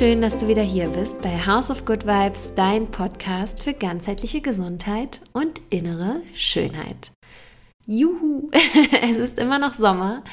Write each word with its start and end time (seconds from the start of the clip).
Schön, 0.00 0.22
dass 0.22 0.38
du 0.38 0.48
wieder 0.48 0.62
hier 0.62 0.88
bist 0.88 1.20
bei 1.20 1.36
House 1.44 1.70
of 1.70 1.84
Good 1.84 2.06
Vibes, 2.06 2.54
dein 2.54 2.90
Podcast 2.90 3.62
für 3.62 3.74
ganzheitliche 3.74 4.40
Gesundheit 4.40 5.20
und 5.34 5.60
innere 5.68 6.22
Schönheit. 6.32 7.12
Juhu, 7.84 8.48
es 9.02 9.18
ist 9.18 9.38
immer 9.38 9.58
noch 9.58 9.74
Sommer. 9.74 10.24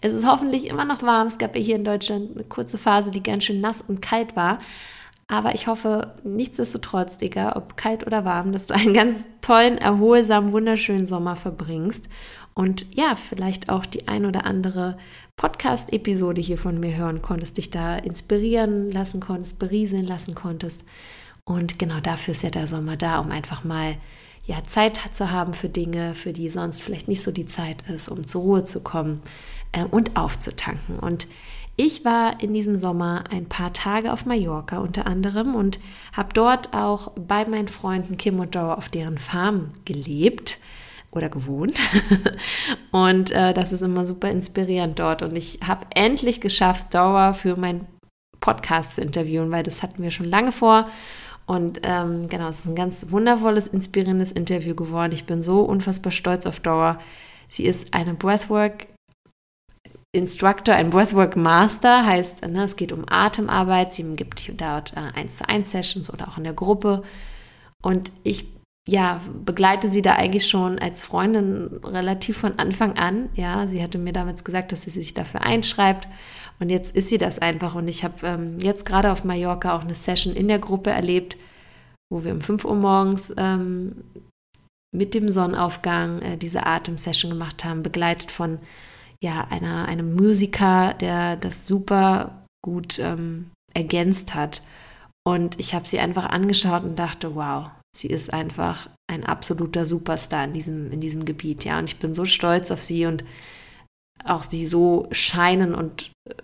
Es 0.00 0.12
ist 0.12 0.24
hoffentlich 0.24 0.66
immer 0.66 0.84
noch 0.84 1.02
warm. 1.02 1.26
Es 1.26 1.38
gab 1.38 1.56
ja 1.56 1.60
hier 1.60 1.74
in 1.74 1.82
Deutschland 1.82 2.36
eine 2.36 2.44
kurze 2.44 2.78
Phase, 2.78 3.10
die 3.10 3.20
ganz 3.20 3.42
schön 3.42 3.60
nass 3.60 3.82
und 3.82 4.00
kalt 4.00 4.36
war. 4.36 4.60
Aber 5.26 5.56
ich 5.56 5.66
hoffe, 5.66 6.14
nichtsdestotrotz, 6.22 7.16
egal 7.20 7.54
ob 7.56 7.76
kalt 7.76 8.06
oder 8.06 8.24
warm, 8.24 8.52
dass 8.52 8.68
du 8.68 8.74
einen 8.74 8.94
ganz 8.94 9.26
tollen, 9.40 9.76
erholsamen, 9.76 10.52
wunderschönen 10.52 11.04
Sommer 11.04 11.34
verbringst 11.34 12.08
und 12.54 12.86
ja, 12.94 13.16
vielleicht 13.16 13.68
auch 13.70 13.84
die 13.84 14.08
ein 14.08 14.24
oder 14.24 14.46
andere 14.46 14.96
Podcast-Episode 15.36 16.40
hier 16.40 16.56
von 16.56 16.80
mir 16.80 16.96
hören 16.96 17.20
konntest, 17.20 17.58
dich 17.58 17.70
da 17.70 17.96
inspirieren 17.96 18.90
lassen 18.90 19.20
konntest, 19.20 19.58
berieseln 19.58 20.06
lassen 20.06 20.34
konntest. 20.34 20.82
Und 21.44 21.78
genau 21.78 22.00
dafür 22.00 22.32
ist 22.32 22.42
ja 22.42 22.48
der 22.48 22.66
Sommer 22.66 22.96
da, 22.96 23.18
um 23.18 23.30
einfach 23.30 23.62
mal 23.62 23.96
ja, 24.46 24.64
Zeit 24.66 24.98
zu 25.12 25.30
haben 25.30 25.52
für 25.52 25.68
Dinge, 25.68 26.14
für 26.14 26.32
die 26.32 26.48
sonst 26.48 26.82
vielleicht 26.82 27.06
nicht 27.06 27.22
so 27.22 27.32
die 27.32 27.44
Zeit 27.44 27.82
ist, 27.88 28.08
um 28.08 28.26
zur 28.26 28.42
Ruhe 28.42 28.64
zu 28.64 28.80
kommen 28.80 29.20
äh, 29.72 29.84
und 29.84 30.16
aufzutanken. 30.16 30.98
Und 30.98 31.26
ich 31.76 32.06
war 32.06 32.40
in 32.42 32.54
diesem 32.54 32.78
Sommer 32.78 33.24
ein 33.30 33.46
paar 33.46 33.74
Tage 33.74 34.14
auf 34.14 34.24
Mallorca 34.24 34.78
unter 34.78 35.06
anderem 35.06 35.54
und 35.54 35.78
habe 36.14 36.30
dort 36.32 36.72
auch 36.72 37.12
bei 37.12 37.44
meinen 37.44 37.68
Freunden 37.68 38.16
Kim 38.16 38.40
und 38.40 38.54
Dora 38.54 38.74
auf 38.74 38.88
deren 38.88 39.18
Farm 39.18 39.72
gelebt 39.84 40.58
oder 41.10 41.28
gewohnt. 41.28 41.80
und 42.90 43.30
äh, 43.30 43.54
das 43.54 43.72
ist 43.72 43.82
immer 43.82 44.04
super 44.04 44.30
inspirierend 44.30 44.98
dort. 44.98 45.22
Und 45.22 45.36
ich 45.36 45.60
habe 45.66 45.86
endlich 45.94 46.40
geschafft, 46.40 46.94
Dora 46.94 47.32
für 47.32 47.56
meinen 47.56 47.86
Podcast 48.40 48.94
zu 48.94 49.00
interviewen, 49.00 49.50
weil 49.50 49.62
das 49.62 49.82
hatten 49.82 50.02
wir 50.02 50.10
schon 50.10 50.26
lange 50.26 50.52
vor. 50.52 50.88
Und 51.46 51.80
ähm, 51.84 52.28
genau, 52.28 52.48
es 52.48 52.60
ist 52.60 52.66
ein 52.66 52.74
ganz 52.74 53.10
wundervolles, 53.10 53.68
inspirierendes 53.68 54.32
Interview 54.32 54.74
geworden. 54.74 55.12
Ich 55.12 55.26
bin 55.26 55.42
so 55.42 55.62
unfassbar 55.62 56.12
stolz 56.12 56.44
auf 56.44 56.60
Dora. 56.60 56.98
Sie 57.48 57.64
ist 57.64 57.94
eine 57.94 58.14
Breathwork 58.14 58.88
Instructor, 60.12 60.74
ein 60.74 60.90
Breathwork 60.90 61.36
Master, 61.36 62.06
heißt, 62.06 62.46
ne, 62.46 62.64
es 62.64 62.76
geht 62.76 62.90
um 62.90 63.04
Atemarbeit. 63.06 63.92
Sie 63.92 64.02
gibt 64.16 64.60
dort 64.60 64.94
äh, 64.96 65.12
1 65.14 65.36
zu 65.36 65.48
1 65.48 65.70
Sessions 65.70 66.12
oder 66.12 66.28
auch 66.28 66.38
in 66.38 66.44
der 66.44 66.54
Gruppe. 66.54 67.02
Und 67.82 68.10
ich 68.24 68.55
ja, 68.88 69.20
begleite 69.44 69.88
sie 69.88 70.02
da 70.02 70.14
eigentlich 70.14 70.48
schon 70.48 70.78
als 70.78 71.02
Freundin 71.02 71.80
relativ 71.82 72.36
von 72.38 72.58
Anfang 72.58 72.96
an. 72.96 73.28
Ja, 73.34 73.66
sie 73.66 73.82
hatte 73.82 73.98
mir 73.98 74.12
damals 74.12 74.44
gesagt, 74.44 74.70
dass 74.70 74.82
sie 74.82 74.90
sich 74.90 75.12
dafür 75.12 75.42
einschreibt. 75.42 76.06
Und 76.60 76.70
jetzt 76.70 76.94
ist 76.94 77.08
sie 77.08 77.18
das 77.18 77.40
einfach. 77.40 77.74
Und 77.74 77.88
ich 77.88 78.04
habe 78.04 78.14
ähm, 78.24 78.58
jetzt 78.60 78.86
gerade 78.86 79.10
auf 79.10 79.24
Mallorca 79.24 79.76
auch 79.76 79.82
eine 79.82 79.96
Session 79.96 80.34
in 80.34 80.46
der 80.46 80.60
Gruppe 80.60 80.90
erlebt, 80.90 81.36
wo 82.10 82.22
wir 82.22 82.32
um 82.32 82.40
5 82.40 82.64
Uhr 82.64 82.76
morgens 82.76 83.34
ähm, 83.36 84.04
mit 84.94 85.14
dem 85.14 85.28
Sonnenaufgang 85.28 86.22
äh, 86.22 86.36
diese 86.36 86.64
Atemsession 86.64 87.32
gemacht 87.32 87.64
haben, 87.64 87.82
begleitet 87.82 88.30
von 88.30 88.58
ja, 89.22 89.48
einer, 89.50 89.88
einem 89.88 90.14
Musiker, 90.14 90.94
der 90.94 91.36
das 91.36 91.66
super 91.66 92.44
gut 92.64 93.00
ähm, 93.00 93.50
ergänzt 93.74 94.34
hat. 94.34 94.62
Und 95.26 95.58
ich 95.58 95.74
habe 95.74 95.88
sie 95.88 95.98
einfach 95.98 96.26
angeschaut 96.26 96.84
und 96.84 96.98
dachte, 96.98 97.34
wow, 97.34 97.70
sie 97.96 98.08
ist 98.08 98.32
einfach 98.32 98.88
ein 99.08 99.24
absoluter 99.24 99.86
Superstar 99.86 100.44
in 100.44 100.52
diesem, 100.52 100.92
in 100.92 101.00
diesem 101.00 101.24
Gebiet, 101.24 101.64
ja. 101.64 101.78
Und 101.78 101.90
ich 101.90 101.98
bin 101.98 102.14
so 102.14 102.24
stolz 102.24 102.70
auf 102.70 102.80
sie 102.80 103.06
und 103.06 103.24
auch 104.24 104.42
sie 104.42 104.66
so 104.66 105.08
scheinen 105.12 105.74
und 105.74 106.10
äh, 106.28 106.34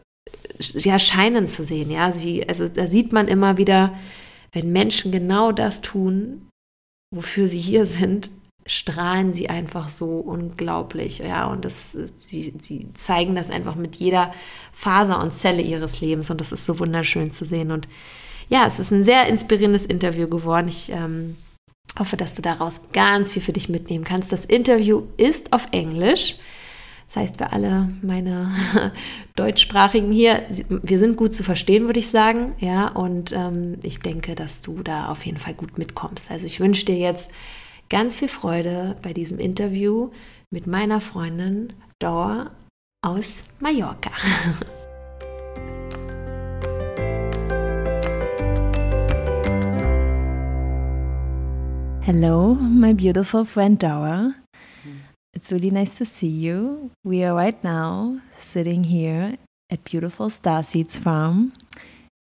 ja, 0.79 0.99
scheinen 0.99 1.49
zu 1.49 1.65
sehen, 1.65 1.91
ja. 1.91 2.13
Sie, 2.13 2.49
also 2.49 2.69
da 2.69 2.87
sieht 2.87 3.13
man 3.13 3.29
immer 3.29 3.59
wieder, 3.59 3.95
wenn 4.53 4.73
Menschen 4.73 5.13
genau 5.13 5.53
das 5.53 5.81
tun, 5.81 6.49
wofür 7.15 7.49
sie 7.49 7.61
hier 7.61 7.87
sind, 7.87 8.31
strahlen 8.65 9.33
sie 9.33 9.49
einfach 9.49 9.89
so 9.89 10.19
unglaublich, 10.19 11.19
ja. 11.19 11.47
Und 11.47 11.65
das, 11.65 11.93
sie, 12.19 12.55
sie 12.61 12.89
zeigen 12.95 13.35
das 13.35 13.51
einfach 13.51 13.75
mit 13.75 13.97
jeder 13.97 14.33
Faser 14.73 15.21
und 15.21 15.35
Zelle 15.35 15.63
ihres 15.63 16.01
Lebens 16.01 16.31
und 16.31 16.41
das 16.41 16.53
ist 16.53 16.65
so 16.65 16.79
wunderschön 16.79 17.33
zu 17.33 17.45
sehen. 17.45 17.73
Und 17.73 17.89
ja, 18.53 18.67
es 18.67 18.79
ist 18.79 18.91
ein 18.91 19.03
sehr 19.03 19.29
inspirierendes 19.29 19.87
Interview 19.87 20.29
geworden. 20.29 20.69
Ich 20.69 20.93
ähm, 20.93 21.39
hoffe, 21.99 22.19
dass 22.19 22.35
du 22.35 22.43
daraus 22.43 22.83
ganz 22.93 23.33
viel 23.33 23.41
für 23.41 23.55
dich 23.55 23.71
mitnehmen 23.71 24.05
kannst. 24.05 24.31
Das 24.31 24.45
Interview 24.45 25.05
ist 25.17 25.55
auf 25.55 25.69
Englisch. 25.73 26.37
Das 27.07 27.17
heißt, 27.17 27.39
für 27.39 27.51
alle 27.53 27.89
meine 28.03 28.53
Deutschsprachigen 29.37 30.13
hier, 30.13 30.45
wir 30.69 30.99
sind 30.99 31.17
gut 31.17 31.35
zu 31.35 31.43
verstehen, 31.43 31.87
würde 31.87 32.01
ich 32.01 32.11
sagen. 32.11 32.53
Ja, 32.59 32.89
und 32.89 33.33
ähm, 33.33 33.79
ich 33.83 34.01
denke, 34.01 34.35
dass 34.35 34.61
du 34.61 34.83
da 34.83 35.09
auf 35.09 35.25
jeden 35.25 35.39
Fall 35.39 35.55
gut 35.55 35.79
mitkommst. 35.79 36.31
Also 36.31 36.45
ich 36.45 36.61
wünsche 36.61 36.85
dir 36.85 36.97
jetzt 36.97 37.31
ganz 37.89 38.19
viel 38.19 38.29
Freude 38.29 38.97
bei 39.01 39.15
diesem 39.15 39.39
Interview 39.39 40.11
mit 40.51 40.67
meiner 40.67 41.01
Freundin 41.01 41.73
Dor 41.99 42.51
aus 43.03 43.45
Mallorca. 43.61 44.13
Hello, 52.05 52.55
my 52.55 52.93
beautiful 52.93 53.45
friend 53.45 53.79
Dora. 53.79 54.35
It's 55.35 55.53
really 55.53 55.71
nice 55.71 55.99
to 55.99 56.05
see 56.05 56.27
you. 56.27 56.91
We 57.05 57.23
are 57.23 57.33
right 57.33 57.63
now 57.63 58.21
sitting 58.37 58.83
here 58.83 59.37
at 59.71 59.85
beautiful 59.85 60.29
Starseeds 60.29 60.99
Farm 60.99 61.53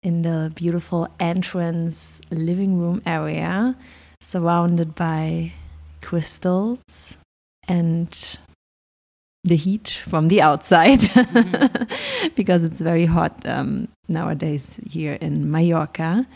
in 0.03 0.23
the 0.23 0.51
beautiful 0.55 1.09
entrance 1.21 2.23
living 2.31 2.79
room 2.79 3.03
area, 3.05 3.77
surrounded 4.23 4.95
by 4.95 5.53
crystals 6.01 7.19
and 7.69 8.39
the 9.45 9.57
heat 9.57 10.01
from 10.09 10.29
the 10.29 10.41
outside 10.41 11.01
because 12.35 12.65
it's 12.65 12.81
very 12.81 13.05
hot 13.05 13.45
um, 13.45 13.89
nowadays 14.09 14.81
here 14.89 15.19
in 15.21 15.51
Mallorca. 15.51 16.27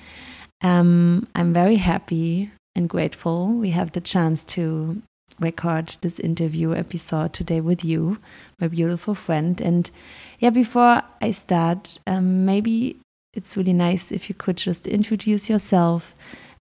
Um, 0.61 1.27
I'm 1.35 1.55
very 1.55 1.77
happy 1.77 2.51
and 2.75 2.89
grateful 2.89 3.49
we 3.49 3.71
have 3.71 3.93
the 3.93 4.01
chance 4.01 4.43
to 4.45 5.03
record 5.41 5.97
this 6.03 6.19
interview 6.19 6.75
episode 6.75 7.33
today 7.33 7.61
with 7.61 7.85
you, 7.85 8.19
my 8.61 8.69
beautiful 8.69 9.15
friend. 9.15 9.61
And 9.61 9.91
yeah, 10.39 10.51
before 10.51 11.03
I 11.21 11.31
start, 11.31 11.99
um, 12.07 12.45
maybe 12.45 13.01
it's 13.33 13.57
really 13.57 13.73
nice 13.73 14.13
if 14.13 14.29
you 14.29 14.35
could 14.35 14.57
just 14.57 14.87
introduce 14.87 15.49
yourself. 15.49 16.15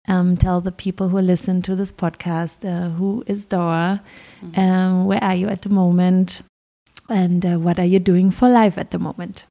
Um, 0.07 0.37
tell 0.37 0.59
the 0.61 0.71
people 0.71 1.09
who 1.09 1.19
listen 1.19 1.61
to 1.63 1.75
this 1.75 1.91
podcast 1.91 2.65
uh, 2.65 2.89
who 2.95 3.23
is 3.27 3.45
Dora, 3.45 4.01
mm 4.41 4.51
-hmm. 4.51 4.57
um, 4.57 5.05
where 5.05 5.23
are 5.23 5.35
you 5.35 5.49
at 5.49 5.61
the 5.61 5.69
moment, 5.69 6.41
and 7.09 7.45
uh, 7.45 7.57
what 7.57 7.79
are 7.79 7.87
you 7.87 7.99
doing 7.99 8.31
for 8.31 8.49
life 8.49 8.81
at 8.81 8.89
the 8.89 8.97
moment? 8.97 9.47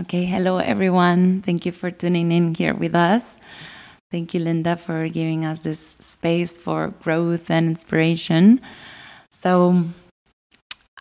Okay, 0.00 0.26
hello 0.26 0.58
everyone. 0.58 1.40
Thank 1.42 1.64
you 1.64 1.72
for 1.72 1.90
tuning 1.90 2.32
in 2.32 2.54
here 2.58 2.74
with 2.74 2.94
us. 2.94 3.38
Thank 4.14 4.32
you, 4.32 4.38
Linda, 4.38 4.76
for 4.76 5.08
giving 5.08 5.44
us 5.44 5.58
this 5.58 5.96
space 5.98 6.56
for 6.56 6.94
growth 7.02 7.50
and 7.50 7.66
inspiration. 7.66 8.60
So, 9.32 9.82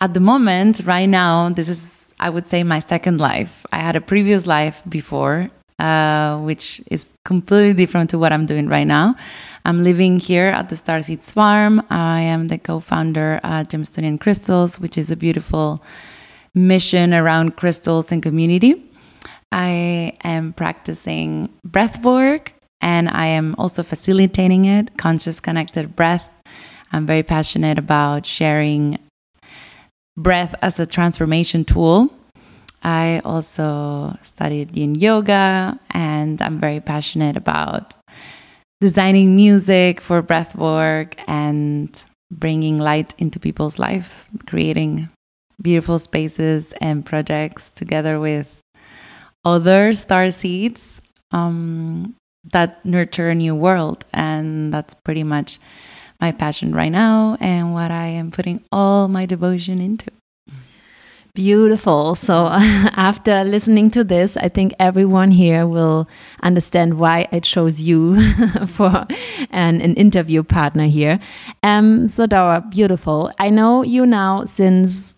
at 0.02 0.16
the 0.16 0.20
moment, 0.20 0.82
right 0.84 1.06
now, 1.06 1.50
this 1.50 1.70
is, 1.70 2.12
I 2.20 2.32
would 2.32 2.48
say, 2.48 2.64
my 2.64 2.80
second 2.80 3.20
life. 3.20 3.68
I 3.72 3.82
had 3.82 3.96
a 3.96 4.02
previous 4.02 4.48
life 4.48 4.82
before, 4.90 5.52
uh, 5.78 6.40
which 6.40 6.82
is 6.90 7.12
completely 7.24 7.76
different 7.76 8.10
to 8.10 8.18
what 8.18 8.34
I'm 8.34 8.48
doing 8.48 8.68
right 8.68 8.88
now. 8.88 9.16
I'm 9.64 9.84
living 9.84 10.20
here 10.20 10.48
at 10.48 10.70
the 10.70 10.76
Starseeds 10.76 11.32
Farm. 11.32 11.84
I 11.92 12.22
am 12.22 12.46
the 12.46 12.58
co 12.58 12.80
founder 12.80 13.40
at 13.44 13.70
Gemstonian 13.70 14.20
Crystals, 14.20 14.80
which 14.80 14.98
is 14.98 15.12
a 15.12 15.16
beautiful 15.16 15.84
mission 16.56 17.14
around 17.14 17.58
crystals 17.58 18.12
and 18.12 18.24
community. 18.24 18.84
I 19.52 20.14
am 20.24 20.54
practicing 20.54 21.50
breath 21.64 22.04
work 22.04 22.54
and 22.84 23.10
I 23.10 23.28
am 23.28 23.56
also 23.58 23.82
facilitating 23.82 24.66
it, 24.66 24.98
conscious 24.98 25.40
connected 25.40 25.96
breath. 25.96 26.26
I'm 26.92 27.06
very 27.08 27.24
passionate 27.24 27.80
about 27.80 28.26
sharing 28.26 29.00
breath 30.18 30.54
as 30.62 30.82
a 30.82 30.86
transformation 30.86 31.64
tool. 31.64 32.14
I 32.84 33.22
also 33.24 34.18
studied 34.22 34.76
yin 34.76 34.96
yoga 34.96 35.80
and 35.92 36.42
I'm 36.42 36.60
very 36.60 36.82
passionate 36.82 37.38
about 37.38 37.96
designing 38.82 39.34
music 39.34 40.02
for 40.02 40.22
breath 40.22 40.54
work 40.58 41.16
and 41.26 41.90
bringing 42.32 42.78
light 42.78 43.14
into 43.18 43.40
people's 43.40 43.80
life, 43.80 44.26
creating 44.46 45.08
beautiful 45.62 46.00
spaces 46.00 46.74
and 46.82 47.06
projects 47.06 47.72
together 47.72 48.20
with 48.20 48.60
other 49.46 49.94
star 49.94 50.32
seeds 50.32 51.02
um, 51.32 52.14
that 52.52 52.84
nurture 52.86 53.30
a 53.30 53.36
new 53.36 53.56
world. 53.56 54.06
And 54.14 54.74
that's 54.74 54.94
pretty 54.94 55.24
much 55.24 55.60
my 56.20 56.32
passion 56.32 56.76
right 56.76 56.92
now 56.92 57.38
and 57.40 57.74
what 57.74 57.92
I 57.92 58.08
am 58.08 58.32
putting 58.32 58.64
all 58.72 59.08
my 59.08 59.26
devotion 59.26 59.82
into. 59.82 60.12
Beautiful. 61.36 62.14
So, 62.14 62.46
after 62.52 63.44
listening 63.44 63.90
to 63.92 64.04
this, 64.04 64.38
I 64.38 64.50
think 64.50 64.76
everyone 64.78 65.32
here 65.32 65.66
will 65.66 66.08
understand 66.44 67.00
why 67.00 67.28
I 67.32 67.40
chose 67.40 67.82
you 67.82 68.32
for 68.68 69.06
an, 69.50 69.82
an, 69.82 69.96
interview 69.96 70.44
partner 70.44 70.86
here. 70.86 71.20
Um, 71.64 72.08
so, 72.08 72.28
Dora, 72.28 72.64
beautiful. 72.70 73.32
I 73.40 73.50
know 73.50 73.82
you 73.82 74.06
now 74.06 74.46
since 74.46 75.16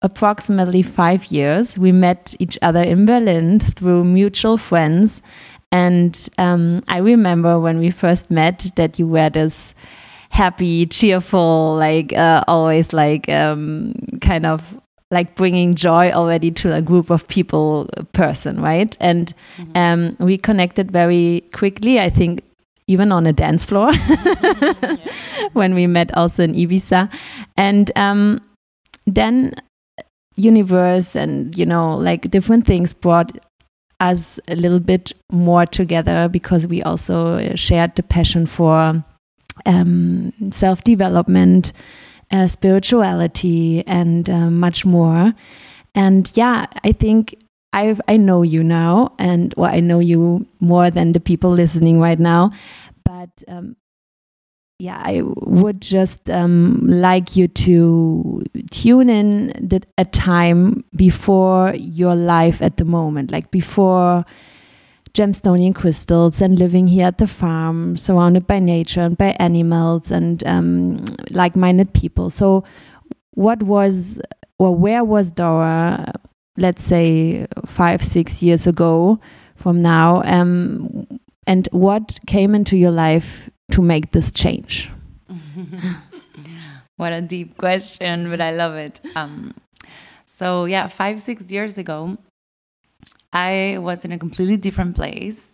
approximately 0.00 0.82
five 0.82 1.26
years. 1.26 1.78
We 1.78 1.92
met 1.92 2.34
each 2.38 2.58
other 2.62 2.82
in 2.82 3.04
Berlin 3.04 3.60
through 3.60 4.04
mutual 4.04 4.56
friends. 4.56 5.20
And 5.72 6.28
um, 6.38 6.82
I 6.88 6.98
remember 6.98 7.58
when 7.60 7.78
we 7.78 7.90
first 7.90 8.30
met 8.30 8.70
that 8.76 8.98
you 8.98 9.06
were 9.06 9.30
this 9.30 9.74
happy, 10.30 10.86
cheerful, 10.86 11.76
like 11.76 12.12
uh, 12.12 12.44
always 12.48 12.92
like 12.92 13.28
um, 13.28 13.94
kind 14.20 14.46
of 14.46 14.80
like 15.10 15.34
bringing 15.34 15.74
joy 15.74 16.12
already 16.12 16.50
to 16.52 16.74
a 16.74 16.82
group 16.82 17.10
of 17.10 17.26
people 17.28 17.88
person, 18.12 18.60
right? 18.60 18.96
And 19.00 19.34
mm 19.58 19.66
-hmm. 19.66 19.94
um, 19.94 20.26
we 20.26 20.38
connected 20.38 20.90
very 20.92 21.42
quickly. 21.52 21.98
I 21.98 22.10
think 22.10 22.40
even 22.86 23.12
on 23.12 23.26
a 23.26 23.32
dance 23.32 23.66
floor 23.66 23.92
when 25.52 25.74
we 25.74 25.86
met 25.86 26.10
also 26.16 26.42
in 26.42 26.54
Ibiza, 26.54 27.08
and 27.56 27.90
um, 27.96 28.40
then 29.14 29.54
universe 30.36 31.20
and 31.20 31.56
you 31.58 31.66
know 31.66 31.96
like 31.96 32.30
different 32.30 32.66
things 32.66 32.94
brought 32.94 33.30
us 34.00 34.40
a 34.48 34.56
little 34.56 34.80
bit 34.80 35.12
more 35.30 35.66
together 35.66 36.28
because 36.28 36.66
we 36.66 36.82
also 36.82 37.54
shared 37.54 37.94
the 37.96 38.02
passion 38.02 38.46
for 38.46 39.04
um, 39.66 40.32
self 40.50 40.82
development 40.84 41.72
uh, 42.30 42.46
spirituality, 42.46 43.84
and 43.86 44.28
uh, 44.30 44.50
much 44.50 44.84
more. 44.84 45.34
And 45.94 46.30
yeah, 46.34 46.66
I 46.84 46.92
think 46.92 47.34
I 47.72 47.96
I 48.08 48.16
know 48.16 48.42
you 48.42 48.62
now, 48.62 49.14
and 49.18 49.52
well, 49.56 49.72
I 49.72 49.80
know 49.80 49.98
you 49.98 50.46
more 50.60 50.90
than 50.90 51.12
the 51.12 51.20
people 51.20 51.50
listening 51.50 52.00
right 52.00 52.18
now. 52.18 52.50
But 53.04 53.30
um, 53.48 53.76
yeah, 54.80 55.00
I 55.04 55.20
would 55.22 55.82
just 55.82 56.30
um, 56.30 56.80
like 56.86 57.36
you 57.36 57.48
to 57.48 58.42
tune 58.70 59.10
in 59.10 59.70
a 59.98 60.04
time 60.06 60.84
before 60.96 61.74
your 61.74 62.14
life 62.16 62.62
at 62.62 62.78
the 62.78 62.86
moment, 62.86 63.30
like 63.30 63.50
before 63.50 64.24
gemstonian 65.12 65.74
crystals 65.74 66.40
and 66.40 66.58
living 66.58 66.86
here 66.86 67.06
at 67.06 67.18
the 67.18 67.26
farm, 67.26 67.98
surrounded 67.98 68.46
by 68.46 68.58
nature 68.58 69.02
and 69.02 69.18
by 69.18 69.36
animals 69.38 70.10
and 70.10 70.42
um, 70.46 71.04
like 71.30 71.56
minded 71.56 71.92
people. 71.92 72.30
So, 72.30 72.64
what 73.32 73.62
was 73.62 74.18
or 74.58 74.74
where 74.74 75.04
was 75.04 75.30
Dora, 75.30 76.10
let's 76.56 76.82
say 76.82 77.46
five, 77.66 78.02
six 78.02 78.42
years 78.42 78.66
ago 78.66 79.20
from 79.56 79.82
now? 79.82 80.22
Um, 80.24 81.06
and 81.46 81.68
what 81.72 82.18
came 82.26 82.54
into 82.54 82.78
your 82.78 82.92
life 82.92 83.50
to 83.70 83.82
make 83.82 84.12
this 84.12 84.30
change? 84.30 84.90
what 86.96 87.12
a 87.12 87.20
deep 87.20 87.56
question, 87.56 88.28
but 88.28 88.40
I 88.40 88.52
love 88.52 88.74
it. 88.74 89.00
Um, 89.16 89.54
so, 90.26 90.64
yeah, 90.64 90.88
five, 90.88 91.20
six 91.20 91.50
years 91.50 91.78
ago, 91.78 92.16
I 93.32 93.78
was 93.78 94.04
in 94.04 94.12
a 94.12 94.18
completely 94.18 94.56
different 94.56 94.96
place. 94.96 95.52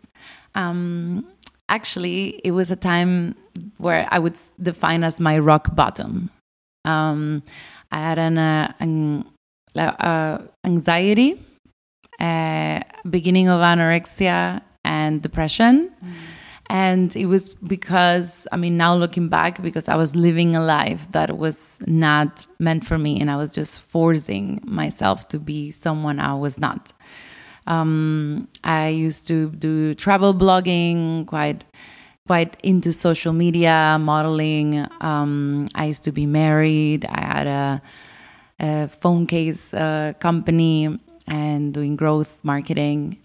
Um, 0.55 1.27
actually, 1.69 2.41
it 2.45 2.53
was 2.53 2.71
a 2.71 2.77
time 2.77 3.35
where 3.79 4.09
I 4.11 4.19
would 4.19 4.39
define 4.63 5.05
as 5.05 5.21
my 5.21 5.39
rock 5.39 5.75
bottom. 5.75 6.31
Um, 6.85 7.43
I 7.93 7.99
had 7.99 8.19
an, 8.19 8.39
uh, 8.39 8.73
an 8.81 9.25
uh, 9.77 10.39
anxiety, 10.65 11.41
uh, 12.21 12.81
beginning 13.09 13.49
of 13.49 13.61
anorexia 13.61 14.63
and 14.85 15.21
depression. 15.21 15.91
Mm. 16.03 16.13
And 16.69 17.15
it 17.15 17.27
was 17.27 17.55
because, 17.55 18.49
I 18.51 18.57
mean, 18.57 18.77
now 18.77 18.95
looking 18.97 19.29
back, 19.29 19.63
because 19.63 19.89
I 19.89 19.95
was 19.95 20.17
living 20.17 20.57
a 20.57 20.65
life 20.65 21.11
that 21.13 21.39
was 21.39 21.79
not 21.87 22.47
meant 22.59 22.85
for 22.85 22.99
me, 22.99 23.21
and 23.21 23.31
I 23.31 23.37
was 23.37 23.55
just 23.55 23.79
forcing 23.79 24.61
myself 24.65 25.29
to 25.29 25.39
be 25.39 25.71
someone 25.71 26.19
I 26.19 26.35
was 26.35 26.59
not. 26.59 26.93
Um, 27.69 28.49
I 28.65 28.89
used 28.89 29.29
to 29.29 29.51
do 29.51 29.95
travel 29.95 30.35
blogging, 30.35 31.27
quite 31.27 31.65
quite 32.27 32.57
into 32.63 32.93
social 32.93 33.33
media, 33.33 33.97
modeling. 34.01 34.87
Um, 35.01 35.69
I 35.75 35.87
used 35.87 36.05
to 36.05 36.13
be 36.13 36.27
married. 36.27 37.05
I 37.05 37.21
had 37.21 37.47
a, 37.47 37.83
a 38.61 38.89
phone 38.89 39.27
case 39.27 39.73
uh, 39.73 40.15
company 40.19 40.99
and 41.29 41.73
doing 41.73 41.97
growth 41.97 42.41
marketing. 42.43 43.19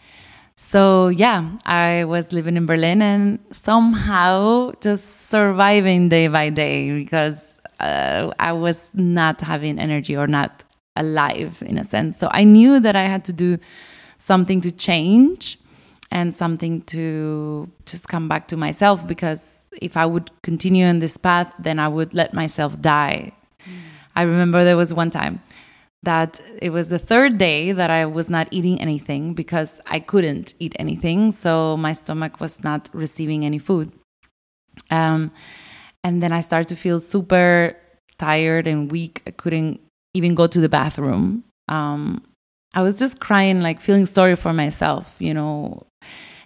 So 0.63 1.09
yeah, 1.09 1.57
I 1.65 2.05
was 2.05 2.31
living 2.31 2.55
in 2.55 2.65
Berlin 2.65 3.01
and 3.01 3.39
somehow 3.51 4.71
just 4.79 5.27
surviving 5.29 6.07
day 6.07 6.27
by 6.27 6.49
day 6.49 6.97
because 7.03 7.57
uh, 7.79 8.31
I 8.39 8.53
was 8.53 8.91
not 8.93 9.41
having 9.41 9.79
energy 9.79 10.15
or 10.15 10.27
not 10.27 10.63
alive 10.95 11.61
in 11.65 11.77
a 11.77 11.83
sense. 11.83 12.17
So 12.17 12.29
I 12.31 12.45
knew 12.45 12.79
that 12.79 12.95
I 12.95 13.03
had 13.03 13.25
to 13.25 13.33
do 13.33 13.57
something 14.17 14.61
to 14.61 14.71
change 14.71 15.59
and 16.11 16.33
something 16.33 16.83
to 16.83 17.69
just 17.85 18.07
come 18.07 18.29
back 18.29 18.47
to 18.49 18.55
myself 18.55 19.05
because 19.05 19.67
if 19.81 19.97
I 19.97 20.05
would 20.05 20.29
continue 20.43 20.85
on 20.85 20.99
this 20.99 21.17
path, 21.17 21.51
then 21.59 21.79
I 21.79 21.87
would 21.87 22.13
let 22.13 22.33
myself 22.33 22.79
die. 22.79 23.33
Mm. 23.65 23.73
I 24.15 24.21
remember 24.21 24.63
there 24.63 24.77
was 24.77 24.93
one 24.93 25.09
time 25.09 25.41
that 26.03 26.41
it 26.61 26.71
was 26.71 26.89
the 26.89 26.99
third 26.99 27.37
day 27.37 27.71
that 27.71 27.89
I 27.91 28.05
was 28.05 28.29
not 28.29 28.47
eating 28.51 28.81
anything 28.81 29.33
because 29.33 29.79
I 29.85 29.99
couldn't 29.99 30.55
eat 30.59 30.75
anything. 30.79 31.31
So 31.31 31.77
my 31.77 31.93
stomach 31.93 32.39
was 32.39 32.63
not 32.63 32.89
receiving 32.93 33.45
any 33.45 33.59
food. 33.59 33.91
Um, 34.89 35.31
and 36.03 36.23
then 36.23 36.31
I 36.31 36.41
started 36.41 36.69
to 36.69 36.75
feel 36.75 36.99
super 36.99 37.77
tired 38.17 38.67
and 38.67 38.91
weak. 38.91 39.21
I 39.27 39.31
couldn't 39.31 39.79
even 40.13 40.33
go 40.33 40.47
to 40.47 40.59
the 40.59 40.69
bathroom. 40.69 41.43
Um, 41.67 42.23
I 42.73 42.81
was 42.81 42.97
just 42.97 43.19
crying, 43.19 43.61
like 43.61 43.79
feeling 43.79 44.05
sorry 44.05 44.35
for 44.35 44.53
myself, 44.53 45.15
you 45.19 45.33
know. 45.33 45.85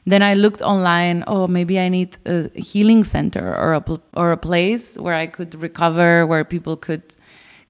Then 0.05 0.21
I 0.21 0.33
looked 0.33 0.61
online. 0.61 1.23
Oh, 1.27 1.47
maybe 1.47 1.79
I 1.79 1.89
need 1.89 2.17
a 2.25 2.49
healing 2.59 3.03
center 3.03 3.55
or 3.55 3.73
a 3.73 3.83
or 4.15 4.31
a 4.31 4.37
place 4.37 4.97
where 4.97 5.15
I 5.15 5.27
could 5.27 5.55
recover, 5.55 6.27
where 6.27 6.43
people 6.43 6.77
could 6.77 7.15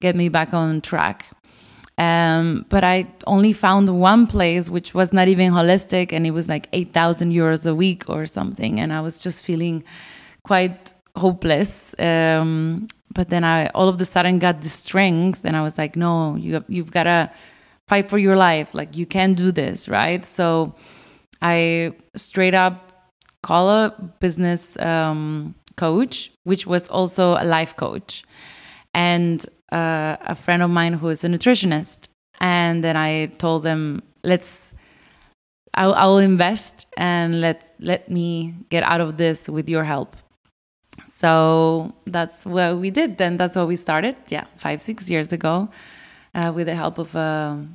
get 0.01 0.15
me 0.15 0.29
back 0.29 0.53
on 0.53 0.81
track. 0.81 1.25
Um, 1.97 2.65
but 2.69 2.83
I 2.83 3.07
only 3.25 3.53
found 3.53 3.87
one 4.01 4.27
place 4.27 4.69
which 4.69 4.93
was 4.93 5.13
not 5.13 5.27
even 5.27 5.53
holistic, 5.53 6.11
and 6.11 6.27
it 6.27 6.31
was 6.31 6.49
like 6.49 6.67
eight 6.73 6.91
thousand 6.91 7.31
euros 7.31 7.65
a 7.65 7.73
week 7.73 8.03
or 8.09 8.25
something. 8.25 8.79
And 8.79 8.91
I 8.91 9.01
was 9.01 9.19
just 9.19 9.43
feeling 9.43 9.83
quite 10.43 10.93
hopeless. 11.15 11.95
Um, 11.97 12.87
but 13.13 13.29
then 13.29 13.43
I 13.45 13.67
all 13.67 13.87
of 13.87 13.99
a 14.01 14.05
sudden 14.05 14.39
got 14.39 14.61
the 14.61 14.69
strength, 14.69 15.45
and 15.45 15.55
I 15.55 15.61
was 15.61 15.77
like, 15.77 15.95
no, 15.95 16.35
you 16.35 16.55
have, 16.55 16.65
you've 16.67 16.91
got 16.91 17.03
to 17.03 17.31
fight 17.87 18.09
for 18.09 18.17
your 18.17 18.35
life. 18.35 18.73
Like 18.73 18.97
you 18.97 19.05
can 19.05 19.33
do 19.33 19.51
this, 19.51 19.87
right? 19.87 20.25
So 20.25 20.75
I 21.41 21.93
straight 22.15 22.53
up 22.53 22.91
call 23.41 23.69
a 23.69 23.91
business 24.19 24.75
um, 24.79 25.55
coach, 25.77 26.31
which 26.43 26.65
was 26.65 26.87
also 26.89 27.37
a 27.37 27.45
life 27.45 27.75
coach, 27.77 28.25
and 28.93 29.45
a 29.75 30.35
friend 30.35 30.63
of 30.63 30.69
mine 30.69 30.93
who 30.93 31.09
is 31.09 31.23
a 31.23 31.27
nutritionist. 31.27 32.07
And 32.39 32.83
then 32.83 32.95
I 32.97 33.27
told 33.37 33.63
them, 33.63 34.03
let's. 34.23 34.73
I'll, 35.77 35.93
I'll 35.93 36.19
invest 36.19 36.87
and 36.95 37.41
let 37.41 37.73
let 37.79 38.09
me 38.09 38.55
get 38.69 38.83
out 38.83 39.01
of 39.01 39.17
this 39.17 39.49
with 39.49 39.69
your 39.69 39.83
help. 39.83 40.15
So 41.05 41.93
that's 42.05 42.45
what 42.45 42.77
we 42.77 42.89
did. 42.91 43.17
Then 43.17 43.35
that's 43.37 43.55
what 43.55 43.67
we 43.67 43.75
started. 43.75 44.15
Yeah, 44.29 44.45
five 44.57 44.81
six 44.81 45.09
years 45.09 45.33
ago 45.33 45.67
uh, 46.33 46.51
with 46.55 46.67
the 46.67 46.75
help 46.75 46.97
of 46.97 47.13
a 47.15 47.65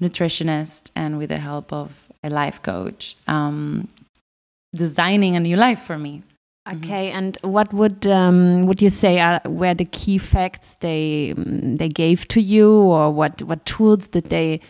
nutritionist 0.00 0.90
and 0.94 1.18
with 1.18 1.30
the 1.30 1.38
help 1.38 1.72
of 1.72 2.08
a 2.22 2.30
life 2.30 2.62
coach, 2.62 3.16
um, 3.26 3.88
designing 4.74 5.36
a 5.36 5.40
new 5.40 5.56
life 5.56 5.80
for 5.80 5.98
me. 5.98 6.22
Mm-hmm. 6.68 6.84
Okay, 6.84 7.10
and 7.10 7.38
what 7.42 7.72
would 7.72 8.06
um, 8.06 8.66
would 8.66 8.82
you 8.82 8.90
say 8.90 9.20
are 9.20 9.40
were 9.46 9.74
the 9.74 9.86
key 9.86 10.18
facts 10.18 10.76
they 10.76 11.32
um, 11.36 11.76
they 11.76 11.88
gave 11.88 12.28
to 12.28 12.40
you, 12.40 12.70
or 12.70 13.10
what 13.10 13.42
what 13.42 13.64
tools 13.64 14.08
did 14.08 14.24
they 14.24 14.60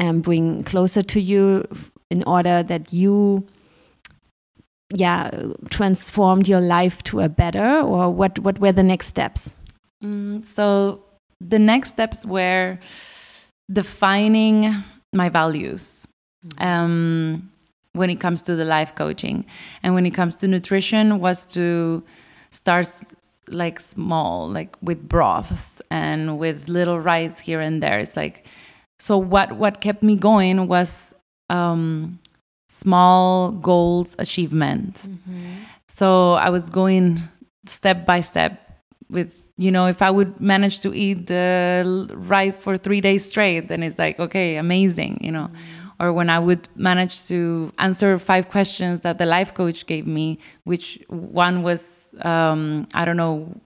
um, 0.00 0.20
bring 0.20 0.64
closer 0.64 1.02
to 1.02 1.20
you 1.20 1.64
in 2.10 2.24
order 2.24 2.64
that 2.64 2.92
you, 2.92 3.46
yeah, 4.92 5.30
transformed 5.70 6.48
your 6.48 6.60
life 6.60 7.02
to 7.04 7.20
a 7.20 7.28
better, 7.28 7.80
or 7.80 8.10
what 8.10 8.40
what 8.40 8.58
were 8.58 8.72
the 8.72 8.82
next 8.82 9.06
steps? 9.06 9.54
Mm, 10.02 10.44
so 10.44 11.04
the 11.40 11.60
next 11.60 11.90
steps 11.90 12.26
were 12.26 12.78
defining 13.70 14.82
my 15.12 15.28
values 15.28 16.06
um, 16.58 17.50
when 17.96 18.10
it 18.10 18.20
comes 18.20 18.42
to 18.42 18.54
the 18.54 18.64
life 18.64 18.94
coaching 18.94 19.44
and 19.82 19.94
when 19.94 20.06
it 20.06 20.10
comes 20.12 20.36
to 20.36 20.46
nutrition 20.46 21.18
was 21.18 21.46
to 21.46 22.02
start 22.50 22.88
like 23.48 23.78
small 23.78 24.48
like 24.48 24.76
with 24.82 25.08
broths 25.08 25.80
and 25.90 26.38
with 26.38 26.68
little 26.68 26.98
rice 27.00 27.38
here 27.38 27.60
and 27.60 27.82
there 27.82 27.98
it's 27.98 28.16
like 28.16 28.46
so 28.98 29.18
what 29.18 29.52
what 29.52 29.80
kept 29.80 30.02
me 30.02 30.16
going 30.16 30.68
was 30.68 31.14
um, 31.50 32.18
small 32.68 33.52
goals 33.52 34.16
achievement. 34.18 34.94
Mm-hmm. 34.94 35.62
So 35.88 36.32
I 36.34 36.50
was 36.50 36.70
going 36.70 37.20
step 37.66 38.06
by 38.06 38.20
step 38.20 38.62
with 39.10 39.34
you 39.56 39.70
know 39.70 39.86
if 39.86 40.02
I 40.02 40.10
would 40.10 40.40
manage 40.40 40.80
to 40.80 40.94
eat 40.94 41.26
the 41.26 42.08
rice 42.12 42.58
for 42.58 42.76
three 42.76 43.00
days 43.00 43.28
straight, 43.28 43.68
then 43.68 43.82
it's 43.82 43.98
like 43.98 44.18
okay, 44.18 44.56
amazing, 44.56 45.18
you 45.22 45.32
know. 45.32 45.48
Mm-hmm. 45.48 45.85
Or 45.98 46.12
when 46.12 46.28
I 46.28 46.38
would 46.38 46.68
manage 46.76 47.26
to 47.28 47.72
answer 47.78 48.18
five 48.18 48.50
questions 48.50 49.00
that 49.00 49.18
the 49.18 49.26
life 49.26 49.54
coach 49.54 49.86
gave 49.86 50.06
me, 50.06 50.38
which 50.64 51.02
one 51.08 51.62
was 51.62 52.14
um, 52.20 52.86
I 52.94 53.04
don't 53.04 53.16
know, 53.16 53.58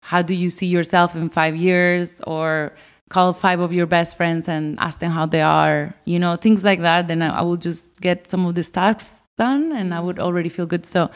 how 0.00 0.22
do 0.22 0.34
you 0.34 0.50
see 0.50 0.66
yourself 0.66 1.16
in 1.16 1.30
five 1.30 1.56
years, 1.56 2.20
or 2.26 2.72
call 3.08 3.32
five 3.32 3.60
of 3.60 3.72
your 3.72 3.86
best 3.86 4.16
friends 4.16 4.48
and 4.48 4.78
ask 4.80 4.98
them 4.98 5.10
how 5.10 5.26
they 5.26 5.42
are, 5.42 5.94
you 6.04 6.18
know, 6.18 6.36
things 6.36 6.64
like 6.64 6.80
that. 6.80 7.08
Then 7.08 7.22
I, 7.22 7.38
I 7.38 7.42
will 7.42 7.56
just 7.56 8.00
get 8.00 8.26
some 8.26 8.46
of 8.46 8.54
these 8.54 8.70
tasks 8.70 9.20
done 9.38 9.72
and 9.72 9.94
I 9.94 10.00
would 10.00 10.18
already 10.18 10.48
feel 10.48 10.66
good. 10.66 10.86
So 10.86 11.10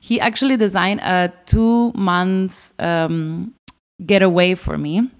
he 0.00 0.20
actually 0.20 0.56
designed 0.56 1.00
a 1.00 1.32
two 1.46 1.92
months 1.92 2.74
um, 2.78 3.54
getaway 4.04 4.54
for 4.54 4.78
me 4.78 5.10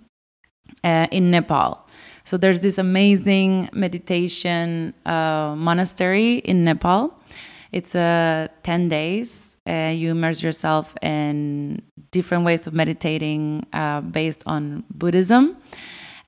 uh, 0.83 1.07
in 1.11 1.31
Nepal. 1.31 1.84
So 2.25 2.39
there's 2.39 2.63
this 2.63 2.79
amazing 2.79 3.69
meditation 3.73 4.95
uh, 5.05 5.55
monastery 5.57 6.39
in 6.39 6.65
Nepal. 6.65 7.15
It's 7.71 7.95
uh, 7.95 8.49
10 8.63 8.89
days. 8.89 9.57
Uh, 9.69 9.93
you 9.95 10.11
immerse 10.11 10.43
yourself 10.43 10.95
in 11.03 11.83
different 12.11 12.45
ways 12.45 12.67
of 12.67 12.73
meditating 12.73 13.67
uh, 13.73 14.01
based 14.01 14.43
on 14.47 14.85
Buddhism. 14.91 15.57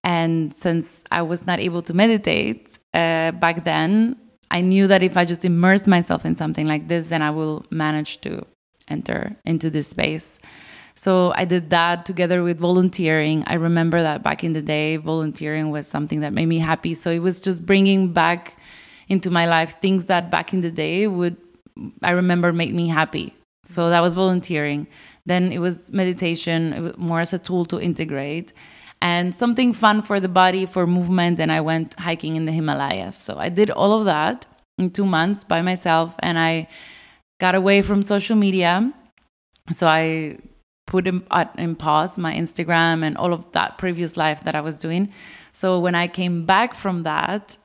And 0.04 0.54
since 0.54 1.02
I 1.10 1.22
was 1.22 1.46
not 1.46 1.60
able 1.60 1.82
to 1.82 1.94
meditate 1.94 2.78
uh, 2.92 3.32
back 3.32 3.64
then, 3.64 4.16
I 4.50 4.60
knew 4.60 4.86
that 4.86 5.02
if 5.02 5.16
I 5.16 5.24
just 5.24 5.44
immersed 5.44 5.86
myself 5.86 6.24
in 6.24 6.36
something 6.36 6.66
like 6.66 6.88
this, 6.88 7.08
then 7.08 7.22
I 7.22 7.30
will 7.30 7.64
manage 7.70 8.20
to 8.20 8.42
enter 8.88 9.34
into 9.44 9.70
this 9.70 9.88
space. 9.88 10.38
So 10.96 11.32
I 11.36 11.44
did 11.44 11.70
that 11.70 12.06
together 12.06 12.42
with 12.42 12.58
volunteering. 12.58 13.44
I 13.46 13.54
remember 13.54 14.02
that 14.02 14.22
back 14.22 14.42
in 14.42 14.54
the 14.54 14.62
day, 14.62 14.96
volunteering 14.96 15.70
was 15.70 15.86
something 15.86 16.20
that 16.20 16.32
made 16.32 16.46
me 16.46 16.58
happy. 16.58 16.94
So 16.94 17.10
it 17.10 17.18
was 17.18 17.40
just 17.40 17.66
bringing 17.66 18.12
back 18.12 18.58
into 19.08 19.30
my 19.30 19.46
life 19.46 19.76
things 19.80 20.06
that 20.06 20.30
back 20.30 20.54
in 20.54 20.62
the 20.62 20.70
day 20.70 21.06
would, 21.06 21.36
I 22.02 22.10
remember, 22.10 22.52
make 22.52 22.72
me 22.72 22.88
happy. 22.88 23.34
So 23.64 23.90
that 23.90 24.02
was 24.02 24.14
volunteering. 24.14 24.86
Then 25.26 25.52
it 25.52 25.58
was 25.58 25.92
meditation, 25.92 26.72
it 26.72 26.80
was 26.80 26.96
more 26.96 27.20
as 27.20 27.34
a 27.34 27.38
tool 27.38 27.66
to 27.66 27.80
integrate 27.80 28.54
and 29.02 29.34
something 29.34 29.74
fun 29.74 30.00
for 30.00 30.18
the 30.18 30.28
body, 30.28 30.64
for 30.64 30.86
movement. 30.86 31.38
And 31.40 31.52
I 31.52 31.60
went 31.60 31.94
hiking 32.00 32.36
in 32.36 32.46
the 32.46 32.52
Himalayas. 32.52 33.16
So 33.16 33.36
I 33.38 33.50
did 33.50 33.70
all 33.70 33.92
of 33.92 34.06
that 34.06 34.46
in 34.78 34.90
two 34.90 35.04
months 35.04 35.44
by 35.44 35.60
myself 35.60 36.14
and 36.20 36.38
I 36.38 36.68
got 37.38 37.54
away 37.54 37.82
from 37.82 38.02
social 38.02 38.36
media. 38.36 38.92
So 39.72 39.86
I 39.86 40.38
put 40.86 41.06
in, 41.06 41.26
in 41.58 41.76
pause 41.76 42.16
my 42.16 42.34
Instagram 42.34 43.04
and 43.04 43.16
all 43.16 43.32
of 43.32 43.50
that 43.52 43.78
previous 43.78 44.16
life 44.16 44.44
that 44.44 44.54
I 44.54 44.60
was 44.60 44.78
doing. 44.78 45.12
So 45.52 45.78
when 45.78 45.94
I 45.94 46.06
came 46.06 46.46
back 46.46 46.74
from 46.74 47.02
that, 47.02 47.56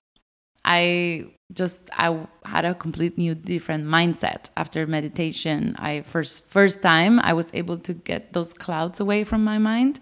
I 0.65 1.25
just 1.53 1.89
I 1.97 2.27
had 2.45 2.65
a 2.65 2.73
complete 2.73 3.17
new 3.17 3.35
different 3.35 3.85
mindset 3.85 4.49
after 4.55 4.85
meditation. 4.87 5.75
I 5.77 6.01
first 6.01 6.45
first 6.45 6.81
time 6.81 7.19
I 7.19 7.33
was 7.33 7.49
able 7.53 7.77
to 7.79 7.93
get 7.93 8.33
those 8.33 8.53
clouds 8.53 8.99
away 8.99 9.23
from 9.23 9.43
my 9.43 9.57
mind 9.57 9.99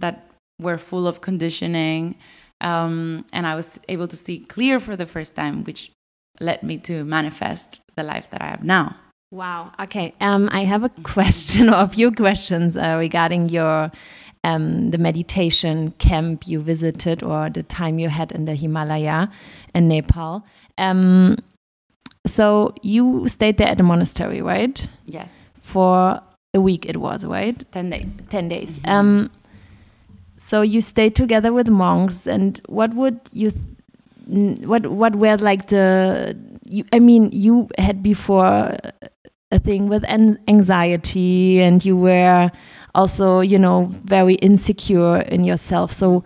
that 0.00 0.32
were 0.60 0.78
full 0.78 1.06
of 1.06 1.20
conditioning. 1.20 2.16
Um, 2.60 3.24
and 3.32 3.46
I 3.46 3.54
was 3.54 3.78
able 3.88 4.08
to 4.08 4.16
see 4.16 4.40
clear 4.40 4.80
for 4.80 4.96
the 4.96 5.06
first 5.06 5.36
time, 5.36 5.62
which 5.62 5.92
led 6.40 6.62
me 6.62 6.78
to 6.78 7.04
manifest 7.04 7.80
the 7.94 8.02
life 8.02 8.28
that 8.30 8.42
I 8.42 8.46
have 8.46 8.64
now. 8.64 8.96
Wow. 9.30 9.72
Okay. 9.78 10.14
Um, 10.20 10.48
I 10.52 10.64
have 10.64 10.84
a 10.84 10.88
question 11.02 11.68
or 11.68 11.82
a 11.82 11.88
few 11.88 12.10
questions 12.12 12.76
uh, 12.76 12.96
regarding 12.98 13.48
your 13.48 13.90
um, 14.44 14.90
the 14.90 14.98
meditation 14.98 15.90
camp 15.98 16.46
you 16.46 16.60
visited 16.60 17.22
or 17.22 17.50
the 17.50 17.62
time 17.62 17.98
you 17.98 18.08
had 18.08 18.32
in 18.32 18.44
the 18.46 18.54
Himalaya 18.54 19.30
in 19.74 19.88
Nepal. 19.88 20.44
Um, 20.78 21.36
so 22.26 22.74
you 22.82 23.28
stayed 23.28 23.58
there 23.58 23.68
at 23.68 23.76
the 23.76 23.82
monastery, 23.82 24.40
right? 24.40 24.86
Yes. 25.06 25.50
For 25.60 26.20
a 26.54 26.60
week, 26.60 26.86
it 26.86 26.98
was 26.98 27.24
right. 27.24 27.62
Ten 27.72 27.90
days. 27.90 28.08
Ten 28.30 28.48
days. 28.48 28.78
Mm 28.78 28.84
-hmm. 28.84 29.00
um, 29.00 29.30
so 30.36 30.62
you 30.62 30.80
stayed 30.80 31.14
together 31.14 31.52
with 31.52 31.68
monks, 31.68 32.26
and 32.26 32.60
what 32.68 32.94
would 32.94 33.18
you? 33.32 33.50
what 34.66 34.86
what 34.86 35.16
were 35.16 35.36
like 35.36 35.68
the? 35.68 36.36
You, 36.70 36.84
I 36.92 37.00
mean, 37.00 37.30
you 37.32 37.68
had 37.78 38.02
before 38.02 38.76
a 39.50 39.58
thing 39.58 39.88
with 39.88 40.04
anxiety, 40.04 41.60
and 41.60 41.84
you 41.84 41.96
were 41.96 42.50
also, 42.94 43.40
you 43.40 43.58
know, 43.58 43.86
very 44.04 44.34
insecure 44.34 45.18
in 45.18 45.44
yourself. 45.44 45.92
So 45.92 46.24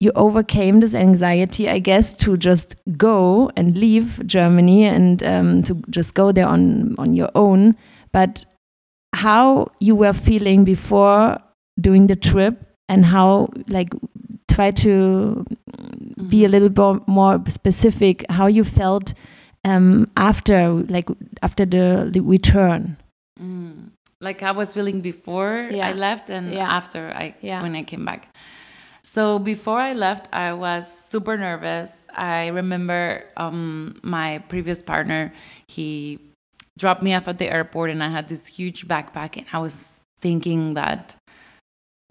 you 0.00 0.12
overcame 0.14 0.80
this 0.80 0.94
anxiety, 0.94 1.68
I 1.68 1.78
guess, 1.78 2.16
to 2.18 2.36
just 2.36 2.76
go 2.96 3.50
and 3.56 3.76
leave 3.76 4.24
Germany 4.26 4.84
and 4.84 5.22
um, 5.22 5.62
to 5.64 5.82
just 5.90 6.14
go 6.14 6.32
there 6.32 6.46
on 6.46 6.94
on 6.98 7.14
your 7.14 7.30
own. 7.34 7.76
But 8.12 8.44
how 9.14 9.68
you 9.80 9.94
were 9.94 10.12
feeling 10.12 10.64
before 10.64 11.38
doing 11.80 12.06
the 12.06 12.16
trip 12.16 12.64
and 12.88 13.04
how 13.04 13.48
like 13.68 13.92
try 14.48 14.70
to 14.70 15.44
mm-hmm. 15.48 16.28
be 16.28 16.44
a 16.44 16.48
little 16.48 16.68
bit 16.68 17.08
more 17.08 17.42
specific 17.48 18.24
how 18.30 18.46
you 18.46 18.64
felt 18.64 19.14
um, 19.64 20.10
after 20.16 20.72
like 20.72 21.08
after 21.42 21.64
the, 21.64 22.08
the 22.10 22.20
return 22.20 22.96
mm. 23.40 23.90
like 24.20 24.42
i 24.42 24.50
was 24.50 24.74
feeling 24.74 25.00
before 25.00 25.68
yeah. 25.70 25.88
i 25.88 25.92
left 25.92 26.30
and 26.30 26.52
yeah. 26.52 26.70
after 26.70 27.12
i 27.14 27.34
yeah. 27.40 27.62
when 27.62 27.74
i 27.74 27.82
came 27.82 28.04
back 28.04 28.34
so 29.02 29.38
before 29.38 29.78
i 29.78 29.92
left 29.92 30.28
i 30.32 30.52
was 30.52 30.86
super 31.06 31.36
nervous 31.36 32.06
i 32.14 32.48
remember 32.48 33.24
um, 33.36 33.98
my 34.02 34.38
previous 34.48 34.82
partner 34.82 35.32
he 35.68 36.18
dropped 36.78 37.02
me 37.02 37.14
off 37.14 37.28
at 37.28 37.38
the 37.38 37.50
airport 37.50 37.90
and 37.90 38.02
i 38.02 38.08
had 38.08 38.28
this 38.28 38.46
huge 38.46 38.86
backpack 38.88 39.36
and 39.36 39.46
i 39.52 39.58
was 39.58 40.02
thinking 40.20 40.74
that 40.74 41.16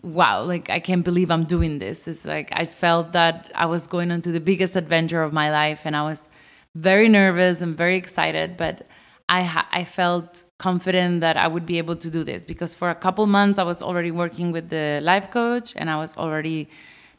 wow, 0.04 0.44
like 0.44 0.70
I 0.70 0.80
can't 0.80 1.04
believe 1.04 1.32
I'm 1.32 1.44
doing 1.44 1.80
this. 1.80 2.08
It's 2.08 2.26
like 2.26 2.50
I 2.52 2.66
felt 2.66 3.14
that 3.14 3.52
I 3.56 3.66
was 3.66 3.88
going 3.88 4.12
on 4.12 4.22
to 4.22 4.32
the 4.32 4.40
biggest 4.40 4.76
adventure 4.76 5.24
of 5.24 5.34
my 5.34 5.50
life 5.52 5.82
and 5.86 5.96
I 5.96 6.04
was 6.04 6.30
very 6.76 7.10
nervous 7.10 7.62
and 7.62 7.78
very 7.78 7.98
excited, 7.98 8.58
but 8.58 8.88
I 9.30 9.64
I 9.72 9.86
felt 9.86 10.44
confident 10.60 11.22
that 11.22 11.38
I 11.38 11.48
would 11.48 11.66
be 11.66 11.78
able 11.78 11.96
to 11.98 12.10
do 12.10 12.24
this 12.24 12.46
because 12.46 12.76
for 12.76 12.90
a 12.90 12.96
couple 12.96 13.26
months 13.28 13.60
I 13.60 13.64
was 13.64 13.82
already 13.82 14.12
working 14.12 14.52
with 14.52 14.70
the 14.70 15.00
life 15.02 15.32
coach 15.32 15.74
and 15.76 15.90
I 15.90 15.98
was 15.98 16.16
already 16.18 16.70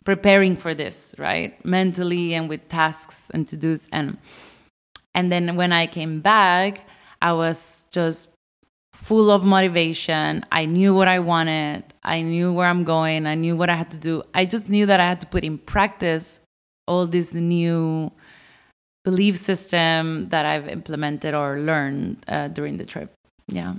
preparing 0.05 0.57
for 0.57 0.75
this, 0.75 1.15
right? 1.19 1.53
Mentally 1.65 2.35
and 2.35 2.49
with 2.49 2.69
tasks 2.69 3.31
and 3.33 3.47
to-dos 3.49 3.89
and 3.93 4.19
and 5.15 5.31
then 5.31 5.57
when 5.57 5.73
I 5.73 5.87
came 5.87 6.21
back, 6.21 6.87
I 7.23 7.33
was 7.33 7.87
just 7.93 8.29
full 8.93 9.31
of 9.31 9.45
motivation. 9.45 10.45
I 10.51 10.65
knew 10.65 10.95
what 10.95 11.09
I 11.09 11.21
wanted. 11.21 11.85
I 12.03 12.23
knew 12.23 12.53
where 12.53 12.67
I'm 12.67 12.85
going. 12.85 13.27
I 13.27 13.35
knew 13.35 13.57
what 13.57 13.71
I 13.71 13.77
had 13.77 13.91
to 13.93 13.99
do. 13.99 14.23
I 14.35 14.45
just 14.45 14.69
knew 14.69 14.87
that 14.87 15.01
I 15.01 15.05
had 15.05 15.21
to 15.21 15.27
put 15.27 15.45
in 15.45 15.59
practice 15.59 16.41
all 16.87 17.07
these 17.07 17.33
new 17.33 18.11
belief 19.05 19.37
system 19.37 20.29
that 20.29 20.47
I've 20.47 20.69
implemented 20.69 21.35
or 21.35 21.59
learned 21.61 22.25
uh, 22.27 22.49
during 22.49 22.79
the 22.79 22.85
trip. 22.85 23.13
Yeah. 23.49 23.75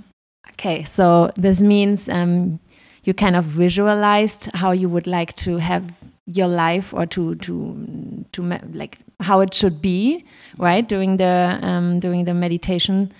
Okay, 0.52 0.84
so 0.84 1.30
this 1.36 1.60
means 1.60 2.08
um, 2.08 2.60
you 3.04 3.12
kind 3.12 3.36
of 3.36 3.44
visualized 3.44 4.48
how 4.54 4.70
you 4.70 4.88
would 4.88 5.06
like 5.06 5.34
to 5.36 5.58
have 5.58 5.92
your 6.26 6.48
life 6.48 6.94
or 6.94 7.06
to 7.06 7.34
to 7.36 8.24
to 8.32 8.42
like 8.72 8.98
how 9.20 9.40
it 9.40 9.52
should 9.54 9.82
be, 9.82 10.24
right? 10.58 10.88
During 10.88 11.16
the 11.16 11.58
um, 11.62 12.00
during 12.00 12.24
the 12.24 12.34
meditation 12.34 13.12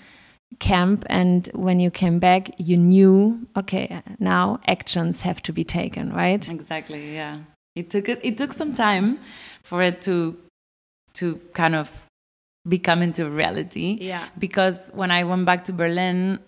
camp 0.59 1.05
and 1.09 1.49
when 1.53 1.79
you 1.79 1.91
came 1.91 2.19
back 2.19 2.49
you 2.57 2.77
knew 2.77 3.37
okay 3.55 4.01
now 4.17 4.59
actions 4.65 5.21
have 5.21 5.41
to 5.41 5.51
be 5.51 5.63
taken 5.63 6.11
right 6.13 6.49
exactly 6.49 7.13
yeah 7.13 7.37
it 7.75 7.89
took 7.89 8.07
it, 8.09 8.19
it 8.23 8.37
took 8.37 8.53
some 8.53 8.73
time 8.73 9.19
for 9.61 9.83
it 9.83 10.01
to 10.01 10.35
to 11.19 11.39
kind 11.53 11.75
of 11.75 11.91
become 12.67 13.01
into 13.01 13.29
reality. 13.29 13.97
Yeah. 13.99 14.27
Because 14.37 14.89
when 14.93 15.11
i 15.11 15.23
went 15.23 15.45
back 15.45 15.65
to 15.65 15.73
berlin 15.73 16.39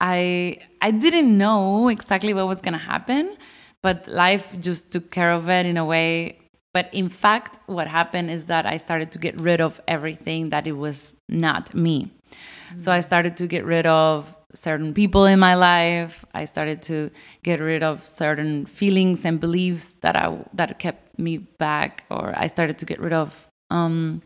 i 0.00 0.58
i 0.82 0.90
didn't 0.90 1.36
know 1.38 1.88
exactly 1.88 2.34
what 2.34 2.46
was 2.46 2.60
going 2.60 2.78
to 2.80 2.86
happen 2.94 3.36
but 3.82 4.08
life 4.08 4.46
just 4.60 4.90
took 4.90 5.10
care 5.10 5.30
of 5.30 5.48
it 5.48 5.64
in 5.64 5.76
a 5.76 5.84
way. 5.84 6.38
But 6.74 6.92
in 6.92 7.08
fact 7.08 7.58
what 7.66 7.86
happened 7.86 8.30
is 8.30 8.46
that 8.46 8.66
i 8.66 8.76
started 8.76 9.10
to 9.12 9.18
get 9.18 9.40
rid 9.40 9.60
of 9.60 9.80
everything 9.86 10.50
that 10.50 10.66
it 10.66 10.76
was 10.86 11.14
not 11.28 11.74
me. 11.74 11.96
Mm-hmm. 12.04 12.78
So 12.78 12.92
I 12.92 13.00
started 13.00 13.36
to 13.38 13.46
get 13.46 13.64
rid 13.64 13.86
of 13.86 14.34
certain 14.54 14.94
people 14.94 15.24
in 15.26 15.38
my 15.38 15.54
life. 15.54 16.24
I 16.34 16.44
started 16.44 16.82
to 16.82 17.10
get 17.42 17.60
rid 17.60 17.82
of 17.82 18.04
certain 18.04 18.66
feelings 18.66 19.24
and 19.24 19.38
beliefs 19.40 19.96
that 20.00 20.16
I 20.16 20.36
that 20.54 20.78
kept 20.78 21.18
me 21.18 21.38
back, 21.38 22.04
or 22.10 22.34
I 22.36 22.46
started 22.46 22.78
to 22.78 22.86
get 22.86 23.00
rid 23.00 23.12
of, 23.12 23.45
um, 23.70 24.22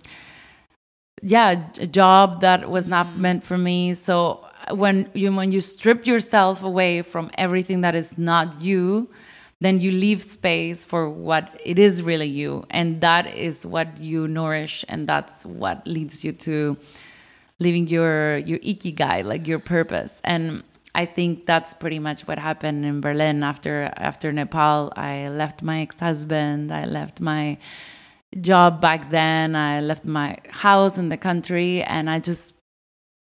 yeah, 1.22 1.64
a 1.78 1.86
job 1.86 2.40
that 2.40 2.68
was 2.70 2.86
not 2.86 3.06
Mm-hmm. 3.06 3.20
meant 3.20 3.44
for 3.44 3.58
me. 3.58 3.94
So 3.94 4.44
when 4.70 5.10
you 5.14 5.32
when 5.34 5.50
you 5.52 5.60
strip 5.60 6.06
yourself 6.06 6.62
away 6.62 7.02
from 7.02 7.30
everything 7.36 7.82
that 7.82 7.94
is 7.94 8.16
not 8.18 8.60
you, 8.60 9.08
then 9.60 9.80
you 9.80 9.90
leave 9.90 10.22
space 10.22 10.84
for 10.84 11.08
what 11.08 11.60
it 11.64 11.78
is 11.78 12.02
really 12.02 12.26
you, 12.28 12.64
and 12.70 13.00
that 13.00 13.26
is 13.36 13.66
what 13.66 13.98
you 14.00 14.28
nourish, 14.28 14.84
and 14.88 15.06
that's 15.06 15.44
what 15.44 15.86
leads 15.86 16.24
you 16.24 16.32
to 16.32 16.76
living 17.58 17.86
your 17.88 18.38
your 18.38 18.58
ikigai, 18.60 19.24
like 19.24 19.46
your 19.46 19.58
purpose. 19.58 20.20
And 20.24 20.62
I 20.94 21.04
think 21.06 21.46
that's 21.46 21.74
pretty 21.74 21.98
much 21.98 22.26
what 22.26 22.38
happened 22.38 22.84
in 22.84 23.00
Berlin 23.00 23.42
after 23.42 23.92
after 23.96 24.32
Nepal. 24.32 24.92
I 24.96 25.28
left 25.28 25.62
my 25.62 25.80
ex 25.82 26.00
husband. 26.00 26.72
I 26.72 26.84
left 26.86 27.20
my 27.20 27.58
job 28.40 28.80
back 28.80 29.10
then. 29.10 29.56
I 29.56 29.80
left 29.80 30.04
my 30.04 30.38
house 30.50 30.98
in 30.98 31.08
the 31.08 31.16
country, 31.16 31.82
and 31.82 32.10
I 32.10 32.18
just 32.18 32.54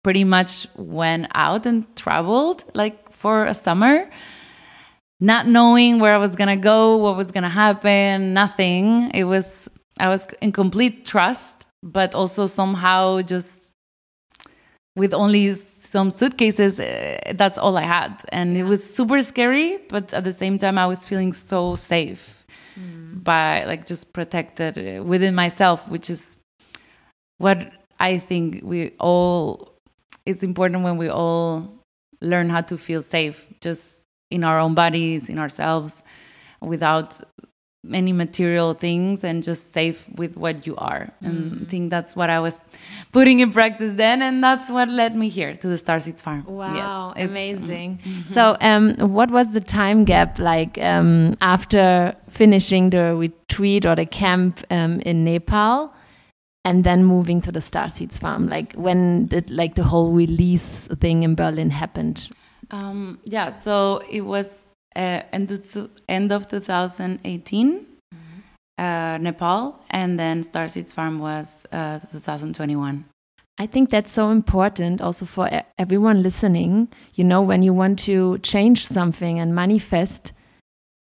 pretty 0.04 0.24
much 0.24 0.66
went 0.76 1.26
out 1.34 1.66
and 1.66 1.84
traveled 1.96 2.64
like 2.74 3.12
for 3.12 3.44
a 3.46 3.54
summer 3.54 4.08
not 5.20 5.46
knowing 5.46 5.98
where 5.98 6.14
I 6.14 6.18
was 6.18 6.36
gonna 6.36 6.56
go, 6.56 6.96
what 6.96 7.16
was 7.16 7.32
gonna 7.32 7.48
happen, 7.50 8.34
nothing. 8.34 9.10
It 9.14 9.24
was 9.24 9.68
I 9.98 10.08
was 10.08 10.26
in 10.42 10.52
complete 10.52 11.06
trust, 11.06 11.66
but 11.82 12.14
also 12.14 12.46
somehow 12.46 13.22
just 13.22 13.72
with 14.94 15.14
only 15.14 15.54
some 15.54 16.10
suitcases. 16.10 16.78
Uh, 16.78 17.18
that's 17.34 17.56
all 17.58 17.76
I 17.76 17.82
had, 17.82 18.22
and 18.30 18.56
it 18.56 18.64
was 18.64 18.82
super 18.84 19.22
scary. 19.22 19.78
But 19.88 20.12
at 20.12 20.24
the 20.24 20.32
same 20.32 20.58
time, 20.58 20.76
I 20.78 20.86
was 20.86 21.06
feeling 21.06 21.32
so 21.32 21.74
safe 21.74 22.35
by 23.26 23.64
like 23.64 23.84
just 23.84 24.14
protected 24.14 24.78
uh, 24.78 25.02
within 25.02 25.34
myself, 25.34 25.86
which 25.88 26.08
is 26.08 26.38
what 27.36 27.70
I 28.00 28.18
think 28.18 28.62
we 28.64 28.92
all. 28.98 29.74
It's 30.24 30.42
important 30.42 30.82
when 30.82 30.96
we 30.96 31.10
all 31.10 31.70
learn 32.22 32.48
how 32.48 32.62
to 32.62 32.78
feel 32.78 33.02
safe, 33.02 33.46
just 33.60 34.02
in 34.30 34.42
our 34.42 34.58
own 34.58 34.74
bodies, 34.74 35.28
in 35.28 35.38
ourselves, 35.38 36.02
without 36.62 37.20
any 37.92 38.12
material 38.12 38.74
things 38.74 39.24
and 39.24 39.42
just 39.42 39.72
safe 39.72 40.08
with 40.16 40.36
what 40.36 40.66
you 40.66 40.76
are. 40.76 41.12
And 41.20 41.62
I 41.62 41.64
think 41.70 41.90
that's 41.90 42.14
what 42.16 42.30
I 42.30 42.40
was 42.40 42.58
putting 43.12 43.40
in 43.40 43.52
practice 43.52 43.94
then. 43.94 44.22
And 44.22 44.42
that's 44.42 44.70
what 44.70 44.88
led 44.88 45.14
me 45.16 45.28
here 45.28 45.54
to 45.54 45.68
the 45.68 45.76
Starseeds 45.76 46.22
Farm. 46.22 46.44
Wow, 46.46 47.14
Yes, 47.16 47.28
amazing. 47.28 48.00
So, 48.24 48.56
um, 48.60 48.96
what 48.98 49.30
was 49.30 49.52
the 49.52 49.60
time 49.60 50.04
gap 50.04 50.38
like 50.38 50.78
um, 50.78 51.36
after 51.40 52.14
finishing 52.28 52.90
the 52.90 53.14
retreat 53.14 53.86
or 53.86 53.94
the 53.94 54.06
camp 54.06 54.64
um, 54.70 55.00
in 55.00 55.24
Nepal, 55.24 55.92
and 56.64 56.82
then 56.82 57.04
moving 57.04 57.40
to 57.42 57.52
the 57.52 57.60
Starseeds 57.60 58.18
farm? 58.18 58.48
Like, 58.48 58.74
when 58.74 59.26
did 59.26 59.50
like 59.50 59.76
the 59.76 59.84
whole 59.84 60.12
release 60.12 60.88
thing 61.00 61.22
in 61.22 61.36
Berlin 61.36 61.70
happened? 61.70 62.28
Um, 62.72 63.20
yeah, 63.22 63.50
so 63.50 64.02
it 64.10 64.22
was 64.22 64.65
uh, 64.96 65.22
end, 65.32 65.52
of, 65.52 65.90
end 66.08 66.32
of 66.32 66.48
2018, 66.48 67.86
uh, 68.78 69.18
Nepal, 69.20 69.78
and 69.90 70.18
then 70.18 70.42
Starseeds 70.42 70.92
Farm 70.92 71.18
was 71.18 71.64
uh, 71.70 71.98
2021. 71.98 73.04
I 73.58 73.66
think 73.66 73.90
that's 73.90 74.12
so 74.12 74.30
important 74.30 75.00
also 75.00 75.24
for 75.24 75.48
everyone 75.78 76.22
listening. 76.22 76.88
You 77.14 77.24
know, 77.24 77.40
when 77.40 77.62
you 77.62 77.72
want 77.72 77.98
to 78.00 78.38
change 78.38 78.86
something 78.86 79.38
and 79.38 79.54
manifest, 79.54 80.32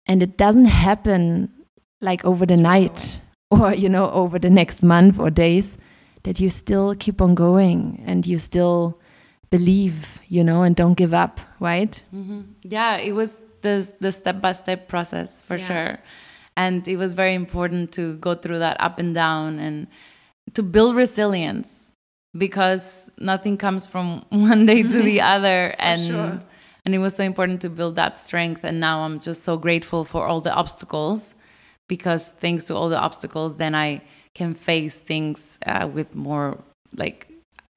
and 0.06 0.22
it 0.22 0.36
doesn't 0.36 0.64
happen 0.64 1.52
like 2.00 2.24
over 2.24 2.44
the 2.46 2.56
night 2.56 3.20
or, 3.50 3.74
you 3.74 3.88
know, 3.88 4.10
over 4.10 4.38
the 4.38 4.50
next 4.50 4.82
month 4.82 5.18
or 5.18 5.30
days, 5.30 5.78
that 6.24 6.40
you 6.40 6.50
still 6.50 6.94
keep 6.94 7.20
on 7.20 7.34
going 7.34 8.02
and 8.06 8.26
you 8.26 8.38
still 8.38 8.98
believe, 9.50 10.18
you 10.28 10.42
know, 10.42 10.62
and 10.62 10.74
don't 10.74 10.94
give 10.94 11.12
up, 11.12 11.40
right? 11.60 12.02
Yeah, 12.62 12.96
it 12.96 13.12
was 13.12 13.38
the 13.62 13.90
the 14.00 14.12
step 14.12 14.40
by 14.40 14.52
step 14.52 14.88
process 14.88 15.42
for 15.42 15.56
Yeah. 15.56 15.66
sure, 15.66 15.98
and 16.56 16.86
it 16.86 16.96
was 16.96 17.12
very 17.14 17.34
important 17.34 17.92
to 17.92 18.16
go 18.16 18.34
through 18.34 18.58
that 18.60 18.76
up 18.80 18.98
and 18.98 19.14
down 19.14 19.58
and 19.58 19.86
to 20.54 20.62
build 20.62 20.96
resilience 20.96 21.92
because 22.36 23.10
nothing 23.18 23.56
comes 23.56 23.86
from 23.86 24.24
one 24.30 24.66
day 24.66 24.82
to 24.82 25.02
the 25.02 25.20
other, 25.34 25.74
and 25.78 26.00
sure. 26.00 26.40
and 26.84 26.94
it 26.94 26.98
was 26.98 27.14
so 27.14 27.24
important 27.24 27.60
to 27.62 27.70
build 27.70 27.96
that 27.96 28.18
strength. 28.18 28.64
And 28.64 28.80
now 28.80 29.00
I'm 29.04 29.20
just 29.20 29.42
so 29.44 29.56
grateful 29.56 30.04
for 30.04 30.26
all 30.26 30.40
the 30.40 30.52
obstacles 30.52 31.34
because 31.88 32.28
thanks 32.28 32.64
to 32.66 32.74
all 32.74 32.88
the 32.88 32.98
obstacles, 32.98 33.56
then 33.56 33.74
I 33.74 34.02
can 34.34 34.54
face 34.54 34.98
things 34.98 35.58
uh, 35.66 35.88
with 35.92 36.14
more 36.14 36.58
like 36.96 37.28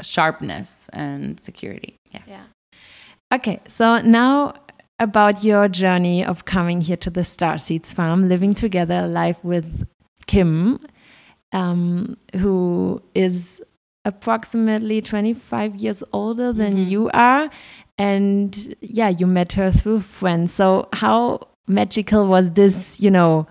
sharpness 0.02 0.90
and 0.94 1.40
security. 1.40 1.96
Yeah. 2.12 2.22
Yeah. 2.28 2.44
Okay, 3.34 3.60
so 3.68 4.00
now 4.02 4.54
about 5.00 5.44
your 5.44 5.68
journey 5.68 6.24
of 6.24 6.46
coming 6.46 6.82
here 6.82 6.98
to 6.98 7.10
the 7.10 7.22
Starseeds 7.22 7.94
farm, 7.94 8.30
living 8.30 8.54
together, 8.54 9.08
life 9.08 9.44
with 9.44 9.88
Kim, 10.28 10.80
um, 11.52 12.16
who 12.36 13.02
is 13.14 13.62
approximately 14.06 15.02
25 15.02 15.76
years 15.76 16.04
older 16.14 16.54
than 16.54 16.78
you 16.78 17.10
are. 17.14 17.50
And 17.98 18.76
yeah, 18.82 19.10
you 19.10 19.28
met 19.28 19.54
her 19.54 19.72
through 19.72 20.02
friends. 20.02 20.54
So, 20.54 20.88
how 20.94 21.48
magical 21.68 22.28
was 22.28 22.52
this, 22.52 23.00
you 23.00 23.12
know? 23.12 23.48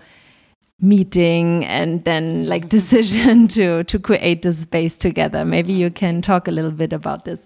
meeting 0.81 1.63
and 1.63 2.03
then 2.03 2.45
like 2.47 2.67
decision 2.77 3.47
to 3.47 3.81
to 3.85 3.97
create 3.97 4.41
this 4.41 4.59
space 4.59 4.97
together 4.97 5.45
maybe 5.45 5.71
you 5.71 5.89
can 5.89 6.21
talk 6.21 6.49
a 6.49 6.51
little 6.51 6.69
bit 6.69 6.91
about 6.91 7.23
this 7.23 7.39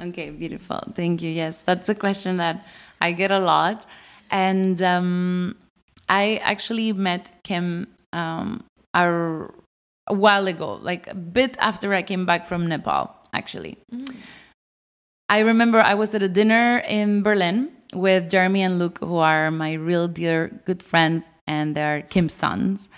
Okay, 0.00 0.30
beautiful. 0.30 0.82
Thank 0.94 1.22
you. 1.22 1.30
Yes, 1.30 1.62
that's 1.62 1.88
a 1.88 1.94
question 1.94 2.36
that 2.36 2.66
I 3.04 3.12
get 3.12 3.30
a 3.30 3.38
lot. 3.38 3.86
And 4.30 4.80
um, 4.82 5.56
I 6.08 6.40
actually 6.42 6.92
met 6.92 7.30
Kim 7.44 7.86
um, 8.12 8.64
a, 8.94 9.06
a 10.06 10.14
while 10.14 10.46
ago, 10.48 10.78
like 10.82 11.06
a 11.08 11.14
bit 11.14 11.56
after 11.60 11.94
I 11.94 12.02
came 12.02 12.24
back 12.24 12.46
from 12.46 12.66
Nepal, 12.66 13.14
actually. 13.32 13.76
I 15.28 15.40
remember 15.40 15.80
I 15.80 15.94
was 15.94 16.14
at 16.14 16.22
a 16.22 16.28
dinner 16.28 16.78
in 16.78 17.22
Berlin 17.22 17.70
with 17.92 18.30
Jeremy 18.30 18.62
and 18.62 18.78
Luke, 18.78 18.98
who 19.00 19.16
are 19.16 19.50
my 19.50 19.74
real 19.74 20.08
dear 20.08 20.38
good 20.64 20.82
friends, 20.82 21.30
and 21.46 21.76
they're 21.76 22.02
Kim's 22.02 22.34
sons. 22.34 22.88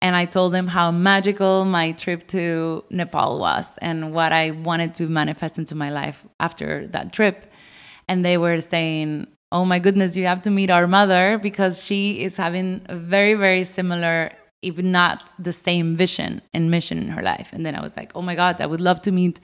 And 0.00 0.16
I 0.16 0.24
told 0.24 0.52
them 0.52 0.66
how 0.66 0.90
magical 0.90 1.64
my 1.64 1.92
trip 1.92 2.26
to 2.28 2.84
Nepal 2.90 3.38
was 3.38 3.68
and 3.78 4.12
what 4.12 4.32
I 4.32 4.50
wanted 4.50 4.94
to 4.96 5.06
manifest 5.06 5.58
into 5.58 5.76
my 5.76 5.90
life 5.90 6.24
after 6.40 6.88
that 6.88 7.12
trip. 7.12 7.46
And 8.08 8.24
they 8.24 8.36
were 8.36 8.60
saying, 8.60 9.28
Oh 9.52 9.66
my 9.66 9.78
goodness, 9.78 10.16
you 10.16 10.24
have 10.24 10.40
to 10.42 10.50
meet 10.50 10.70
our 10.70 10.86
mother 10.86 11.36
because 11.36 11.84
she 11.84 12.22
is 12.24 12.38
having 12.38 12.80
a 12.86 12.96
very, 12.96 13.34
very 13.34 13.64
similar, 13.64 14.32
if 14.62 14.78
not 14.78 15.30
the 15.38 15.52
same 15.52 15.94
vision 15.94 16.40
and 16.54 16.70
mission 16.70 16.96
in 16.96 17.08
her 17.08 17.20
life. 17.20 17.50
And 17.52 17.66
then 17.66 17.74
I 17.74 17.82
was 17.82 17.94
like, 17.94 18.12
Oh 18.14 18.22
my 18.22 18.34
God, 18.34 18.62
I 18.62 18.66
would 18.66 18.80
love 18.80 19.02
to 19.02 19.12
meet 19.12 19.40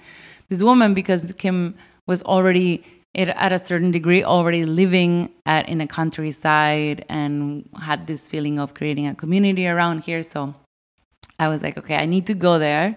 this 0.48 0.62
woman 0.62 0.94
because 0.94 1.30
Kim 1.34 1.74
was 2.06 2.22
already 2.22 2.82
at 3.14 3.52
a 3.52 3.58
certain 3.58 3.90
degree 3.90 4.24
already 4.24 4.64
living 4.64 5.30
at 5.44 5.68
in 5.68 5.82
a 5.82 5.86
countryside 5.86 7.04
and 7.10 7.68
had 7.78 8.06
this 8.06 8.26
feeling 8.26 8.58
of 8.58 8.72
creating 8.72 9.06
a 9.08 9.14
community 9.14 9.68
around 9.68 10.04
here. 10.04 10.22
So 10.22 10.54
i 11.40 11.46
was 11.46 11.62
like 11.62 11.78
okay 11.78 11.94
i 11.94 12.04
need 12.04 12.26
to 12.26 12.34
go 12.34 12.58
there. 12.58 12.96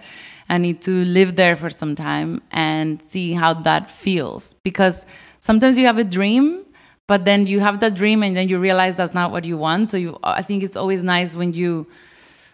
I 0.49 0.57
need 0.57 0.81
to 0.81 1.05
live 1.05 1.37
there 1.37 1.55
for 1.55 1.69
some 1.69 1.95
time 1.95 2.41
and 2.51 3.01
see 3.01 3.31
how 3.31 3.53
that 3.53 3.89
feels. 3.89 4.53
Because 4.65 5.05
sometimes 5.39 5.79
you 5.79 5.85
have 5.85 5.97
a 5.97 6.03
dream 6.03 6.65
but 7.11 7.25
then 7.25 7.45
you 7.45 7.59
have 7.59 7.81
that 7.81 7.93
dream 7.93 8.23
and 8.23 8.37
then 8.37 8.47
you 8.47 8.57
realize 8.57 8.95
that's 8.95 9.13
not 9.13 9.33
what 9.33 9.43
you 9.43 9.57
want. 9.57 9.89
So 9.91 9.97
you 10.03 10.17
i 10.23 10.41
think 10.47 10.63
it's 10.63 10.77
always 10.81 11.01
nice 11.15 11.35
when 11.41 11.51
you 11.61 11.71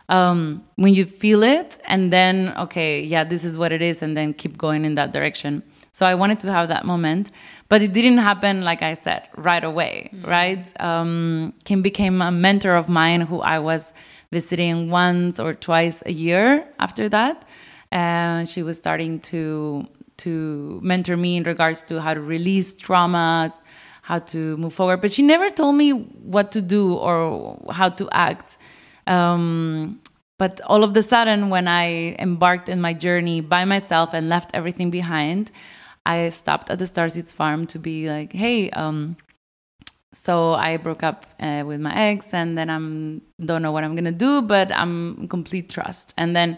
um, 0.10 0.64
when 0.84 0.94
you 1.00 1.06
feel 1.06 1.42
it 1.44 1.70
and 1.94 2.02
then 2.16 2.36
okay 2.66 2.92
yeah 3.14 3.24
this 3.34 3.44
is 3.50 3.54
what 3.62 3.72
it 3.78 3.84
is 3.90 4.02
and 4.02 4.12
then 4.18 4.28
keep 4.42 4.54
going 4.66 4.82
in 4.90 4.96
that 4.96 5.10
direction. 5.18 5.52
So 5.98 6.02
i 6.12 6.16
wanted 6.22 6.40
to 6.46 6.50
have 6.58 6.66
that 6.74 6.84
moment 6.94 7.26
but 7.70 7.80
it 7.86 7.92
didn't 7.98 8.22
happen 8.30 8.54
like 8.70 8.82
i 8.92 8.94
said 9.06 9.22
right 9.50 9.66
away 9.72 9.94
right? 10.36 10.64
Um, 10.90 11.54
kim 11.68 11.80
became 11.90 12.18
a 12.30 12.32
mentor 12.32 12.76
of 12.82 12.86
mine 13.02 13.22
who 13.30 13.38
i 13.56 13.60
was 13.70 13.94
visiting 14.38 14.90
once 15.02 15.34
or 15.44 15.54
twice 15.68 15.98
a 16.12 16.14
year 16.26 16.46
after 16.86 17.06
that. 17.18 17.38
And 17.92 18.50
she 18.54 18.62
was 18.68 18.76
starting 18.84 19.14
to 19.32 19.42
to 20.26 20.34
mentor 20.92 21.18
me 21.26 21.32
in 21.40 21.44
regards 21.44 21.80
to 21.90 21.94
how 22.06 22.14
to 22.20 22.24
release 22.36 22.70
traumas 22.76 23.54
how 24.10 24.20
to 24.20 24.58
move 24.58 24.74
forward 24.74 25.00
but 25.02 25.12
she 25.12 25.22
never 25.22 25.50
told 25.50 25.76
me 25.76 25.92
what 26.36 26.52
to 26.52 26.62
do 26.62 26.94
or 26.96 27.58
how 27.72 27.90
to 27.90 28.08
act 28.12 28.58
um, 29.08 30.00
but 30.38 30.62
all 30.62 30.84
of 30.84 30.94
the 30.94 31.02
sudden, 31.02 31.50
when 31.50 31.68
I 31.68 32.16
embarked 32.20 32.70
in 32.70 32.80
my 32.80 32.94
journey 32.94 33.42
by 33.42 33.66
myself 33.66 34.14
and 34.14 34.30
left 34.30 34.52
everything 34.54 34.92
behind, 34.92 35.52
I 36.06 36.30
stopped 36.30 36.70
at 36.70 36.78
the 36.78 36.86
Starseeds 36.86 37.34
farm 37.34 37.66
to 37.68 37.80
be 37.80 38.10
like, 38.10 38.34
hey, 38.34 38.70
um, 38.72 39.18
so 40.14 40.54
I 40.54 40.78
broke 40.78 41.04
up 41.04 41.26
uh, 41.40 41.64
with 41.66 41.82
my 41.82 41.96
ex, 41.96 42.34
and 42.34 42.58
then 42.58 42.70
I'm 42.70 43.22
don't 43.44 43.62
know 43.62 43.72
what 43.72 43.84
I'm 43.84 43.96
gonna 43.96 44.12
do, 44.12 44.42
but 44.42 44.72
I'm 44.72 45.28
complete 45.28 45.70
trust. 45.70 46.14
And 46.18 46.36
then 46.36 46.58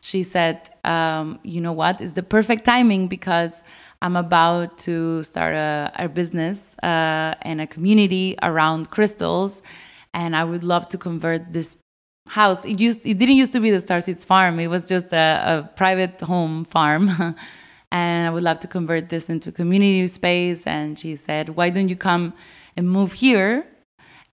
she 0.00 0.22
said, 0.22 0.70
um, 0.84 1.40
you 1.42 1.60
know 1.60 1.72
what? 1.72 2.00
It's 2.00 2.12
the 2.12 2.22
perfect 2.22 2.64
timing 2.64 3.08
because 3.08 3.64
I'm 4.02 4.16
about 4.16 4.78
to 4.78 5.22
start 5.22 5.54
a, 5.54 5.90
a 5.96 6.08
business 6.08 6.76
uh, 6.82 7.34
and 7.42 7.60
a 7.60 7.66
community 7.66 8.36
around 8.42 8.90
crystals, 8.90 9.62
and 10.14 10.36
I 10.36 10.44
would 10.44 10.64
love 10.64 10.88
to 10.90 10.98
convert 10.98 11.52
this 11.52 11.76
house. 12.26 12.64
It 12.64 12.80
used 12.80 13.06
it 13.06 13.18
didn't 13.18 13.36
used 13.36 13.52
to 13.52 13.60
be 13.60 13.70
the 13.70 13.78
Starseeds 13.78 14.24
farm. 14.24 14.58
It 14.60 14.68
was 14.68 14.88
just 14.88 15.12
a, 15.12 15.42
a 15.46 15.70
private 15.76 16.20
home 16.20 16.64
farm. 16.64 17.36
and 17.92 18.26
I 18.26 18.30
would 18.30 18.42
love 18.42 18.60
to 18.60 18.68
convert 18.68 19.08
this 19.08 19.30
into 19.30 19.50
a 19.50 19.52
community 19.52 20.06
space. 20.08 20.66
And 20.66 20.98
she 20.98 21.16
said, 21.16 21.50
Why 21.50 21.70
don't 21.70 21.88
you 21.88 21.96
come 21.96 22.34
and 22.76 22.90
move 22.90 23.12
here 23.12 23.66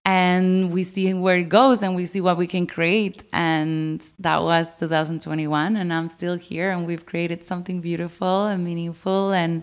and 0.04 0.70
we 0.70 0.84
see 0.84 1.14
where 1.14 1.38
it 1.38 1.48
goes 1.48 1.82
and 1.82 1.96
we 1.96 2.04
see 2.06 2.20
what 2.20 2.36
we 2.36 2.46
can 2.46 2.66
create. 2.66 3.24
And 3.32 4.04
that 4.18 4.42
was 4.42 4.76
2021 4.76 5.76
and 5.76 5.92
i'm 5.92 6.08
still 6.08 6.36
here 6.36 6.70
and 6.70 6.86
we've 6.86 7.06
created 7.06 7.44
something 7.44 7.80
beautiful 7.80 8.46
and 8.46 8.64
meaningful. 8.64 9.32
And 9.32 9.62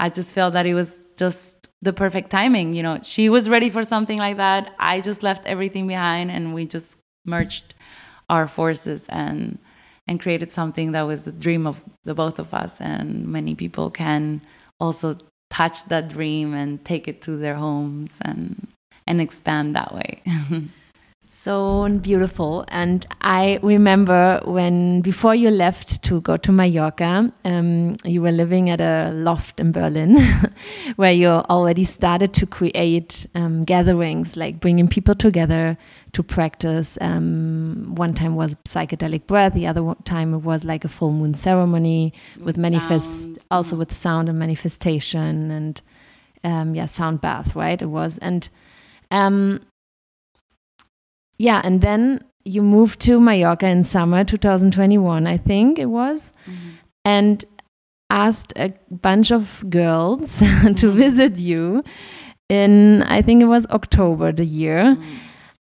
i 0.00 0.08
just 0.08 0.34
felt 0.34 0.52
that 0.54 0.66
it 0.66 0.74
was 0.74 1.00
just 1.16 1.68
the 1.80 1.92
perfect 1.92 2.30
timing 2.30 2.74
you 2.74 2.82
know. 2.82 2.98
She 3.02 3.28
was 3.28 3.48
ready 3.48 3.70
for 3.70 3.82
something 3.82 4.18
like 4.18 4.36
that. 4.36 4.74
I 4.78 5.00
just 5.00 5.22
left 5.22 5.46
everything 5.46 5.86
behind 5.86 6.30
and 6.30 6.54
we 6.54 6.66
just 6.66 6.98
merged 7.24 7.74
our 8.28 8.48
forces 8.48 9.06
and 9.08 9.58
and 10.08 10.20
created 10.20 10.50
something 10.50 10.92
that 10.92 11.02
was 11.02 11.24
the 11.24 11.32
dream 11.32 11.66
of 11.66 11.80
the 12.04 12.14
both 12.14 12.40
of 12.40 12.52
us. 12.52 12.80
And 12.80 13.28
many 13.28 13.54
people 13.54 13.90
can 13.90 14.40
also 14.80 15.16
touch 15.50 15.84
that 15.84 16.08
dream 16.08 16.54
and 16.54 16.84
take 16.84 17.06
it 17.06 17.22
to 17.22 17.36
their 17.36 17.54
homes 17.54 18.18
and 18.22 18.66
and 19.12 19.20
expand 19.20 19.76
that 19.76 19.94
way. 19.94 20.22
so 21.28 21.86
beautiful. 22.00 22.64
And 22.68 23.04
I 23.20 23.58
remember 23.62 24.40
when 24.44 25.02
before 25.02 25.34
you 25.34 25.50
left 25.50 26.02
to 26.04 26.22
go 26.22 26.38
to 26.38 26.50
Mallorca, 26.50 27.30
um, 27.44 27.96
you 28.04 28.22
were 28.22 28.32
living 28.32 28.70
at 28.70 28.80
a 28.80 29.10
loft 29.12 29.60
in 29.60 29.70
Berlin, 29.70 30.16
where 30.96 31.12
you 31.12 31.28
already 31.28 31.84
started 31.84 32.32
to 32.34 32.46
create 32.46 33.26
um, 33.34 33.64
gatherings, 33.64 34.34
like 34.34 34.60
bringing 34.60 34.88
people 34.88 35.14
together 35.14 35.76
to 36.12 36.22
practice. 36.22 36.96
Um, 37.02 37.94
one 37.94 38.14
time 38.14 38.34
was 38.34 38.54
psychedelic 38.64 39.26
breath. 39.26 39.52
The 39.52 39.66
other 39.66 39.94
time 40.04 40.32
it 40.32 40.38
was 40.38 40.64
like 40.64 40.86
a 40.86 40.88
full 40.88 41.12
moon 41.12 41.34
ceremony 41.34 42.14
with, 42.36 42.44
with 42.44 42.56
manifest, 42.56 43.24
sound. 43.24 43.38
also 43.50 43.76
with 43.76 43.92
sound 43.92 44.30
and 44.30 44.38
manifestation 44.38 45.50
and 45.50 45.82
um, 46.44 46.74
yeah, 46.74 46.86
sound 46.86 47.20
bath. 47.20 47.54
Right? 47.54 47.82
It 47.82 47.90
was 47.90 48.16
and 48.18 48.48
um, 49.12 49.60
yeah, 51.38 51.60
and 51.62 51.80
then 51.80 52.24
you 52.44 52.62
moved 52.62 53.00
to 53.00 53.20
Mallorca 53.20 53.66
in 53.66 53.84
summer 53.84 54.24
2021, 54.24 55.26
I 55.26 55.36
think 55.36 55.78
it 55.78 55.86
was, 55.86 56.32
mm-hmm. 56.46 56.70
and 57.04 57.44
asked 58.10 58.52
a 58.56 58.74
bunch 58.90 59.30
of 59.30 59.64
girls 59.70 60.38
to 60.38 60.44
mm-hmm. 60.44 60.96
visit 60.96 61.36
you 61.38 61.84
in 62.48 63.02
I 63.04 63.22
think 63.22 63.42
it 63.42 63.46
was 63.46 63.66
October 63.66 64.32
the 64.32 64.44
year. 64.44 64.96
Mm. 64.96 65.18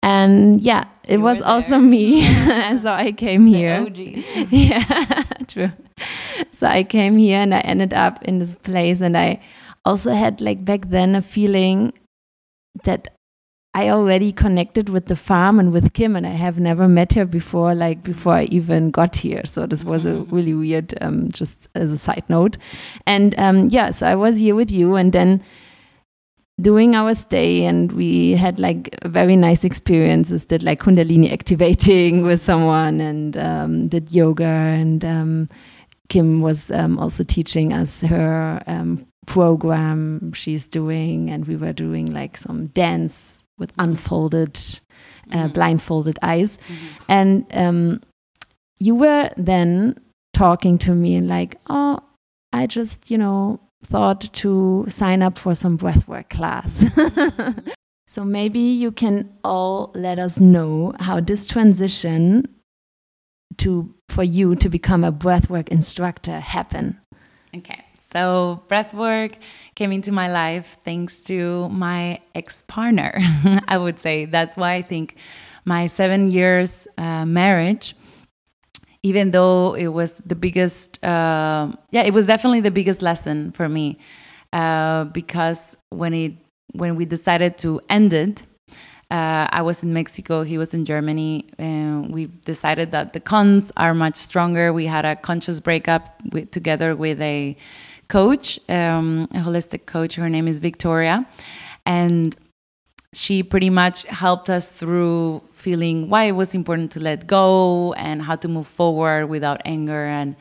And 0.03 0.61
yeah, 0.61 0.85
it 1.05 1.13
you 1.13 1.21
was 1.21 1.41
also 1.41 1.79
me. 1.79 2.21
so 2.77 2.91
I 2.91 3.11
came 3.11 3.47
here. 3.47 3.87
yeah, 4.51 5.23
true. 5.47 5.71
So 6.51 6.67
I 6.67 6.83
came 6.83 7.17
here 7.17 7.39
and 7.39 7.53
I 7.53 7.61
ended 7.61 7.93
up 7.93 8.23
in 8.23 8.37
this 8.37 8.55
place 8.55 9.01
and 9.01 9.17
I 9.17 9.41
also 9.85 10.11
had 10.11 10.39
like 10.39 10.63
back 10.63 10.89
then 10.89 11.15
a 11.15 11.21
feeling 11.21 11.93
that 12.83 13.16
I 13.77 13.89
already 13.89 14.31
connected 14.31 14.89
with 14.89 15.05
the 15.05 15.15
farm 15.15 15.59
and 15.59 15.71
with 15.71 15.93
Kim, 15.93 16.15
and 16.15 16.25
I 16.25 16.31
have 16.31 16.57
never 16.57 16.87
met 16.87 17.13
her 17.13 17.25
before, 17.25 17.75
like 17.75 18.01
before 18.01 18.33
I 18.33 18.45
even 18.45 18.89
got 18.89 19.15
here. 19.15 19.43
So 19.45 19.67
this 19.67 19.83
was 19.83 20.03
a 20.03 20.13
mm-hmm. 20.13 20.35
really 20.35 20.55
weird, 20.55 20.95
um, 20.99 21.29
just 21.29 21.67
as 21.75 21.91
a 21.91 21.97
side 21.97 22.23
note. 22.27 22.57
And 23.05 23.37
um, 23.37 23.67
yeah, 23.67 23.91
so 23.91 24.07
I 24.07 24.15
was 24.15 24.39
here 24.39 24.55
with 24.55 24.71
you, 24.71 24.95
and 24.95 25.13
then 25.13 25.43
doing 26.59 26.95
our 26.95 27.13
stay, 27.13 27.65
and 27.65 27.91
we 27.91 28.31
had 28.31 28.59
like 28.59 28.97
very 29.05 29.35
nice 29.35 29.63
experiences. 29.63 30.43
Did 30.43 30.63
like 30.63 30.79
Kundalini 30.79 31.31
activating 31.31 32.23
with 32.27 32.41
someone, 32.41 32.99
and 32.99 33.37
um, 33.37 33.87
did 33.89 34.11
yoga, 34.11 34.43
and 34.43 35.05
um, 35.05 35.49
Kim 36.09 36.41
was 36.41 36.71
um, 36.71 36.97
also 36.97 37.23
teaching 37.23 37.73
us 37.73 38.01
her 38.01 38.59
um, 38.65 39.05
program 39.27 40.33
she's 40.33 40.67
doing, 40.67 41.29
and 41.29 41.45
we 41.45 41.55
were 41.55 41.73
doing 41.73 42.11
like 42.11 42.37
some 42.37 42.65
dance 42.73 43.43
with 43.57 43.71
unfolded, 43.77 44.57
uh, 45.31 45.35
mm-hmm. 45.35 45.53
blindfolded 45.53 46.19
eyes. 46.21 46.57
Mm-hmm. 46.57 47.03
And 47.07 47.45
um, 47.51 48.01
you 48.79 48.95
were 48.95 49.29
then 49.37 49.99
talking 50.33 50.77
to 50.79 50.91
me 50.91 51.15
and 51.15 51.27
like, 51.27 51.57
oh, 51.69 51.99
I 52.53 52.67
just, 52.67 53.09
you 53.11 53.17
know, 53.17 53.59
thought 53.83 54.21
to 54.33 54.85
sign 54.89 55.21
up 55.21 55.37
for 55.37 55.55
some 55.55 55.77
breathwork 55.77 56.29
class. 56.29 56.85
so 58.07 58.23
maybe 58.23 58.59
you 58.59 58.91
can 58.91 59.31
all 59.43 59.91
let 59.95 60.19
us 60.19 60.39
know 60.39 60.93
how 60.99 61.19
this 61.19 61.45
transition 61.45 62.47
to 63.57 63.93
for 64.09 64.23
you 64.23 64.55
to 64.55 64.69
become 64.69 65.03
a 65.03 65.11
breathwork 65.11 65.67
instructor 65.69 66.39
happened. 66.39 66.95
Okay. 67.55 67.83
So 68.11 68.63
breathwork 68.67 69.35
came 69.75 69.91
into 69.91 70.11
my 70.11 70.31
life 70.31 70.77
thanks 70.83 71.23
to 71.23 71.67
my 71.69 72.21
ex 72.35 72.63
partner. 72.67 73.19
I 73.67 73.77
would 73.77 73.99
say 73.99 74.25
that's 74.25 74.55
why 74.55 74.73
I 74.73 74.81
think 74.81 75.15
my 75.65 75.87
seven 75.87 76.31
years 76.31 76.87
uh, 76.97 77.25
marriage, 77.25 77.95
even 79.03 79.31
though 79.31 79.75
it 79.75 79.87
was 79.87 80.21
the 80.25 80.35
biggest, 80.35 81.03
uh, 81.03 81.71
yeah, 81.91 82.03
it 82.03 82.13
was 82.13 82.25
definitely 82.25 82.61
the 82.61 82.71
biggest 82.71 83.01
lesson 83.01 83.51
for 83.51 83.67
me 83.67 83.99
uh, 84.53 85.05
because 85.05 85.75
when 85.89 86.13
it 86.13 86.33
when 86.73 86.95
we 86.95 87.05
decided 87.05 87.57
to 87.57 87.81
end 87.89 88.13
it. 88.13 88.43
Uh, 89.09 89.47
I 89.49 89.61
was 89.61 89.83
in 89.83 89.93
Mexico, 89.93 90.43
he 90.43 90.57
was 90.57 90.73
in 90.73 90.83
Germany, 90.83 91.47
and 91.57 92.13
we 92.13 92.25
decided 92.43 92.91
that 92.91 93.13
the 93.13 93.21
cons 93.21 93.71
are 93.77 93.93
much 93.93 94.17
stronger. 94.17 94.73
We 94.73 94.85
had 94.85 95.05
a 95.05 95.15
conscious 95.15 95.61
breakup 95.61 96.21
with, 96.33 96.51
together 96.51 96.93
with 96.93 97.21
a 97.21 97.55
coach, 98.07 98.59
um, 98.69 99.27
a 99.31 99.39
holistic 99.39 99.85
coach. 99.85 100.15
Her 100.15 100.29
name 100.29 100.47
is 100.47 100.59
Victoria. 100.59 101.25
And 101.85 102.35
she 103.13 103.41
pretty 103.43 103.69
much 103.69 104.03
helped 104.03 104.49
us 104.49 104.71
through 104.71 105.41
feeling 105.53 106.09
why 106.09 106.25
it 106.25 106.33
was 106.33 106.53
important 106.53 106.91
to 106.91 106.99
let 106.99 107.25
go 107.25 107.93
and 107.93 108.21
how 108.21 108.35
to 108.35 108.47
move 108.47 108.67
forward 108.67 109.27
without 109.27 109.61
anger. 109.65 110.05
And 110.05 110.35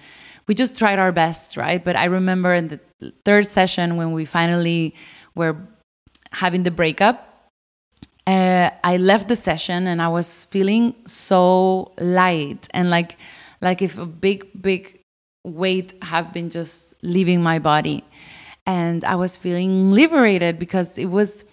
we 0.46 0.54
just 0.54 0.78
tried 0.78 0.98
our 0.98 1.12
best, 1.12 1.56
right? 1.56 1.82
But 1.82 1.96
I 1.96 2.04
remember 2.04 2.52
in 2.52 2.68
the 2.68 2.80
third 3.24 3.46
session 3.46 3.96
when 3.96 4.12
we 4.12 4.24
finally 4.24 4.94
were 5.34 5.56
having 6.32 6.64
the 6.64 6.70
breakup, 6.70 7.26
uh, 8.26 8.70
I 8.82 8.96
left 8.96 9.28
the 9.28 9.36
session 9.36 9.86
and 9.86 10.02
I 10.02 10.08
was 10.08 10.44
feeling 10.46 10.94
so 11.06 11.92
light 11.98 12.68
and 12.74 12.90
like 12.90 13.16
like 13.60 13.82
if 13.82 13.96
a 13.98 14.06
big 14.06 14.60
big 14.60 14.95
weight 15.46 15.94
have 16.02 16.32
been 16.32 16.50
just 16.50 16.94
leaving 17.02 17.42
my 17.42 17.58
body. 17.58 18.04
And 18.68 19.04
i 19.04 19.14
was 19.14 19.36
feeling 19.36 19.92
liberated 19.92 20.58
because 20.58 20.98
it 20.98 21.06
was 21.06 21.44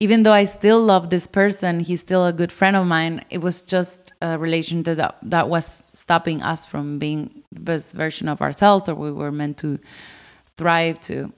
even 0.00 0.22
though 0.22 0.32
i 0.32 0.44
still 0.44 0.80
love 0.80 1.10
this 1.10 1.26
person 1.26 1.80
he's 1.80 2.00
still 2.00 2.24
a 2.24 2.32
good 2.32 2.50
friend 2.50 2.76
of 2.76 2.86
mine 2.86 3.22
it 3.28 3.42
was 3.42 3.62
just 3.62 4.14
a 4.22 4.38
relation 4.38 4.82
that, 4.84 5.16
that 5.22 5.50
was 5.50 5.66
stopping 5.66 6.42
us 6.42 6.64
from 6.64 6.98
being 6.98 7.42
the 7.52 7.60
best 7.60 7.94
version 7.94 8.26
of 8.26 8.40
ourselves 8.40 8.88
or 8.88 8.94
we 8.94 9.12
were 9.12 9.30
meant 9.30 9.58
to 9.58 9.78
thrive 10.56 11.00
to. 11.00 11.32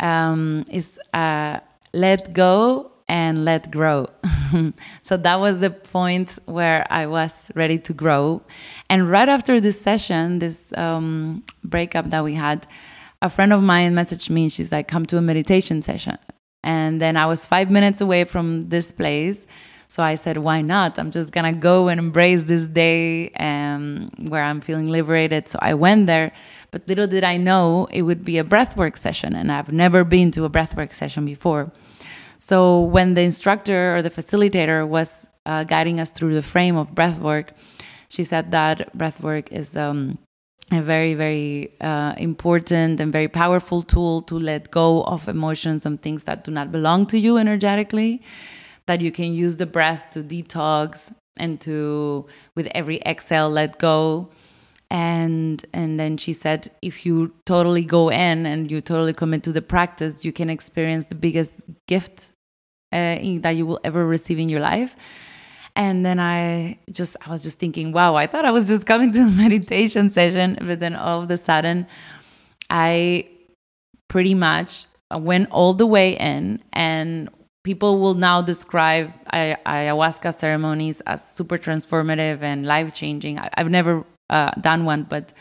Um, 0.00 0.64
is 0.70 0.98
uh, 1.14 1.60
let 1.92 2.32
go 2.32 2.91
and 3.12 3.44
let 3.44 3.70
grow. 3.70 4.08
so 5.02 5.18
that 5.18 5.38
was 5.38 5.60
the 5.60 5.68
point 5.68 6.38
where 6.46 6.86
I 6.88 7.04
was 7.04 7.52
ready 7.54 7.78
to 7.80 7.92
grow. 7.92 8.40
And 8.88 9.10
right 9.10 9.28
after 9.28 9.60
this 9.60 9.78
session, 9.78 10.38
this 10.38 10.72
um, 10.78 11.44
breakup 11.62 12.08
that 12.08 12.24
we 12.24 12.34
had, 12.34 12.66
a 13.20 13.28
friend 13.28 13.52
of 13.52 13.62
mine 13.62 13.92
messaged 13.92 14.30
me. 14.30 14.48
She's 14.48 14.72
like, 14.72 14.88
come 14.88 15.04
to 15.06 15.18
a 15.18 15.20
meditation 15.20 15.82
session. 15.82 16.16
And 16.64 17.02
then 17.02 17.18
I 17.18 17.26
was 17.26 17.44
five 17.44 17.70
minutes 17.70 18.00
away 18.00 18.24
from 18.24 18.62
this 18.62 18.90
place. 18.90 19.46
So 19.88 20.02
I 20.02 20.14
said, 20.14 20.38
why 20.38 20.62
not? 20.62 20.98
I'm 20.98 21.10
just 21.10 21.32
going 21.32 21.54
to 21.54 21.60
go 21.60 21.88
and 21.88 22.00
embrace 22.00 22.44
this 22.44 22.66
day 22.66 23.28
um, 23.32 24.10
where 24.28 24.42
I'm 24.42 24.62
feeling 24.62 24.86
liberated. 24.86 25.48
So 25.48 25.58
I 25.60 25.74
went 25.74 26.06
there. 26.06 26.32
But 26.70 26.88
little 26.88 27.06
did 27.06 27.24
I 27.24 27.36
know 27.36 27.88
it 27.90 28.02
would 28.02 28.24
be 28.24 28.38
a 28.38 28.44
breathwork 28.44 28.96
session. 28.96 29.36
And 29.36 29.52
I've 29.52 29.70
never 29.70 30.02
been 30.02 30.30
to 30.30 30.46
a 30.46 30.50
breathwork 30.50 30.94
session 30.94 31.26
before. 31.26 31.70
So 32.44 32.80
when 32.80 33.14
the 33.14 33.20
instructor 33.20 33.94
or 33.94 34.02
the 34.02 34.10
facilitator 34.10 34.86
was 34.86 35.28
uh, 35.46 35.62
guiding 35.62 36.00
us 36.00 36.10
through 36.10 36.34
the 36.34 36.42
frame 36.42 36.76
of 36.76 36.88
breathwork, 36.88 37.50
she 38.08 38.24
said 38.24 38.50
that 38.50 38.92
breathwork 38.98 39.52
is 39.52 39.76
um, 39.76 40.18
a 40.72 40.82
very 40.82 41.14
very 41.14 41.72
uh, 41.80 42.14
important 42.18 42.98
and 42.98 43.12
very 43.12 43.28
powerful 43.28 43.80
tool 43.80 44.22
to 44.22 44.36
let 44.36 44.72
go 44.72 45.04
of 45.04 45.28
emotions 45.28 45.86
and 45.86 46.02
things 46.02 46.24
that 46.24 46.42
do 46.42 46.50
not 46.50 46.72
belong 46.72 47.06
to 47.06 47.16
you 47.16 47.38
energetically 47.38 48.20
that 48.86 49.00
you 49.00 49.12
can 49.12 49.32
use 49.32 49.58
the 49.58 49.66
breath 49.66 50.10
to 50.10 50.20
detox 50.20 51.12
and 51.36 51.60
to 51.60 52.26
with 52.56 52.66
every 52.74 53.00
exhale 53.06 53.50
let 53.50 53.78
go 53.78 54.28
and 54.92 55.64
and 55.72 55.98
then 55.98 56.18
she 56.18 56.34
said 56.34 56.70
if 56.82 57.06
you 57.06 57.32
totally 57.46 57.82
go 57.82 58.10
in 58.10 58.44
and 58.44 58.70
you 58.70 58.78
totally 58.80 59.14
commit 59.14 59.42
to 59.42 59.50
the 59.50 59.62
practice 59.62 60.22
you 60.22 60.32
can 60.32 60.50
experience 60.50 61.06
the 61.06 61.14
biggest 61.14 61.64
gift 61.88 62.32
uh, 62.92 63.16
that 63.40 63.54
you 63.56 63.64
will 63.64 63.80
ever 63.84 64.06
receive 64.06 64.38
in 64.38 64.50
your 64.50 64.60
life 64.60 64.94
and 65.74 66.04
then 66.04 66.20
I 66.20 66.78
just, 66.90 67.16
I 67.26 67.30
was 67.30 67.42
just 67.42 67.58
thinking, 67.58 67.92
wow, 67.92 68.14
I 68.14 68.26
thought 68.26 68.44
I 68.44 68.50
was 68.50 68.68
just 68.68 68.86
coming 68.86 69.12
to 69.12 69.22
a 69.22 69.26
meditation 69.44 70.10
session. 70.10 70.58
But 70.60 70.80
then 70.80 70.94
all 70.94 71.22
of 71.22 71.30
a 71.30 71.38
sudden, 71.38 71.86
I 72.68 73.28
pretty 74.08 74.34
much 74.34 74.84
went 75.10 75.50
all 75.50 75.72
the 75.72 75.86
way 75.86 76.16
in. 76.18 76.62
And 76.74 77.30
people 77.64 77.98
will 78.00 78.14
now 78.14 78.42
describe 78.42 79.12
ayahuasca 79.32 80.34
ceremonies 80.34 81.00
as 81.02 81.26
super 81.26 81.56
transformative 81.56 82.42
and 82.42 82.66
life 82.66 82.94
changing. 82.94 83.38
I've 83.38 83.70
never 83.70 84.04
uh, 84.30 84.50
done 84.60 84.84
one, 84.84 85.04
but 85.04 85.32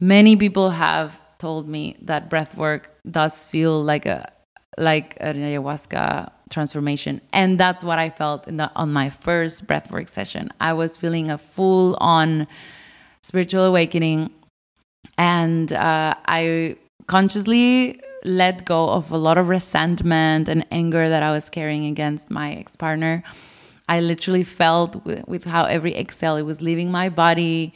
many 0.00 0.36
people 0.36 0.70
have 0.70 1.20
told 1.38 1.68
me 1.68 1.96
that 2.02 2.30
breath 2.30 2.56
work 2.56 2.90
does 3.10 3.46
feel 3.46 3.82
like 3.82 4.06
a 4.06 4.30
like 4.76 5.16
an 5.20 5.36
ayahuasca 5.36 6.30
transformation. 6.50 7.20
And 7.32 7.58
that's 7.58 7.84
what 7.84 7.98
i 7.98 8.10
felt 8.10 8.48
in 8.48 8.56
the 8.56 8.70
on 8.74 8.92
my 8.92 9.10
first 9.10 9.66
breathwork 9.66 10.08
session. 10.08 10.50
I 10.60 10.72
was 10.72 10.96
feeling 10.96 11.30
a 11.30 11.38
full 11.38 11.96
on 12.00 12.46
spiritual 13.22 13.64
awakening 13.64 14.30
and 15.16 15.72
uh, 15.72 16.14
i 16.26 16.76
consciously 17.06 18.00
let 18.24 18.64
go 18.64 18.88
of 18.88 19.10
a 19.10 19.16
lot 19.16 19.36
of 19.36 19.48
resentment 19.48 20.48
and 20.48 20.64
anger 20.70 21.08
that 21.08 21.22
i 21.22 21.30
was 21.30 21.48
carrying 21.50 21.86
against 21.86 22.30
my 22.30 22.54
ex-partner. 22.54 23.22
I 23.86 24.00
literally 24.00 24.44
felt 24.44 25.04
with, 25.04 25.28
with 25.28 25.44
how 25.44 25.64
every 25.64 25.94
exhale 25.94 26.36
it 26.36 26.42
was 26.42 26.62
leaving 26.62 26.90
my 26.90 27.10
body 27.10 27.74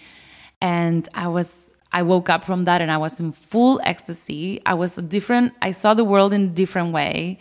and 0.61 1.09
i 1.15 1.27
was 1.27 1.75
I 1.93 2.03
woke 2.03 2.29
up 2.29 2.45
from 2.45 2.65
that 2.65 2.83
and 2.83 2.91
I 2.91 2.99
was 2.99 3.19
in 3.19 3.33
full 3.33 3.81
ecstasy. 3.83 4.61
I 4.67 4.75
was 4.75 4.97
different. 4.97 5.55
I 5.63 5.71
saw 5.71 5.95
the 5.95 6.05
world 6.05 6.33
in 6.33 6.43
a 6.43 6.49
different 6.49 6.93
way. 6.93 7.39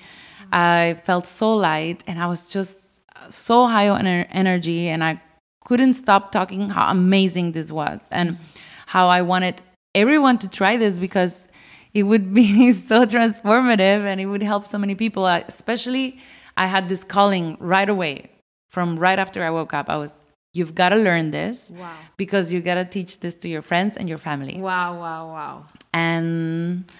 I 0.54 1.02
felt 1.04 1.28
so 1.28 1.54
light 1.54 2.04
and 2.08 2.22
I 2.22 2.28
was 2.28 2.48
just 2.52 3.02
so 3.30 3.68
high 3.68 3.90
on 3.90 4.08
energy 4.08 4.88
and 4.88 5.04
I 5.04 5.22
couldn't 5.66 5.96
stop 5.96 6.32
talking 6.32 6.70
how 6.70 6.90
amazing 6.90 7.52
this 7.52 7.72
was 7.72 8.08
and 8.10 8.38
how 8.86 9.10
I 9.10 9.22
wanted 9.22 9.62
everyone 9.94 10.38
to 10.40 10.48
try 10.48 10.78
this 10.78 10.98
because 10.98 11.50
it 11.94 12.04
would 12.04 12.34
be 12.34 12.72
so 12.92 13.06
transformative 13.06 14.06
and 14.06 14.22
it 14.22 14.28
would 14.28 14.44
help 14.44 14.66
so 14.66 14.78
many 14.78 14.96
people. 14.96 15.26
Especially, 15.26 16.20
I 16.56 16.68
had 16.68 16.88
this 16.88 17.04
calling 17.04 17.58
right 17.60 17.90
away 17.90 18.32
from 18.70 18.98
right 18.98 19.20
after 19.20 19.44
I 19.44 19.50
woke 19.50 19.74
up. 19.74 19.90
I 19.90 19.98
was 19.98 20.22
You've 20.58 20.74
got 20.74 20.90
to 20.90 20.96
learn 20.96 21.32
this 21.32 21.72
wow. 21.72 21.94
because 22.18 22.52
you 22.52 22.62
got 22.62 22.76
to 22.76 22.86
teach 22.86 23.20
this 23.20 23.36
to 23.38 23.50
your 23.50 23.62
friends 23.62 23.96
and 23.96 24.10
your 24.10 24.18
family. 24.18 24.58
Wow, 24.60 25.00
wow, 25.00 25.28
wow. 25.28 25.66
And 25.94 26.92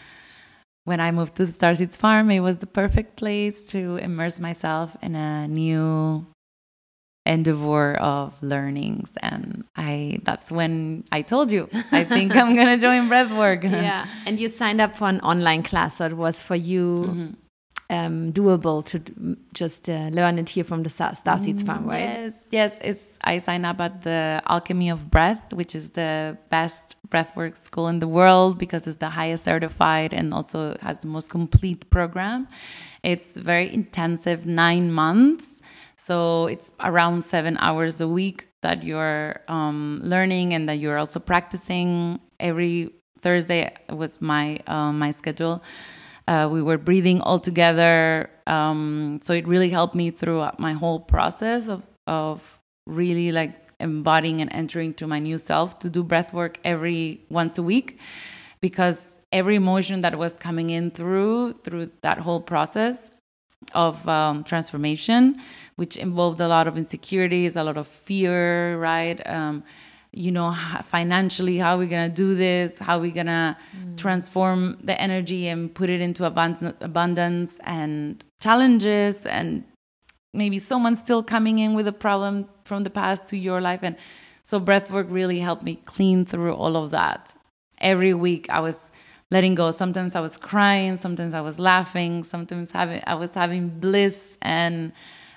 when 0.86 1.00
I 1.00 1.10
moved 1.12 1.36
to 1.38 1.46
the 1.46 1.52
Starseeds 1.52 1.98
Farm, 1.98 2.30
it 2.30 2.42
was 2.42 2.60
the 2.60 2.68
perfect 2.68 3.18
place 3.18 3.66
to 3.74 3.98
immerse 3.98 4.40
myself 4.40 4.96
in 5.02 5.16
a 5.16 5.48
new 5.48 6.26
endeavor 7.26 7.96
of 7.96 8.42
learnings 8.42 9.12
and 9.22 9.66
i 9.76 10.18
that's 10.24 10.50
when 10.50 11.04
i 11.12 11.22
told 11.22 11.52
you 11.52 11.70
i 11.92 12.02
think 12.02 12.34
i'm 12.34 12.56
gonna 12.56 12.78
join 12.88 13.10
breathwork 13.10 13.64
yeah 13.64 14.08
and 14.26 14.40
you 14.40 14.48
signed 14.48 14.80
up 14.80 14.96
for 14.96 15.10
an 15.10 15.20
online 15.20 15.62
class 15.62 15.98
so 15.98 16.06
it 16.06 16.14
was 16.14 16.42
for 16.42 16.56
you 16.56 17.04
mm 17.06 17.18
-hmm 17.18 17.47
um, 17.90 18.34
doable 18.34 18.86
to 18.86 19.38
just 19.54 19.90
uh, 19.90 20.10
learn 20.12 20.38
it 20.38 20.50
here 20.50 20.64
from 20.64 20.84
the 20.84 20.90
Star, 20.90 21.16
Seeds 21.16 21.64
Farm, 21.64 21.88
right? 21.88 22.00
Yes, 22.00 22.46
yes. 22.52 22.78
It's 22.82 23.18
I 23.24 23.38
signed 23.38 23.66
up 23.66 23.80
at 23.80 24.02
the 24.02 24.42
Alchemy 24.48 24.90
of 24.90 25.10
Breath, 25.10 25.54
which 25.54 25.74
is 25.74 25.92
the 25.92 26.38
best 26.50 26.98
breathwork 27.08 27.56
school 27.56 27.88
in 27.88 28.00
the 28.00 28.08
world 28.08 28.58
because 28.58 28.88
it's 28.88 28.98
the 28.98 29.10
highest 29.10 29.46
certified 29.46 30.14
and 30.14 30.34
also 30.34 30.78
has 30.82 31.00
the 31.00 31.08
most 31.08 31.30
complete 31.30 31.90
program. 31.90 32.48
It's 33.04 33.34
very 33.34 33.74
intensive, 33.74 34.46
nine 34.46 34.92
months. 34.92 35.62
So 35.96 36.48
it's 36.48 36.72
around 36.82 37.24
seven 37.24 37.58
hours 37.58 38.02
a 38.02 38.08
week 38.08 38.50
that 38.62 38.84
you're 38.84 39.40
um, 39.48 40.02
learning 40.04 40.54
and 40.54 40.68
that 40.68 40.80
you're 40.80 40.98
also 40.98 41.20
practicing. 41.20 42.20
Every 42.40 42.92
Thursday 43.22 43.74
was 43.90 44.22
my 44.22 44.60
uh, 44.68 44.92
my 44.92 45.12
schedule 45.12 45.64
uh, 46.28 46.50
we 46.52 46.62
were 46.62 46.78
breathing 46.78 47.22
all 47.22 47.40
together. 47.40 48.30
Um, 48.48 49.20
so 49.22 49.34
it 49.34 49.48
really 49.48 49.70
helped 49.70 49.96
me 49.96 50.12
through 50.12 50.50
my 50.58 50.74
whole 50.74 51.00
process 51.00 51.70
of, 51.70 51.84
of 52.06 52.60
really 52.86 53.32
like 53.32 53.56
embodying 53.80 54.42
and 54.42 54.52
entering 54.54 54.94
to 54.96 55.08
my 55.08 55.20
new 55.20 55.38
self 55.38 55.80
to 55.80 55.90
do 55.90 56.04
breath 56.04 56.34
work 56.34 56.60
every 56.64 57.22
once 57.30 57.58
a 57.58 57.64
week 57.64 58.00
because 58.60 59.20
every 59.32 59.56
emotion 59.56 60.02
that 60.02 60.18
was 60.18 60.36
coming 60.38 60.72
in 60.72 60.90
through 60.90 61.54
through 61.64 61.92
that 62.02 62.18
whole 62.18 62.40
process 62.40 63.12
of 63.74 64.08
um, 64.08 64.44
transformation 64.44 65.40
which 65.76 65.96
involved 65.98 66.40
a 66.40 66.48
lot 66.48 66.68
of 66.68 66.76
insecurities 66.76 67.56
a 67.56 67.64
lot 67.64 67.78
of 67.78 67.88
fear 67.88 68.80
right 68.80 69.22
um, 69.28 69.64
you 70.18 70.32
know 70.32 70.52
financially 70.84 71.58
how 71.58 71.76
are 71.76 71.78
we 71.78 71.88
gonna 71.88 72.10
do 72.10 72.34
this 72.34 72.80
how 72.80 72.98
are 72.98 73.02
we 73.02 73.12
gonna 73.12 73.58
mm. 73.78 73.98
transform 73.98 74.78
the 74.84 75.00
energy 75.00 75.48
and 75.48 75.74
put 75.76 75.90
it 75.90 76.02
into 76.02 76.26
abundance 76.26 77.60
and 77.64 78.24
challenges 78.40 79.26
and 79.26 79.64
maybe 80.34 80.60
someone's 80.60 81.00
still 81.00 81.24
coming 81.24 81.60
in 81.60 81.74
with 81.74 81.88
a 81.88 81.92
problem 81.92 82.48
from 82.64 82.84
the 82.84 82.90
past 82.90 83.28
to 83.30 83.38
your 83.38 83.60
life. 83.60 83.80
And 83.82 83.96
so 84.44 84.60
breathwork 84.60 85.08
really 85.10 85.40
helped 85.40 85.64
me 85.64 85.76
clean 85.86 86.26
through 86.26 86.54
all 86.54 86.78
of 86.78 86.92
that. 86.92 87.36
Every 87.80 88.14
week 88.14 88.48
i 88.50 88.60
was 88.60 88.92
letting 89.30 89.56
go. 89.56 89.72
Sometimes 89.72 90.16
i 90.16 90.22
was 90.22 90.38
crying 90.38 90.98
sometimes 90.98 91.34
i 91.34 91.42
was 91.42 91.60
laughing 91.60 92.24
sometimes 92.24 92.72
having 92.72 93.04
i 93.06 93.14
was 93.14 93.34
having 93.34 93.70
bliss 93.70 94.38
and 94.42 94.94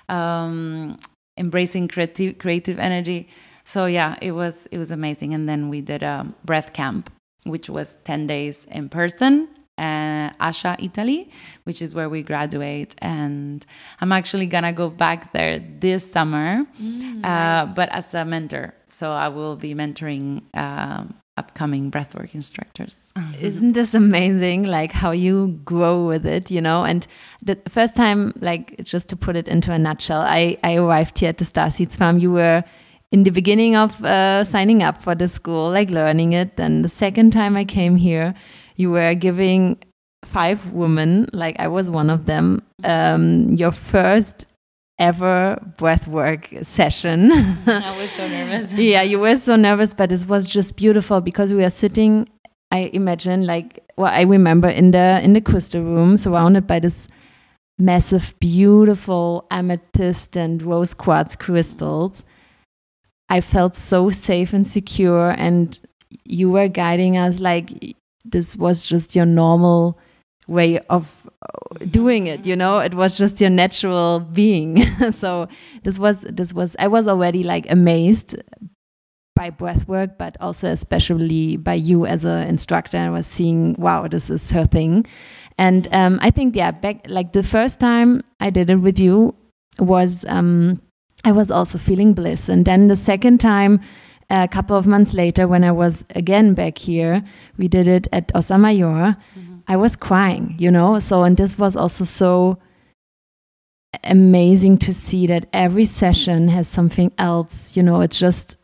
um, 0.09 0.97
embracing 1.37 1.87
creative 1.87 2.37
creative 2.37 2.79
energy 2.79 3.29
so 3.71 3.85
yeah, 3.85 4.15
it 4.21 4.33
was 4.33 4.67
it 4.71 4.77
was 4.77 4.91
amazing. 4.91 5.33
And 5.33 5.47
then 5.47 5.69
we 5.69 5.79
did 5.79 6.03
a 6.03 6.27
breath 6.43 6.73
camp, 6.73 7.09
which 7.45 7.69
was 7.69 7.95
ten 8.03 8.27
days 8.27 8.67
in 8.69 8.89
person. 8.89 9.47
Uh, 9.77 10.29
Asha, 10.39 10.75
Italy, 10.83 11.31
which 11.63 11.81
is 11.81 11.95
where 11.95 12.07
we 12.07 12.21
graduate, 12.21 12.93
and 12.99 13.65
I'm 13.99 14.11
actually 14.11 14.45
gonna 14.45 14.73
go 14.73 14.89
back 14.89 15.31
there 15.33 15.59
this 15.79 16.11
summer, 16.11 16.65
mm, 16.79 17.01
uh, 17.01 17.27
nice. 17.27 17.69
uh, 17.69 17.73
but 17.73 17.89
as 17.89 18.13
a 18.13 18.23
mentor. 18.23 18.75
So 18.87 19.11
I 19.11 19.29
will 19.29 19.55
be 19.55 19.73
mentoring 19.73 20.43
uh, 20.53 21.05
upcoming 21.37 21.89
breathwork 21.89 22.35
instructors. 22.35 23.11
Isn't 23.39 23.71
this 23.71 23.95
amazing? 23.95 24.63
Like 24.63 24.91
how 24.91 25.11
you 25.11 25.59
grow 25.65 26.05
with 26.05 26.27
it, 26.27 26.51
you 26.51 26.61
know? 26.61 26.83
And 26.83 27.07
the 27.41 27.57
first 27.67 27.95
time, 27.95 28.33
like 28.39 28.83
just 28.83 29.09
to 29.09 29.15
put 29.15 29.35
it 29.35 29.47
into 29.47 29.71
a 29.71 29.79
nutshell, 29.79 30.21
I, 30.21 30.57
I 30.63 30.75
arrived 30.75 31.17
here 31.17 31.29
at 31.29 31.37
the 31.39 31.45
Starseeds 31.45 31.97
Farm. 31.97 32.19
You 32.19 32.33
were 32.33 32.63
in 33.11 33.23
the 33.23 33.29
beginning 33.29 33.75
of 33.75 34.03
uh, 34.03 34.43
signing 34.43 34.81
up 34.81 35.01
for 35.01 35.15
the 35.15 35.27
school, 35.27 35.69
like 35.69 35.89
learning 35.89 36.33
it. 36.33 36.55
Then 36.55 36.81
the 36.81 36.89
second 36.89 37.31
time 37.31 37.57
I 37.57 37.65
came 37.65 37.95
here, 37.95 38.33
you 38.75 38.91
were 38.91 39.13
giving 39.13 39.77
five 40.23 40.71
women, 40.71 41.29
like 41.33 41.59
I 41.59 41.67
was 41.67 41.89
one 41.89 42.09
of 42.09 42.25
them, 42.25 42.63
um, 42.83 43.49
your 43.53 43.71
first 43.71 44.47
ever 44.97 45.59
breathwork 45.77 46.65
session. 46.65 47.31
I 47.67 47.97
was 47.97 48.09
so 48.11 48.27
nervous. 48.27 48.71
yeah, 48.73 49.01
you 49.01 49.19
were 49.19 49.35
so 49.35 49.55
nervous, 49.55 49.93
but 49.93 50.11
it 50.11 50.25
was 50.27 50.47
just 50.47 50.77
beautiful 50.77 51.21
because 51.21 51.51
we 51.51 51.61
were 51.61 51.69
sitting. 51.69 52.29
I 52.71 52.89
imagine, 52.93 53.45
like, 53.45 53.83
well, 53.97 54.13
I 54.13 54.21
remember 54.21 54.69
in 54.69 54.91
the 54.91 55.19
in 55.21 55.33
the 55.33 55.41
crystal 55.41 55.83
room, 55.83 56.15
surrounded 56.15 56.65
by 56.65 56.79
this 56.79 57.09
massive, 57.77 58.33
beautiful 58.39 59.47
amethyst 59.51 60.37
and 60.37 60.61
rose 60.61 60.93
quartz 60.93 61.35
crystals 61.35 62.23
I 63.31 63.39
felt 63.39 63.77
so 63.77 64.09
safe 64.09 64.51
and 64.51 64.67
secure. 64.67 65.31
And 65.31 65.79
you 66.25 66.51
were 66.51 66.67
guiding 66.67 67.17
us 67.17 67.39
like 67.39 67.95
this 68.25 68.57
was 68.57 68.85
just 68.85 69.15
your 69.15 69.25
normal 69.25 69.97
way 70.47 70.79
of 70.89 71.29
doing 71.89 72.27
it 72.27 72.45
you 72.45 72.57
know? 72.57 72.79
It 72.79 72.93
was 72.93 73.17
just 73.17 73.39
your 73.39 73.49
natural 73.49 74.19
being. 74.19 74.85
So 75.11 75.47
this 75.83 75.97
was 75.97 76.21
this 76.21 76.53
was 76.53 76.75
i 76.77 76.87
was 76.87 77.07
already 77.07 77.43
like 77.43 77.65
amazed 77.71 78.35
by 79.35 79.49
breath 79.49 79.87
work 79.87 80.17
but 80.17 80.35
also 80.41 80.67
especially 80.69 81.55
by 81.55 81.75
you 81.75 82.05
as 82.05 82.25
an 82.25 82.47
instructor. 82.47 82.97
I 82.97 83.09
was 83.09 83.25
seeing 83.25 83.75
wow 83.79 84.09
this 84.09 84.29
is 84.29 84.51
her 84.51 84.65
thing. 84.65 85.05
And 85.57 85.87
um, 85.93 86.19
i 86.21 86.31
think 86.31 86.55
yeah 86.55 86.71
back 86.71 87.05
like 87.07 87.31
the 87.31 87.43
first 87.43 87.79
time 87.79 88.23
i 88.41 88.49
did 88.49 88.69
it 88.69 88.81
with 88.87 88.99
you 88.99 89.33
was 89.79 90.25
um, 90.25 90.81
I 91.23 91.31
was 91.31 91.51
also 91.51 91.77
feeling 91.77 92.13
bliss. 92.13 92.49
And 92.49 92.65
then 92.65 92.87
the 92.87 92.95
second 92.95 93.39
time, 93.39 93.79
a 94.29 94.47
couple 94.47 94.75
of 94.75 94.87
months 94.87 95.13
later, 95.13 95.47
when 95.47 95.63
I 95.63 95.71
was 95.71 96.05
again 96.15 96.53
back 96.53 96.77
here, 96.77 97.23
we 97.57 97.67
did 97.67 97.87
it 97.87 98.07
at 98.11 98.31
Ossa 98.33 98.57
Mayor. 98.57 99.17
Mm-hmm. 99.35 99.57
I 99.67 99.75
was 99.75 99.95
crying, 99.95 100.55
you 100.57 100.71
know. 100.71 100.99
So, 100.99 101.23
and 101.23 101.37
this 101.37 101.57
was 101.57 101.75
also 101.75 102.05
so 102.05 102.57
amazing 104.03 104.77
to 104.79 104.93
see 104.93 105.27
that 105.27 105.47
every 105.53 105.85
session 105.85 106.47
has 106.47 106.67
something 106.67 107.11
else. 107.17 107.75
You 107.75 107.83
know, 107.83 108.01
it's 108.01 108.19
just 108.19 108.57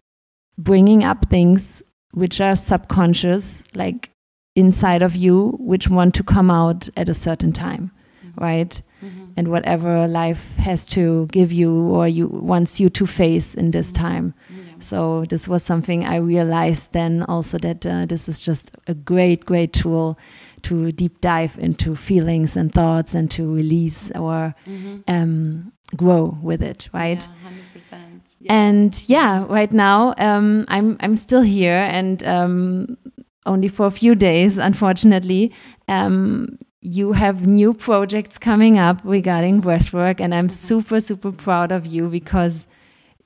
bringing 0.58 1.04
up 1.04 1.30
things 1.30 1.84
which 2.12 2.42
are 2.42 2.56
subconscious, 2.56 3.64
like 3.76 4.10
inside 4.56 5.02
of 5.02 5.16
you, 5.16 5.58
which 5.60 5.90
want 5.90 6.16
to 6.16 6.24
come 6.24 6.50
out 6.50 6.90
at 6.98 7.10
a 7.10 7.14
certain 7.14 7.52
time, 7.52 7.92
mm-hmm. 8.26 8.44
right? 8.44 8.82
Mm-hmm. 9.04 9.26
And 9.38 9.48
whatever 9.50 10.08
life 10.08 10.56
has 10.58 10.86
to 10.88 11.28
give 11.28 11.52
you 11.52 11.72
or 11.90 12.08
you 12.08 12.28
wants 12.28 12.80
you 12.80 12.90
to 12.90 13.06
face 13.06 13.54
in 13.54 13.72
this 13.72 13.92
mm-hmm. 13.92 14.04
time. 14.04 14.34
So 14.80 15.26
this 15.26 15.48
was 15.48 15.64
something 15.64 16.06
I 16.06 16.18
realized 16.18 16.94
then 16.94 17.24
also 17.24 17.58
that 17.60 17.86
uh, 17.86 18.06
this 18.06 18.30
is 18.30 18.42
just 18.42 18.72
a 18.88 18.94
great, 18.94 19.46
great 19.46 19.74
tool 19.74 20.18
to 20.64 20.92
deep 20.92 21.22
dive 21.22 21.58
into 21.60 21.96
feelings 21.96 22.56
and 22.56 22.72
thoughts 22.72 23.14
and 23.14 23.30
to 23.32 23.54
release 23.54 24.12
or 24.12 24.56
mm-hmm. 24.68 24.98
um, 25.08 25.72
grow 25.96 26.38
with 26.42 26.62
it, 26.62 26.90
right? 26.94 27.28
Yeah, 27.44 27.50
100%. 27.76 28.38
Yes. 28.40 28.50
And 28.50 29.04
yeah, 29.08 29.46
right 29.48 29.72
now 29.72 30.14
um, 30.18 30.66
I'm 30.68 30.98
I'm 31.00 31.16
still 31.16 31.42
here 31.42 31.78
and 31.78 32.24
um, 32.24 32.98
only 33.46 33.68
for 33.68 33.88
a 33.88 33.92
few 33.92 34.14
days, 34.14 34.58
unfortunately. 34.58 35.54
Um, 35.88 36.58
you 36.82 37.14
have 37.14 37.48
new 37.48 37.74
projects 37.74 38.38
coming 38.38 38.78
up 38.78 39.02
regarding 39.04 39.62
breathwork, 39.62 40.20
and 40.20 40.34
I'm 40.34 40.50
super 40.50 41.02
super 41.02 41.32
proud 41.32 41.72
of 41.72 41.86
you 41.86 42.10
because 42.10 42.68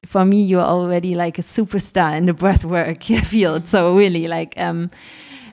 for 0.05 0.25
me 0.25 0.41
you're 0.41 0.61
already 0.61 1.13
like 1.15 1.37
a 1.37 1.43
superstar 1.43 2.17
in 2.17 2.25
the 2.25 2.33
breathwork 2.33 3.03
field. 3.25 3.67
So 3.67 3.95
really 3.95 4.27
like. 4.27 4.53
Um, 4.57 4.89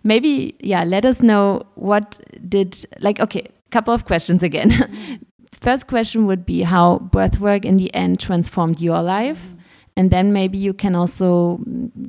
maybe 0.05 0.55
yeah 0.61 0.85
let 0.85 1.05
us 1.05 1.23
know 1.23 1.63
what 1.75 2.21
did 2.49 2.87
like 3.01 3.21
okay 3.21 3.47
couple 3.71 3.93
of 3.93 4.05
questions 4.05 4.43
again 4.43 5.21
first 5.53 5.87
question 5.87 6.27
would 6.27 6.47
be 6.47 6.63
how 6.63 6.99
breathwork 7.13 7.65
in 7.65 7.77
the 7.77 7.93
end 7.95 8.19
transformed 8.19 8.81
your 8.81 9.03
life 9.03 9.55
and 9.97 10.11
then 10.11 10.33
maybe 10.33 10.57
you 10.57 10.73
can 10.73 10.95
also 10.95 11.61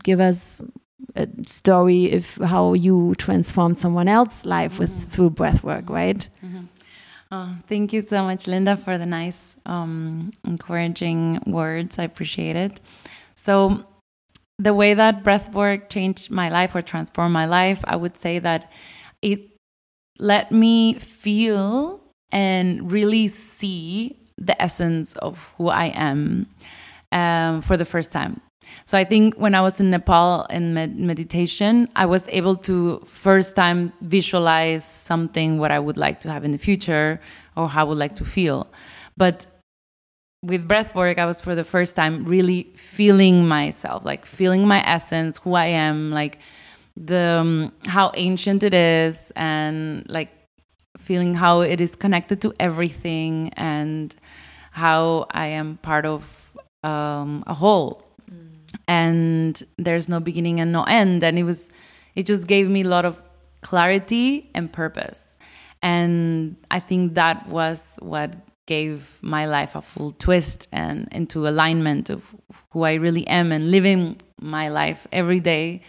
give 0.04 0.20
us 0.20 0.62
a 1.16 1.28
story 1.46 2.14
of 2.14 2.36
how 2.36 2.74
you 2.74 3.16
transformed 3.16 3.78
someone 3.80 4.08
else's 4.08 4.46
life 4.46 4.80
with 4.80 4.92
mm 4.92 5.00
-hmm. 5.00 5.12
through 5.12 5.30
breathwork 5.34 5.90
right 5.90 6.30
mm 6.42 6.50
-hmm. 6.52 6.66
oh, 7.32 7.50
thank 7.68 7.94
you 7.94 8.04
so 8.10 8.24
much 8.24 8.48
linda 8.48 8.78
for 8.78 8.98
the 8.98 9.06
nice 9.06 9.56
um, 9.66 10.32
encouraging 10.44 11.40
words 11.46 11.98
i 12.00 12.04
appreciate 12.06 12.66
it 12.66 12.82
so 13.34 13.86
the 14.60 14.74
way 14.74 14.94
that 14.94 15.24
breath 15.24 15.54
work 15.54 15.90
changed 15.90 16.30
my 16.30 16.50
life 16.50 16.76
or 16.76 16.82
transformed 16.82 17.34
my 17.34 17.46
life, 17.46 17.80
I 17.86 17.96
would 17.96 18.18
say 18.18 18.40
that 18.40 18.72
it 19.22 19.50
let 20.20 20.52
me 20.52 20.96
feel 20.96 22.02
and 22.32 22.92
really 22.92 23.30
see 23.30 24.18
the 24.38 24.62
essence 24.62 25.16
of 25.16 25.40
who 25.58 25.70
I 25.70 25.86
am 25.86 26.48
um, 27.14 27.62
for 27.62 27.78
the 27.78 27.86
first 27.86 28.12
time. 28.12 28.42
So 28.86 28.98
I 28.98 29.04
think 29.04 29.36
when 29.36 29.56
I 29.56 29.62
was 29.62 29.80
in 29.80 29.90
Nepal 29.90 30.46
in 30.50 30.74
med 30.74 30.98
meditation, 30.98 31.88
I 31.96 32.06
was 32.06 32.28
able 32.30 32.56
to 32.58 33.00
first 33.06 33.56
time 33.56 33.94
visualize 34.02 34.86
something 34.86 35.60
what 35.60 35.72
I 35.72 35.80
would 35.80 35.98
like 35.98 36.20
to 36.22 36.32
have 36.32 36.44
in 36.44 36.52
the 36.52 36.58
future 36.58 37.20
or 37.56 37.70
how 37.70 37.82
I 37.82 37.90
would 37.90 37.98
like 37.98 38.16
to 38.16 38.26
feel. 38.26 38.68
But 39.18 39.46
with 40.42 40.68
breath 40.68 40.96
work, 40.96 41.18
I 41.18 41.26
was 41.26 41.42
for 41.42 41.56
the 41.56 41.64
first 41.64 41.96
time 41.96 42.24
really 42.24 42.72
feeling 42.76 43.48
myself, 43.48 44.06
like 44.06 44.26
feeling 44.26 44.66
my 44.68 44.86
essence, 44.88 45.38
who 45.38 45.54
I 45.56 45.66
am, 45.66 46.12
like 46.12 46.40
the 46.96 47.40
um, 47.42 47.72
how 47.86 48.12
ancient 48.16 48.64
it 48.64 48.74
is, 48.74 49.32
and 49.36 50.10
like 50.10 50.30
feeling 50.98 51.34
how 51.34 51.62
it 51.62 51.82
is 51.82 51.96
connected 51.96 52.42
to 52.42 52.54
everything, 52.60 53.52
and 53.58 54.16
how 54.72 55.28
I 55.32 55.48
am 55.48 55.78
part 55.78 56.06
of 56.06 56.54
um, 56.84 57.44
a 57.48 57.54
whole. 57.54 58.09
And 58.90 59.64
there's 59.78 60.10
no 60.10 60.20
beginning 60.20 60.60
and 60.60 60.72
no 60.72 60.84
end, 60.84 61.24
and 61.24 61.38
it 61.38 61.44
was, 61.44 61.72
it 62.16 62.26
just 62.26 62.48
gave 62.48 62.68
me 62.76 62.82
a 62.82 62.88
lot 62.88 63.06
of 63.06 63.22
clarity 63.62 64.50
and 64.56 64.66
purpose, 64.74 65.38
and 65.82 66.56
I 66.78 66.80
think 66.82 67.14
that 67.14 67.48
was 67.48 67.98
what 68.02 68.36
gave 68.66 69.18
my 69.22 69.46
life 69.48 69.76
a 69.76 69.82
full 69.82 70.12
twist 70.12 70.68
and 70.72 71.08
into 71.12 71.48
alignment 71.48 72.10
of 72.10 72.22
who 72.72 72.84
I 72.84 72.94
really 73.06 73.26
am 73.28 73.52
and 73.52 73.72
living 73.72 74.22
my 74.42 74.70
life 74.70 75.08
every 75.12 75.40
day 75.40 75.82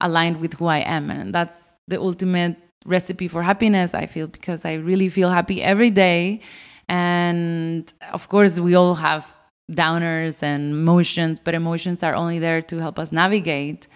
aligned 0.00 0.38
with 0.40 0.54
who 0.54 0.66
I 0.66 0.78
am. 0.78 1.10
And 1.10 1.34
that's 1.34 1.76
the 1.86 2.00
ultimate 2.00 2.56
recipe 2.86 3.28
for 3.28 3.42
happiness, 3.42 3.92
I 3.92 4.06
feel, 4.06 4.26
because 4.26 4.64
I 4.64 4.74
really 4.90 5.10
feel 5.10 5.28
happy 5.28 5.62
every 5.62 5.90
day. 5.90 6.40
And 6.88 7.92
of 8.12 8.28
course, 8.30 8.58
we 8.58 8.74
all 8.74 8.94
have 8.94 9.26
downers 9.70 10.42
and 10.42 10.72
emotions, 10.72 11.40
but 11.42 11.54
emotions 11.54 12.02
are 12.02 12.14
only 12.14 12.38
there 12.38 12.62
to 12.62 12.78
help 12.78 12.98
us 12.98 13.12
navigate. 13.12 13.88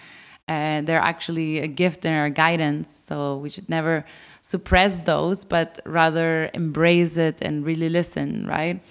And 0.47 0.87
they're 0.87 1.01
actually 1.01 1.59
a 1.59 1.67
gift 1.67 2.07
and 2.07 2.17
our 2.17 2.31
guidance. 2.31 3.03
So 3.07 3.37
we 3.37 3.51
should 3.51 3.69
never 3.69 4.05
suppress 4.41 4.97
those, 5.05 5.45
but 5.45 5.79
rather 5.85 6.51
embrace 6.55 7.19
it 7.19 7.43
and 7.43 7.67
really 7.67 7.91
listen, 7.91 8.47
right? 8.47 8.83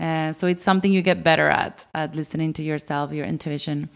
Uh, 0.00 0.32
so 0.32 0.46
it's 0.46 0.64
something 0.64 0.92
you 0.92 1.02
get 1.02 1.22
better 1.22 1.48
at, 1.48 1.86
at 1.94 2.14
listening 2.14 2.52
to 2.54 2.62
yourself, 2.62 3.12
your 3.12 3.26
intuition, 3.26 3.90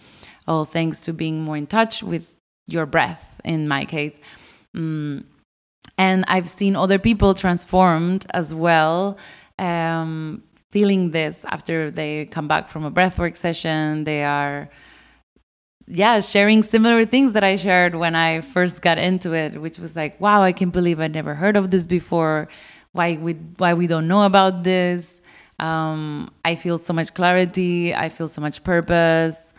all 0.47 0.65
thanks 0.65 1.05
to 1.05 1.13
being 1.13 1.43
more 1.43 1.57
in 1.57 1.67
touch 1.67 2.03
with 2.03 2.37
your 2.67 2.87
breath, 2.87 3.41
in 3.45 3.67
my 3.67 3.85
case. 3.85 4.21
Mm. 4.77 5.25
And 5.97 6.25
I've 6.29 6.49
seen 6.49 6.77
other 6.77 6.99
people 6.99 7.35
transformed 7.35 8.27
as 8.35 8.55
well, 8.55 9.19
um, 9.59 10.45
feeling 10.71 11.11
this 11.11 11.45
after 11.47 11.91
they 11.91 12.27
come 12.27 12.49
back 12.49 12.69
from 12.69 12.85
a 12.85 12.91
breathwork 12.91 13.37
session. 13.37 14.05
They 14.05 14.25
are 14.25 14.69
yeah, 15.91 16.21
sharing 16.21 16.63
similar 16.63 17.05
things 17.07 17.33
that 17.33 17.43
I 17.43 17.57
shared 17.57 17.95
when 17.95 18.15
I 18.15 18.43
first 18.43 18.83
got 18.83 18.99
into 18.99 19.33
it, 19.33 19.61
which 19.61 19.79
was 19.79 19.97
like, 19.97 20.21
wow, 20.21 20.43
I 20.43 20.53
can't 20.53 20.73
believe 20.73 21.01
I 21.01 21.07
never 21.07 21.35
heard 21.35 21.57
of 21.57 21.71
this 21.71 21.87
before. 21.87 22.49
Why 22.93 23.17
we 23.17 23.35
why 23.57 23.75
we 23.75 23.87
don't 23.87 24.07
know 24.07 24.25
about 24.25 24.65
this? 24.65 25.23
Um, 25.59 26.31
I 26.45 26.55
feel 26.57 26.79
so 26.79 26.93
much 26.93 27.15
clarity. 27.15 27.95
I 27.95 28.09
feel 28.11 28.29
so 28.29 28.41
much 28.41 28.63
purpose. 28.63 29.55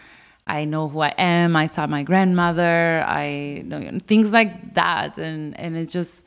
I 0.45 0.65
know 0.65 0.87
who 0.87 1.01
I 1.01 1.13
am. 1.17 1.55
I 1.55 1.67
saw 1.67 1.87
my 1.87 2.03
grandmother. 2.03 3.03
I 3.07 3.63
know 3.65 3.97
things 4.05 4.31
like 4.31 4.75
that, 4.75 5.17
and 5.17 5.59
and 5.59 5.75
it's 5.75 5.91
just 5.91 6.25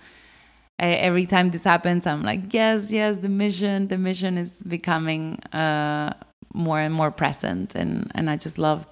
every 0.90 1.26
time 1.26 1.50
this 1.50 1.64
happens, 1.64 2.06
I'm 2.06 2.22
like, 2.22 2.52
yes, 2.52 2.90
yes, 2.90 3.16
the 3.16 3.28
mission, 3.28 3.88
the 3.88 3.98
mission 3.98 4.38
is 4.38 4.62
becoming 4.62 5.38
uh, 5.52 6.14
more 6.52 6.80
and 6.80 6.94
more 6.94 7.10
present, 7.10 7.74
and 7.74 8.10
and 8.14 8.28
I 8.28 8.36
just 8.36 8.58
love 8.58 8.86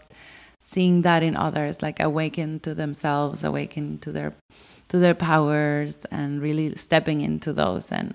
seeing 0.70 1.02
that 1.02 1.22
in 1.22 1.36
others 1.36 1.82
like 1.82 1.98
awaken 1.98 2.60
to 2.60 2.74
themselves 2.74 3.42
awaken 3.42 3.98
to 3.98 4.12
their 4.12 4.32
to 4.88 4.98
their 4.98 5.14
powers 5.14 6.04
and 6.10 6.40
really 6.40 6.74
stepping 6.76 7.20
into 7.20 7.52
those. 7.52 7.90
And 7.90 8.14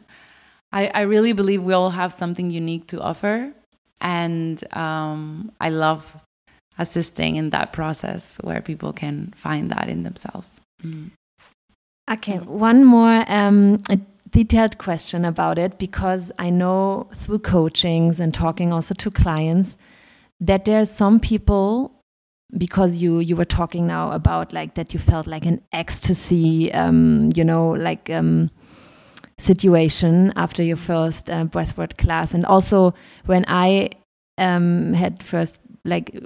i, 0.71 0.87
I 0.93 1.01
really 1.01 1.33
believe 1.33 1.63
we 1.63 1.73
all 1.73 1.89
have 1.89 2.13
something 2.13 2.51
unique 2.51 2.87
to 2.87 3.01
offer. 3.01 3.51
And 4.01 4.63
um, 4.75 5.51
i 5.59 5.69
love 5.69 6.03
assisting 6.77 7.37
in 7.37 7.49
that 7.51 7.71
process 7.71 8.37
where 8.41 8.61
people 8.61 8.93
can 8.93 9.33
find 9.35 9.71
that 9.71 9.87
in 9.89 10.03
themselves. 10.03 10.61
Mm. 10.83 11.11
Okay 12.09 12.37
one 12.39 12.83
more 12.83 13.25
um, 13.27 13.81
detailed 14.29 14.77
question 14.77 15.25
about 15.25 15.57
it 15.57 15.77
because 15.77 16.31
i 16.39 16.49
know 16.49 17.07
through 17.13 17.39
coachings 17.39 18.19
and 18.19 18.33
talking 18.33 18.71
also 18.73 18.93
to 18.93 19.09
clients 19.09 19.77
that 20.39 20.65
there 20.65 20.79
are 20.79 20.85
some 20.85 21.19
people 21.19 21.91
because 22.57 22.97
you 22.97 23.19
you 23.19 23.35
were 23.35 23.45
talking 23.45 23.87
now 23.87 24.11
about 24.11 24.53
like 24.53 24.75
that 24.75 24.93
you 24.93 24.99
felt 24.99 25.27
like 25.27 25.45
an 25.45 25.61
ecstasy 25.73 26.71
um, 26.73 27.29
you 27.35 27.43
know 27.43 27.71
like 27.71 28.09
um, 28.09 28.49
situation 29.37 30.31
after 30.35 30.63
your 30.63 30.77
first 30.77 31.29
uh, 31.29 31.43
breathwork 31.45 31.97
class. 31.97 32.33
And 32.33 32.45
also 32.45 32.93
when 33.25 33.45
i 33.47 33.89
um, 34.37 34.93
had 34.93 35.21
first 35.23 35.59
like 35.83 36.17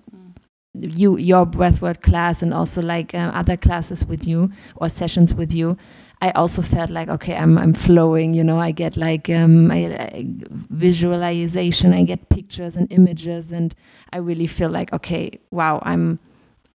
you 0.74 1.18
your 1.18 1.46
breathwork 1.46 2.02
class 2.02 2.42
and 2.42 2.54
also 2.54 2.82
like 2.82 3.14
uh, 3.16 3.32
other 3.34 3.58
classes 3.58 4.06
with 4.06 4.28
you 4.28 4.52
or 4.76 4.88
sessions 4.88 5.34
with 5.34 5.54
you 5.54 5.78
I 6.22 6.32
also 6.32 6.62
felt 6.62 6.90
like 6.90 7.08
okay, 7.08 7.36
I'm 7.36 7.58
I'm 7.58 7.74
flowing. 7.74 8.34
You 8.34 8.44
know, 8.44 8.60
I 8.60 8.72
get 8.72 8.98
like 8.98 9.30
um, 9.30 9.72
I, 9.72 9.86
I, 9.86 10.26
visualization. 10.70 11.94
I 11.94 12.04
get 12.04 12.30
pictures 12.30 12.76
and 12.76 12.92
images, 12.92 13.52
and 13.52 13.74
I 14.12 14.18
really 14.18 14.48
feel 14.48 14.70
like 14.70 14.92
okay, 14.92 15.40
wow, 15.52 15.80
I'm 15.84 16.20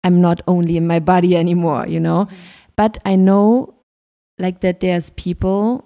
I'm 0.04 0.22
not 0.22 0.42
only 0.48 0.78
in 0.78 0.86
my 0.86 1.00
body 1.00 1.36
anymore. 1.36 1.88
You 1.88 2.00
know, 2.00 2.26
mm-hmm. 2.26 2.36
but 2.76 3.00
I 3.04 3.16
know 3.16 3.74
like 4.38 4.62
that 4.62 4.80
there's 4.80 5.10
people 5.12 5.86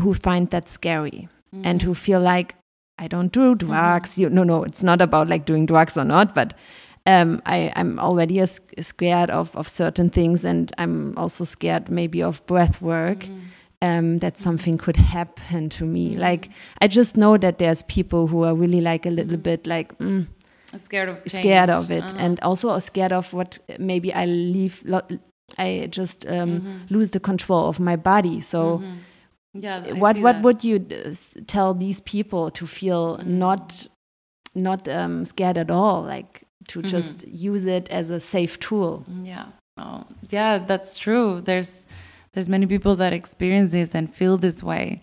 who 0.00 0.12
find 0.14 0.50
that 0.50 0.68
scary 0.68 1.28
mm-hmm. 1.54 1.64
and 1.64 1.80
who 1.80 1.94
feel 1.94 2.20
like 2.20 2.56
I 2.98 3.06
don't 3.06 3.30
do 3.30 3.54
drugs. 3.54 4.12
Mm-hmm. 4.12 4.20
You 4.22 4.30
no 4.30 4.42
no, 4.42 4.64
it's 4.64 4.82
not 4.82 5.00
about 5.00 5.28
like 5.28 5.44
doing 5.44 5.64
drugs 5.64 5.96
or 5.96 6.04
not, 6.04 6.34
but 6.34 6.54
um, 7.08 7.40
I, 7.46 7.72
I'm 7.74 7.98
already 7.98 8.44
scared 8.46 9.30
of, 9.30 9.56
of 9.56 9.66
certain 9.66 10.10
things, 10.10 10.44
and 10.44 10.70
I'm 10.76 11.16
also 11.16 11.44
scared 11.44 11.88
maybe 11.88 12.22
of 12.22 12.44
breath 12.46 12.82
work. 12.82 13.20
Mm. 13.20 13.40
Um, 13.80 14.18
that 14.18 14.40
something 14.40 14.76
could 14.76 14.96
happen 14.96 15.68
to 15.68 15.84
me. 15.84 16.16
Mm. 16.16 16.18
Like 16.18 16.50
I 16.80 16.88
just 16.88 17.16
know 17.16 17.36
that 17.38 17.58
there's 17.58 17.82
people 17.82 18.26
who 18.26 18.42
are 18.42 18.52
really 18.52 18.80
like 18.80 19.06
a 19.06 19.10
little 19.10 19.36
mm. 19.36 19.42
bit 19.44 19.68
like 19.68 19.96
mm, 19.98 20.26
scared 20.76 21.08
of 21.08 21.18
change. 21.18 21.44
scared 21.44 21.70
of 21.70 21.88
it, 21.90 22.02
uh 22.02 22.08
-huh. 22.08 22.24
and 22.24 22.40
also 22.40 22.76
scared 22.80 23.12
of 23.12 23.32
what 23.32 23.60
maybe 23.78 24.08
I 24.08 24.26
leave. 24.26 24.82
I 25.58 25.88
just 25.90 26.26
um, 26.26 26.32
-hmm. 26.32 26.90
lose 26.90 27.10
the 27.10 27.20
control 27.20 27.68
of 27.68 27.78
my 27.78 27.96
body. 27.96 28.40
So. 28.40 28.78
-hmm. 28.78 28.96
Yeah, 29.54 29.84
I 29.86 29.92
what 29.92 30.18
what 30.18 30.32
that. 30.32 30.44
would 30.44 30.64
you 30.64 30.78
tell 31.46 31.74
these 31.74 32.02
people 32.02 32.50
to 32.50 32.66
feel 32.66 33.16
mm. 33.16 33.26
not 33.26 33.88
not 34.54 34.88
um, 34.88 35.24
scared 35.24 35.58
at 35.58 35.70
all? 35.70 36.02
Like 36.02 36.47
to 36.68 36.78
mm-hmm. 36.78 36.88
just 36.88 37.26
use 37.26 37.66
it 37.66 37.88
as 37.90 38.10
a 38.10 38.20
safe 38.20 38.58
tool. 38.60 39.04
Yeah. 39.22 39.46
Oh, 39.78 40.04
yeah, 40.30 40.58
that's 40.58 40.96
true. 40.98 41.40
There's 41.40 41.86
there's 42.32 42.48
many 42.48 42.66
people 42.66 42.96
that 42.96 43.12
experience 43.12 43.72
this 43.72 43.94
and 43.94 44.12
feel 44.12 44.36
this 44.36 44.62
way. 44.62 45.02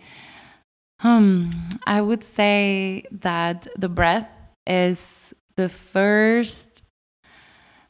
Hmm, 1.02 1.52
I 1.86 2.02
would 2.02 2.24
say 2.24 3.06
that 3.12 3.68
the 3.78 3.90
breath 3.90 4.30
is 4.66 5.34
the 5.56 5.70
first 5.70 6.84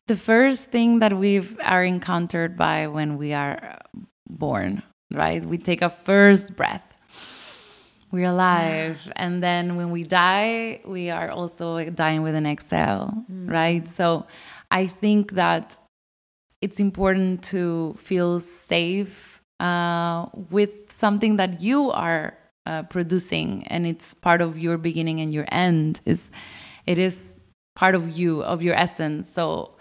the 0.07 0.15
first 0.15 0.65
thing 0.65 0.99
that 0.99 1.13
we 1.13 1.47
are 1.63 1.83
encountered 1.83 2.55
by 2.55 2.87
when 2.87 3.17
we 3.17 3.33
are 3.33 3.79
born, 4.29 4.83
right? 5.11 5.43
We 5.43 5.57
take 5.57 5.81
a 5.81 5.89
first 5.89 6.55
breath 6.55 6.94
we're 8.11 8.29
alive. 8.29 9.11
And 9.15 9.43
then 9.43 9.75
when 9.75 9.91
we 9.91 10.03
die 10.03 10.81
we 10.85 11.09
are 11.09 11.29
also 11.29 11.89
dying 11.89 12.23
with 12.23 12.35
an 12.35 12.45
exhale 12.45 13.13
mm. 13.31 13.49
right? 13.49 13.87
So 13.89 14.25
i 14.71 14.87
think 14.87 15.33
that 15.33 15.77
it's 16.61 16.79
important 16.79 17.43
to 17.43 17.93
feel 17.97 18.39
safe 18.39 19.41
uh, 19.59 20.25
with 20.49 20.91
something 20.91 21.37
that 21.37 21.61
you 21.61 21.91
are 21.91 22.35
uh, 22.65 22.83
producing 22.83 23.63
and 23.67 23.85
it's 23.85 24.13
part 24.13 24.41
of 24.41 24.57
your 24.57 24.77
beginning 24.77 25.21
and 25.21 25.31
your 25.31 25.45
end 25.51 26.01
is 26.05 26.31
it 26.87 26.97
is 26.97 27.41
part 27.75 27.93
of 27.93 28.09
you 28.09 28.41
of 28.43 28.63
your 28.63 28.75
essence. 28.75 29.29
So 29.29 29.74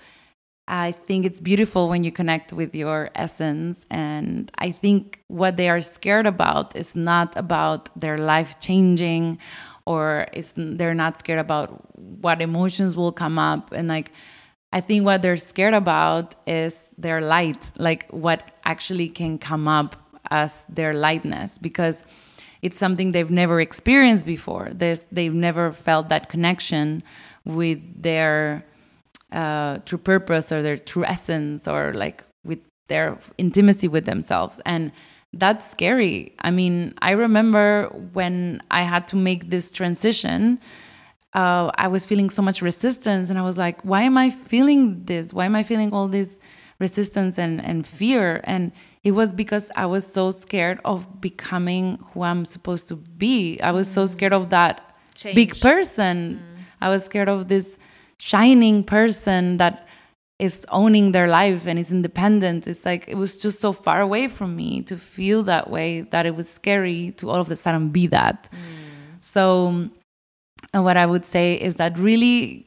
I 0.66 0.92
think 0.92 1.26
it's 1.26 1.40
beautiful 1.40 1.88
when 1.88 2.04
you 2.04 2.12
connect 2.12 2.52
with 2.52 2.74
your 2.74 3.10
essence. 3.14 3.84
And 3.90 4.50
I 4.58 4.70
think 4.70 5.20
what 5.28 5.56
they 5.56 5.68
are 5.68 5.82
scared 5.82 6.26
about 6.26 6.74
is 6.74 6.96
not 6.96 7.36
about 7.36 7.90
their 7.98 8.16
life 8.16 8.58
changing 8.60 9.38
or 9.86 10.26
it's, 10.32 10.54
they're 10.56 10.94
not 10.94 11.18
scared 11.18 11.38
about 11.38 11.98
what 11.98 12.40
emotions 12.40 12.96
will 12.96 13.12
come 13.12 13.38
up. 13.38 13.72
And 13.72 13.88
like, 13.88 14.12
I 14.72 14.80
think 14.80 15.04
what 15.04 15.20
they're 15.20 15.36
scared 15.36 15.74
about 15.74 16.34
is 16.46 16.94
their 16.96 17.20
light, 17.20 17.70
like 17.76 18.10
what 18.10 18.50
actually 18.64 19.08
can 19.08 19.38
come 19.38 19.68
up 19.68 19.96
as 20.30 20.64
their 20.70 20.94
lightness, 20.94 21.58
because 21.58 22.04
it's 22.62 22.78
something 22.78 23.12
they've 23.12 23.30
never 23.30 23.60
experienced 23.60 24.24
before. 24.24 24.70
There's, 24.72 25.04
they've 25.12 25.34
never 25.34 25.70
felt 25.70 26.08
that 26.08 26.30
connection 26.30 27.02
with 27.44 27.78
their 28.02 28.64
uh, 29.34 29.78
true 29.84 29.98
purpose 29.98 30.52
or 30.52 30.62
their 30.62 30.76
true 30.76 31.04
essence 31.04 31.66
or 31.66 31.92
like 31.94 32.24
with 32.44 32.60
their 32.88 33.18
intimacy 33.36 33.88
with 33.88 34.04
themselves 34.04 34.60
and 34.64 34.92
that's 35.32 35.68
scary 35.68 36.32
i 36.40 36.50
mean 36.50 36.94
i 37.02 37.10
remember 37.10 37.88
when 38.12 38.62
i 38.70 38.82
had 38.82 39.08
to 39.08 39.16
make 39.16 39.50
this 39.50 39.72
transition 39.72 40.58
uh, 41.34 41.70
i 41.76 41.88
was 41.88 42.06
feeling 42.06 42.30
so 42.30 42.40
much 42.40 42.62
resistance 42.62 43.28
and 43.30 43.38
i 43.38 43.42
was 43.42 43.58
like 43.58 43.80
why 43.82 44.02
am 44.02 44.16
i 44.16 44.30
feeling 44.30 45.04
this 45.04 45.32
why 45.32 45.44
am 45.44 45.56
i 45.56 45.62
feeling 45.62 45.92
all 45.92 46.06
this 46.06 46.38
resistance 46.78 47.38
and, 47.38 47.64
and 47.64 47.86
fear 47.86 48.40
and 48.44 48.70
it 49.02 49.12
was 49.12 49.32
because 49.32 49.70
i 49.74 49.84
was 49.84 50.06
so 50.06 50.30
scared 50.30 50.78
of 50.84 51.20
becoming 51.20 51.98
who 52.12 52.22
i'm 52.22 52.44
supposed 52.44 52.86
to 52.86 52.94
be 52.94 53.60
i 53.62 53.72
was 53.72 53.88
mm. 53.88 53.94
so 53.94 54.06
scared 54.06 54.32
of 54.32 54.50
that 54.50 54.94
Change. 55.14 55.34
big 55.34 55.60
person 55.60 56.36
mm. 56.36 56.62
i 56.80 56.88
was 56.88 57.04
scared 57.04 57.28
of 57.28 57.48
this 57.48 57.78
shining 58.18 58.82
person 58.84 59.56
that 59.58 59.86
is 60.38 60.66
owning 60.70 61.12
their 61.12 61.28
life 61.28 61.66
and 61.66 61.78
is 61.78 61.92
independent. 61.92 62.66
It's 62.66 62.84
like 62.84 63.04
it 63.06 63.14
was 63.16 63.38
just 63.38 63.60
so 63.60 63.72
far 63.72 64.00
away 64.00 64.28
from 64.28 64.56
me 64.56 64.82
to 64.82 64.96
feel 64.96 65.42
that 65.44 65.70
way 65.70 66.02
that 66.02 66.26
it 66.26 66.34
was 66.34 66.48
scary 66.48 67.12
to 67.18 67.30
all 67.30 67.40
of 67.40 67.50
a 67.50 67.56
sudden 67.56 67.90
be 67.90 68.06
that. 68.08 68.48
Mm. 68.52 69.22
So, 69.22 69.90
what 70.72 70.96
I 70.96 71.06
would 71.06 71.24
say 71.24 71.54
is 71.54 71.76
that 71.76 71.98
really, 71.98 72.66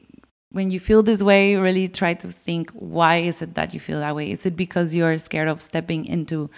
when 0.50 0.70
you 0.70 0.80
feel 0.80 1.02
this 1.02 1.22
way, 1.22 1.56
really 1.56 1.88
try 1.88 2.14
to 2.14 2.28
think 2.28 2.70
why 2.70 3.16
is 3.16 3.42
it 3.42 3.54
that 3.54 3.74
you 3.74 3.80
feel 3.80 4.00
that 4.00 4.16
way? 4.16 4.30
Is 4.30 4.46
it 4.46 4.56
because 4.56 4.94
you're 4.94 5.18
scared 5.18 5.48
of 5.48 5.60
stepping 5.60 6.06
into 6.06 6.48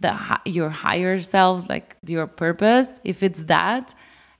the 0.00 0.16
your 0.44 0.68
higher 0.68 1.20
self, 1.20 1.68
like 1.70 1.96
your 2.06 2.26
purpose? 2.26 3.00
If 3.02 3.22
it's 3.22 3.44
that, 3.44 3.94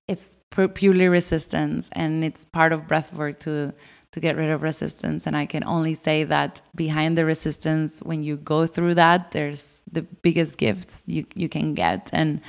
it's 0.07 0.37
purely 0.51 1.09
resistance, 1.09 1.89
and 1.93 2.25
it's 2.25 2.45
part 2.45 2.73
of 2.73 2.87
breath 2.89 3.13
work 3.15 3.39
to 3.41 3.73
to 4.13 4.21
get 4.21 4.37
rid 4.37 4.51
of 4.51 4.63
resistance. 4.63 5.27
And 5.27 5.37
I 5.37 5.47
can 5.47 5.63
only 5.65 5.95
say 5.95 6.25
that 6.25 6.63
behind 6.75 7.17
the 7.17 7.25
resistance, 7.25 8.01
when 8.01 8.25
you 8.25 8.37
go 8.37 8.67
through 8.67 8.95
that, 8.95 9.31
there's 9.31 9.83
the 9.93 10.03
biggest 10.03 10.59
gifts 10.59 11.05
you, 11.07 11.25
you 11.35 11.49
can 11.49 11.75
get. 11.75 12.11
And 12.13 12.41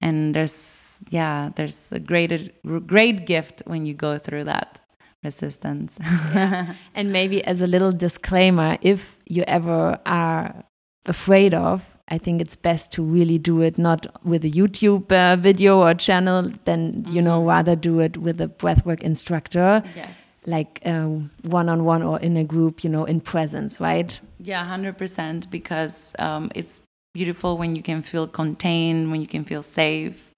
and 0.00 0.34
there's 0.34 1.00
yeah, 1.10 1.50
there's 1.54 1.92
a 1.92 2.00
great 2.00 2.52
great 2.86 3.26
gift 3.26 3.62
when 3.66 3.86
you 3.86 3.94
go 3.94 4.18
through 4.18 4.44
that 4.44 4.80
resistance. 5.22 5.98
And 6.94 7.12
maybe 7.12 7.44
as 7.44 7.60
a 7.62 7.66
little 7.66 7.92
disclaimer, 7.92 8.78
if 8.80 9.16
you 9.26 9.44
ever 9.46 9.98
are 10.06 10.64
afraid 11.04 11.54
of 11.54 11.95
I 12.08 12.18
think 12.18 12.40
it's 12.40 12.56
best 12.56 12.92
to 12.92 13.02
really 13.02 13.38
do 13.38 13.62
it 13.62 13.78
not 13.78 14.06
with 14.24 14.44
a 14.44 14.50
YouTube 14.50 15.10
uh, 15.10 15.36
video 15.36 15.80
or 15.80 15.94
channel, 15.94 16.52
then 16.64 17.04
you 17.10 17.20
know 17.20 17.38
mm-hmm. 17.38 17.48
rather 17.48 17.76
do 17.76 18.00
it 18.00 18.16
with 18.16 18.40
a 18.40 18.48
breathwork 18.48 19.00
instructor. 19.02 19.82
Yes 19.96 20.22
like 20.46 20.80
one 20.84 21.68
on 21.68 21.84
one 21.84 22.02
or 22.02 22.20
in 22.20 22.36
a 22.36 22.44
group, 22.44 22.84
you 22.84 22.90
know, 22.90 23.04
in 23.04 23.20
presence, 23.20 23.80
right? 23.80 24.18
Yeah, 24.40 24.64
100%. 24.64 25.50
Because 25.50 26.12
um, 26.18 26.50
it's 26.54 26.80
beautiful 27.14 27.56
when 27.58 27.74
you 27.76 27.82
can 27.82 28.02
feel 28.02 28.26
contained, 28.26 29.10
when 29.10 29.20
you 29.20 29.26
can 29.26 29.44
feel 29.44 29.62
safe. 29.62 30.34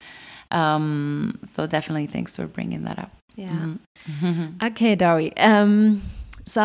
Um, 0.51 1.39
so 1.45 1.67
definitely 1.67 2.07
thanks 2.07 2.35
for 2.35 2.47
bringing 2.47 2.83
that 2.83 2.99
up. 2.99 3.11
Yeah. 3.35 3.51
Mm 3.53 3.79
-hmm. 4.21 4.67
okay, 4.67 4.95
Dori. 4.95 5.31
Um, 5.37 6.01
so 6.45 6.61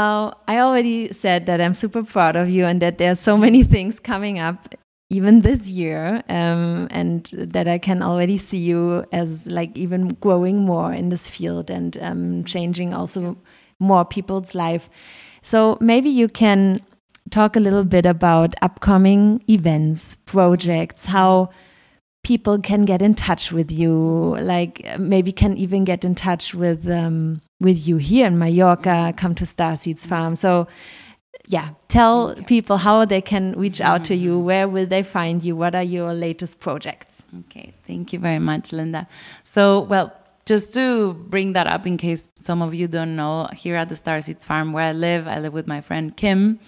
I 0.48 0.58
already 0.60 1.12
said 1.12 1.46
that 1.46 1.60
I'm 1.60 1.74
super 1.74 2.02
proud 2.02 2.36
of 2.36 2.48
you 2.48 2.66
and 2.66 2.80
that 2.80 2.96
there 2.96 3.08
are 3.08 3.16
so 3.16 3.36
many 3.36 3.64
things 3.74 4.00
coming 4.00 4.40
up 4.40 4.74
even 5.10 5.42
this 5.42 5.68
year 5.68 6.22
um, 6.28 6.88
and 6.90 7.30
that 7.34 7.68
i 7.68 7.78
can 7.78 8.02
already 8.02 8.38
see 8.38 8.58
you 8.58 9.04
as 9.12 9.46
like 9.46 9.76
even 9.76 10.08
growing 10.14 10.64
more 10.64 10.92
in 10.92 11.10
this 11.10 11.28
field 11.28 11.70
and 11.70 11.98
um, 12.00 12.42
changing 12.44 12.94
also 12.94 13.36
more 13.78 14.04
people's 14.04 14.54
life. 14.54 14.88
So 15.42 15.78
maybe 15.80 16.08
you 16.08 16.28
can 16.28 16.80
talk 17.30 17.56
a 17.56 17.60
little 17.60 17.84
bit 17.84 18.06
about 18.06 18.54
upcoming 18.62 19.42
events 19.48 20.14
projects 20.26 21.06
how 21.06 21.50
people 22.22 22.58
can 22.58 22.84
get 22.84 23.02
in 23.02 23.14
touch 23.14 23.50
with 23.50 23.72
you 23.72 24.36
like 24.40 24.86
maybe 24.98 25.32
can 25.32 25.56
even 25.56 25.84
get 25.84 26.04
in 26.04 26.14
touch 26.14 26.54
with 26.54 26.88
um, 26.88 27.40
with 27.60 27.86
you 27.86 27.96
here 27.96 28.26
in 28.26 28.38
mallorca 28.38 29.12
come 29.16 29.34
to 29.34 29.44
starseeds 29.44 30.06
farm. 30.06 30.34
So 30.34 30.66
yeah, 31.46 31.70
tell 31.88 32.30
okay. 32.30 32.42
people 32.44 32.78
how 32.78 33.04
they 33.04 33.20
can 33.20 33.52
reach 33.52 33.80
out 33.80 34.04
to 34.06 34.14
you. 34.14 34.36
Mm-hmm. 34.36 34.46
Where 34.46 34.68
will 34.68 34.86
they 34.86 35.02
find 35.02 35.42
you? 35.44 35.56
What 35.56 35.74
are 35.74 35.82
your 35.82 36.14
latest 36.14 36.60
projects? 36.60 37.26
Okay, 37.40 37.74
thank 37.86 38.12
you 38.12 38.18
very 38.18 38.38
much, 38.38 38.72
Linda. 38.72 39.06
So, 39.42 39.80
well, 39.80 40.12
just 40.46 40.72
to 40.74 41.14
bring 41.14 41.52
that 41.54 41.66
up 41.66 41.86
in 41.86 41.96
case 41.96 42.28
some 42.34 42.62
of 42.62 42.74
you 42.74 42.88
don't 42.88 43.16
know, 43.16 43.48
here 43.54 43.76
at 43.76 43.88
the 43.88 43.96
Star 43.96 44.20
Seeds 44.20 44.44
Farm 44.44 44.72
where 44.72 44.84
I 44.84 44.92
live, 44.92 45.28
I 45.28 45.38
live 45.38 45.52
with 45.52 45.66
my 45.66 45.80
friend 45.80 46.16
Kim, 46.16 46.60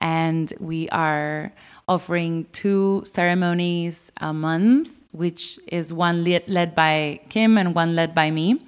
and 0.00 0.52
we 0.60 0.88
are 0.90 1.52
offering 1.86 2.46
two 2.52 3.02
ceremonies 3.04 4.12
a 4.20 4.32
month, 4.32 4.90
which 5.12 5.58
is 5.68 5.92
one 5.92 6.24
led 6.24 6.74
by 6.74 7.20
Kim 7.28 7.56
and 7.56 7.74
one 7.74 7.96
led 7.96 8.14
by 8.14 8.30
me. 8.30 8.60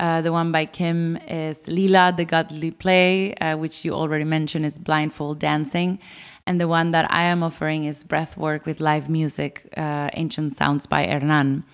Uh, 0.00 0.20
the 0.20 0.32
one 0.32 0.50
by 0.50 0.64
Kim 0.64 1.16
is 1.28 1.68
Lila, 1.68 2.12
the 2.16 2.24
Godly 2.24 2.70
Play, 2.70 3.34
uh, 3.34 3.56
which 3.56 3.84
you 3.84 3.92
already 3.92 4.24
mentioned 4.24 4.66
is 4.66 4.78
blindfold 4.78 5.38
dancing. 5.38 5.98
And 6.46 6.60
the 6.60 6.68
one 6.68 6.90
that 6.90 7.10
I 7.10 7.24
am 7.24 7.42
offering 7.42 7.84
is 7.84 8.02
Breathwork 8.04 8.66
with 8.66 8.80
live 8.80 9.08
music, 9.08 9.68
uh, 9.76 10.10
Ancient 10.14 10.54
Sounds 10.54 10.86
by 10.86 11.06
Hernan. 11.06 11.64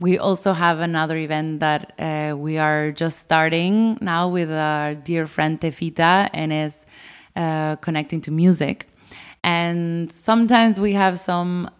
We 0.00 0.18
also 0.18 0.52
have 0.52 0.80
another 0.80 1.16
event 1.16 1.60
that 1.60 1.92
uh, 1.98 2.36
we 2.36 2.58
are 2.58 2.90
just 2.92 3.18
starting 3.18 3.98
now 4.00 4.28
with 4.28 4.50
our 4.50 4.94
dear 4.94 5.26
friend 5.26 5.60
Tefita 5.60 6.30
and 6.32 6.52
is 6.52 6.86
uh, 7.36 7.76
connecting 7.76 8.20
to 8.22 8.30
music. 8.30 8.88
And 9.42 10.10
sometimes 10.10 10.80
we 10.80 10.94
have 10.94 11.18
some 11.18 11.70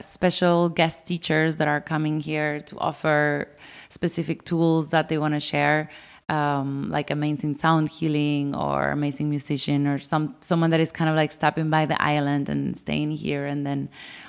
special 0.00 0.70
guest 0.70 1.04
teachers 1.04 1.56
that 1.56 1.68
are 1.68 1.80
coming 1.80 2.20
here 2.20 2.60
to 2.60 2.78
offer 2.78 3.48
specific 3.92 4.44
tools 4.44 4.90
that 4.90 5.08
they 5.08 5.18
want 5.18 5.34
to 5.34 5.40
share. 5.40 5.90
um, 6.28 6.88
like 6.90 7.10
amazing 7.10 7.54
sound 7.56 7.88
healing 7.88 8.54
or 8.54 8.90
amazing 8.90 9.28
musician 9.28 9.86
or 9.86 9.98
some 9.98 10.34
someone 10.40 10.70
that 10.70 10.80
is 10.80 10.90
kind 10.90 11.10
of 11.10 11.16
like 11.16 11.30
stopping 11.32 11.68
by 11.68 11.84
the 11.84 12.00
island 12.00 12.48
and 12.48 12.78
staying 12.78 13.10
here 13.10 13.44
and 13.44 13.66
then 13.66 13.88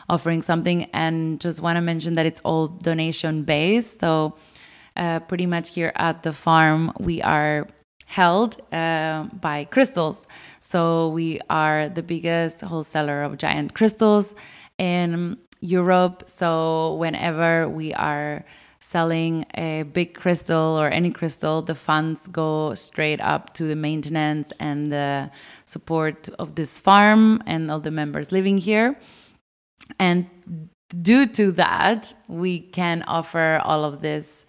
offering 0.09 0.41
something. 0.41 0.83
And 0.93 1.39
just 1.39 1.61
want 1.61 1.77
to 1.77 1.81
mention 1.81 2.15
that 2.15 2.25
it's 2.25 2.41
all 2.41 2.67
donation 2.67 3.43
based. 3.43 4.01
So 4.01 4.35
uh, 4.97 5.21
pretty 5.21 5.45
much 5.45 5.69
here 5.69 5.93
at 5.95 6.23
the 6.23 6.33
farm 6.33 6.91
we 6.99 7.21
are 7.21 7.67
held 8.05 8.61
uh, 8.73 9.23
by 9.39 9.65
crystals. 9.65 10.27
So 10.59 11.09
we 11.09 11.39
are 11.49 11.89
the 11.89 12.03
biggest 12.03 12.61
wholesaler 12.61 13.23
of 13.23 13.37
giant 13.37 13.75
crystals 13.75 14.35
in 14.77 15.37
Europe. 15.61 16.23
So 16.27 16.95
whenever 16.95 17.69
we 17.69 17.93
are 17.93 18.43
selling 18.83 19.45
a 19.53 19.83
big 19.83 20.13
crystal 20.13 20.77
or 20.77 20.89
any 20.89 21.09
crystal, 21.09 21.61
the 21.61 21.73
funds 21.73 22.27
go 22.27 22.73
straight 22.73 23.21
up 23.21 23.53
to 23.53 23.63
the 23.63 23.77
maintenance 23.77 24.51
and 24.59 24.91
the 24.91 25.31
support 25.63 26.27
of 26.37 26.55
this 26.55 26.81
farm 26.81 27.41
and 27.45 27.71
all 27.71 27.79
the 27.79 27.91
members 27.91 28.33
living 28.33 28.57
here. 28.57 28.99
And 29.99 30.27
due 31.01 31.25
to 31.27 31.53
that, 31.53 32.13
we 32.27 32.59
can 32.59 33.03
offer 33.03 33.61
all 33.63 33.85
of 33.85 34.01
this 34.01 34.45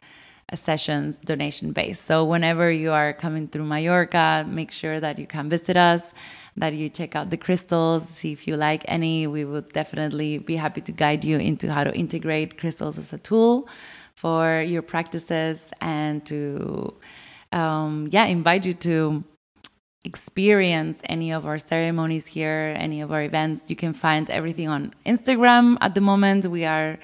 uh, 0.53 0.57
sessions 0.57 1.19
donation 1.19 1.71
based. 1.71 2.05
So 2.05 2.25
whenever 2.25 2.73
you 2.73 2.91
are 2.91 3.13
coming 3.13 3.47
through 3.47 3.67
Mallorca, 3.67 4.45
make 4.49 4.73
sure 4.73 4.99
that 4.99 5.17
you 5.17 5.29
come 5.29 5.49
visit 5.49 5.77
us, 5.77 6.13
that 6.57 6.75
you 6.75 6.89
check 6.89 7.15
out 7.15 7.31
the 7.31 7.37
crystals, 7.37 8.09
see 8.09 8.33
if 8.33 8.49
you 8.49 8.57
like 8.57 8.85
any. 8.89 9.29
We 9.29 9.45
would 9.45 9.73
definitely 9.73 10.39
be 10.39 10.57
happy 10.57 10.81
to 10.81 10.93
guide 10.93 11.25
you 11.25 11.39
into 11.39 11.73
how 11.73 11.85
to 11.85 11.95
integrate 11.95 12.59
crystals 12.59 12.99
as 12.99 13.13
a 13.13 13.19
tool 13.19 13.69
for 14.15 14.63
your 14.63 14.83
practices 14.83 15.73
and 15.81 16.25
to 16.27 16.95
um, 17.53 18.09
yeah 18.11 18.25
invite 18.25 18.65
you 18.65 18.75
to 18.75 19.25
experience 20.05 21.01
any 21.05 21.33
of 21.33 21.47
our 21.47 21.59
ceremonies 21.59 22.27
here 22.27 22.75
any 22.79 23.01
of 23.01 23.11
our 23.13 23.23
events. 23.23 23.65
You 23.69 23.77
can 23.77 23.95
find 23.95 24.29
everything 24.31 24.69
on 24.69 24.93
instagram. 25.07 25.77
At 25.81 25.95
the 25.95 26.01
moment 26.01 26.47
we 26.47 26.65
are 26.65 26.99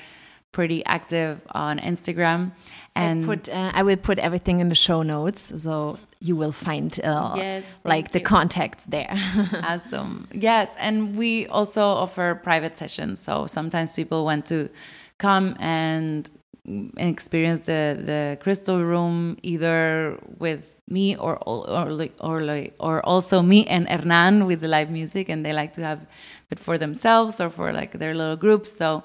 pretty 0.53 0.85
active 0.85 1.41
on 1.53 1.79
instagram 1.79 2.53
and 2.97 3.23
I, 3.23 3.27
put, 3.27 3.49
uh, 3.49 3.71
I 3.73 3.83
will 3.85 3.97
put 3.97 4.19
everything 4.19 4.59
in 4.61 4.69
the 4.69 4.75
show 4.75 5.03
notes 5.03 5.53
so 5.63 5.97
you 6.21 6.35
will 6.37 6.53
find 6.53 6.99
uh, 7.05 7.35
yes, 7.37 7.77
like 7.85 8.11
the 8.11 8.21
contacts 8.21 8.85
there. 8.87 9.09
Awesome. 9.63 10.29
Yes 10.33 10.75
and 10.79 11.17
we 11.17 11.47
also 11.47 11.83
offer 11.83 12.35
private 12.43 12.77
sessions 12.77 13.19
so 13.19 13.47
sometimes 13.47 13.93
people 13.93 14.25
want 14.25 14.45
to 14.47 14.69
come 15.19 15.57
and 15.59 16.29
experience 16.97 17.61
the 17.61 17.99
the 18.11 18.39
crystal 18.41 18.83
room 18.83 19.37
either 19.43 20.19
with 20.39 20.79
me 20.89 21.17
or 21.17 21.37
or 21.47 21.69
or 22.21 22.67
or 22.79 23.07
also 23.07 23.43
me 23.43 23.67
and 23.67 23.89
Hernan 23.89 24.47
with 24.47 24.61
the 24.61 24.69
live 24.69 24.91
music 24.91 25.29
and 25.29 25.45
they 25.45 25.53
like 25.53 25.73
to 25.75 25.83
have 25.83 26.01
it 26.51 26.59
for 26.59 26.79
themselves 26.79 27.41
or 27.41 27.51
for 27.51 27.73
like 27.73 27.93
their 27.93 28.15
little 28.15 28.37
groups 28.37 28.71
so 28.73 29.03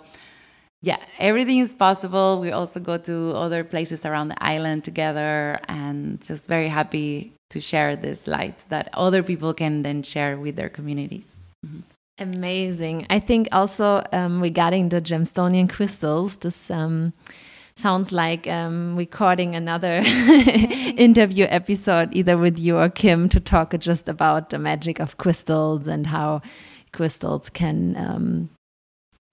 yeah 0.82 1.00
everything 1.20 1.60
is 1.60 1.74
possible 1.74 2.40
we 2.40 2.52
also 2.52 2.80
go 2.80 2.98
to 2.98 3.32
other 3.36 3.64
places 3.64 4.06
around 4.06 4.30
the 4.30 4.44
island 4.44 4.84
together 4.84 5.60
and 5.68 6.22
just 6.22 6.48
very 6.48 6.70
happy 6.70 7.32
to 7.50 7.62
share 7.62 7.96
this 7.96 8.28
light 8.28 8.58
that 8.70 8.90
other 8.94 9.22
people 9.22 9.54
can 9.54 9.84
then 9.84 10.02
share 10.04 10.38
with 10.38 10.56
their 10.56 10.70
communities 10.70 11.48
mm 11.66 11.70
-hmm. 11.70 11.96
Amazing. 12.18 13.06
I 13.10 13.20
think 13.20 13.50
also 13.52 14.02
um, 14.14 14.42
regarding 14.42 14.90
the 14.90 15.02
gemstonian 15.02 15.68
crystals, 15.68 16.38
this 16.38 16.72
um, 16.72 17.12
sounds 17.78 18.12
like 18.12 18.48
um, 18.48 18.96
recording 18.96 19.56
another 19.56 20.02
interview 20.06 21.46
episode, 21.50 22.10
either 22.14 22.38
with 22.38 22.58
you 22.58 22.78
or 22.78 22.90
Kim, 22.90 23.30
to 23.30 23.40
talk 23.40 23.78
just 23.80 24.08
about 24.08 24.50
the 24.50 24.60
magic 24.60 25.00
of 25.00 25.18
crystals 25.18 25.88
and 25.88 26.08
how 26.08 26.42
crystals 26.94 27.50
can. 27.50 27.96
Um, 27.98 28.50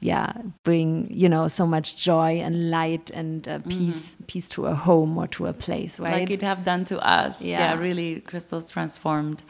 yeah, 0.01 0.33
bring 0.65 1.07
you 1.11 1.29
know 1.29 1.47
so 1.47 1.65
much 1.65 1.97
joy 1.97 2.41
and 2.41 2.71
light 2.71 3.09
and 3.11 3.47
uh, 3.47 3.61
peace, 3.69 4.17
mm 4.17 4.27
peace 4.27 4.49
to 4.49 4.67
a 4.67 4.75
home 4.75 5.17
or 5.17 5.29
to 5.29 5.47
a 5.47 5.53
place, 5.53 6.01
right? 6.01 6.23
Like 6.23 6.31
it 6.31 6.43
have 6.43 6.65
done 6.65 6.85
to 6.87 6.99
us. 7.07 7.41
Yeah, 7.41 7.75
yeah 7.75 7.79
really, 7.79 8.21
crystals 8.21 8.69
transformed 8.69 9.45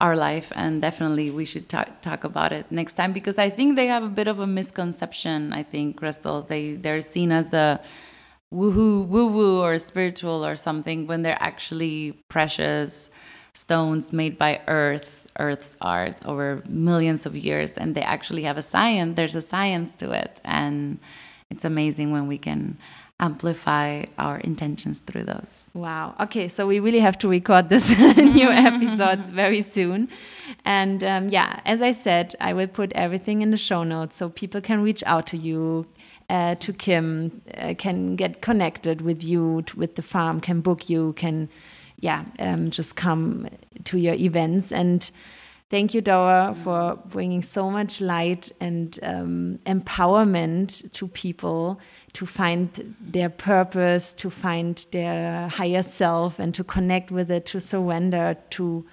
our 0.00 0.16
life 0.16 0.50
and 0.56 0.80
definitely 0.80 1.30
we 1.30 1.44
should 1.44 1.68
talk, 1.68 1.88
talk 2.00 2.24
about 2.24 2.52
it 2.52 2.66
next 2.72 2.94
time 2.94 3.12
because 3.12 3.38
i 3.38 3.48
think 3.48 3.76
they 3.76 3.86
have 3.86 4.02
a 4.02 4.08
bit 4.08 4.26
of 4.26 4.40
a 4.40 4.46
misconception 4.48 5.52
i 5.52 5.62
think 5.62 5.96
crystals 5.96 6.46
they 6.46 6.72
they're 6.72 7.00
seen 7.00 7.30
as 7.30 7.54
a 7.54 7.80
woohoo 8.52 9.06
woo 9.06 9.26
woo 9.26 9.60
or 9.60 9.78
spiritual 9.78 10.44
or 10.44 10.56
something 10.56 11.06
when 11.06 11.22
they're 11.22 11.42
actually 11.42 12.12
precious 12.28 13.10
stones 13.54 14.12
made 14.12 14.36
by 14.38 14.60
earth 14.68 15.26
earth's 15.38 15.76
art 15.80 16.20
over 16.26 16.62
millions 16.68 17.24
of 17.24 17.34
years 17.34 17.72
and 17.72 17.94
they 17.94 18.02
actually 18.02 18.42
have 18.42 18.58
a 18.58 18.62
science 18.62 19.16
there's 19.16 19.34
a 19.34 19.42
science 19.42 19.94
to 19.94 20.12
it 20.12 20.40
and 20.44 20.98
it's 21.50 21.64
amazing 21.64 22.12
when 22.12 22.26
we 22.28 22.38
can 22.38 22.76
amplify 23.22 24.04
our 24.18 24.38
intentions 24.38 24.98
through 25.00 25.22
those. 25.22 25.70
Wow. 25.74 26.14
Okay, 26.18 26.48
so 26.48 26.66
we 26.66 26.80
really 26.80 26.98
have 26.98 27.16
to 27.18 27.28
record 27.28 27.68
this 27.68 27.88
new 28.16 28.50
episode 28.50 29.20
very 29.28 29.62
soon. 29.62 30.08
And 30.64 31.04
um, 31.04 31.28
yeah, 31.28 31.60
as 31.64 31.80
I 31.80 31.92
said, 31.92 32.34
I 32.40 32.52
will 32.52 32.66
put 32.66 32.92
everything 32.94 33.40
in 33.40 33.52
the 33.52 33.56
show 33.56 33.84
notes 33.84 34.16
so 34.16 34.28
people 34.28 34.60
can 34.60 34.82
reach 34.82 35.04
out 35.06 35.28
to 35.28 35.36
you. 35.36 35.86
Uh, 36.30 36.54
to 36.54 36.72
Kim, 36.72 37.42
uh, 37.58 37.74
can 37.76 38.16
get 38.16 38.40
connected 38.40 39.02
with 39.02 39.22
you, 39.22 39.64
with 39.76 39.96
the 39.96 40.02
farm, 40.02 40.40
can 40.40 40.62
book 40.62 40.88
you, 40.88 41.12
can, 41.12 41.48
yeah, 42.00 42.24
um, 42.38 42.70
just 42.70 42.96
come 42.96 43.46
to 43.84 43.98
your 43.98 44.14
events. 44.14 44.72
And 44.72 45.10
thank 45.68 45.92
you, 45.92 46.00
Dora, 46.00 46.54
for 46.64 46.96
bringing 47.06 47.42
so 47.42 47.70
much 47.70 48.00
light 48.00 48.50
and 48.60 48.98
um, 49.02 49.58
empowerment 49.66 50.90
to 50.92 51.08
people 51.08 51.78
to 52.14 52.24
find 52.24 52.94
their 53.00 53.28
purpose, 53.28 54.12
to 54.14 54.30
find 54.30 54.86
their 54.90 55.48
higher 55.48 55.82
self, 55.82 56.38
and 56.38 56.54
to 56.54 56.64
connect 56.64 57.10
with 57.10 57.30
it, 57.30 57.44
to 57.46 57.60
surrender 57.60 58.36
to 58.50 58.86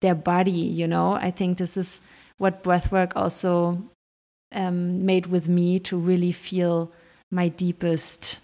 their 0.00 0.14
body. 0.14 0.50
You 0.50 0.86
know, 0.86 1.12
I 1.12 1.32
think 1.32 1.58
this 1.58 1.76
is 1.76 2.00
what 2.36 2.62
breathwork 2.62 3.12
also 3.16 3.82
um, 4.52 5.04
made 5.04 5.26
with 5.26 5.48
me 5.48 5.78
to 5.80 5.96
really 5.96 6.32
feel 6.32 6.90
my 7.30 7.48
deepest 7.48 8.38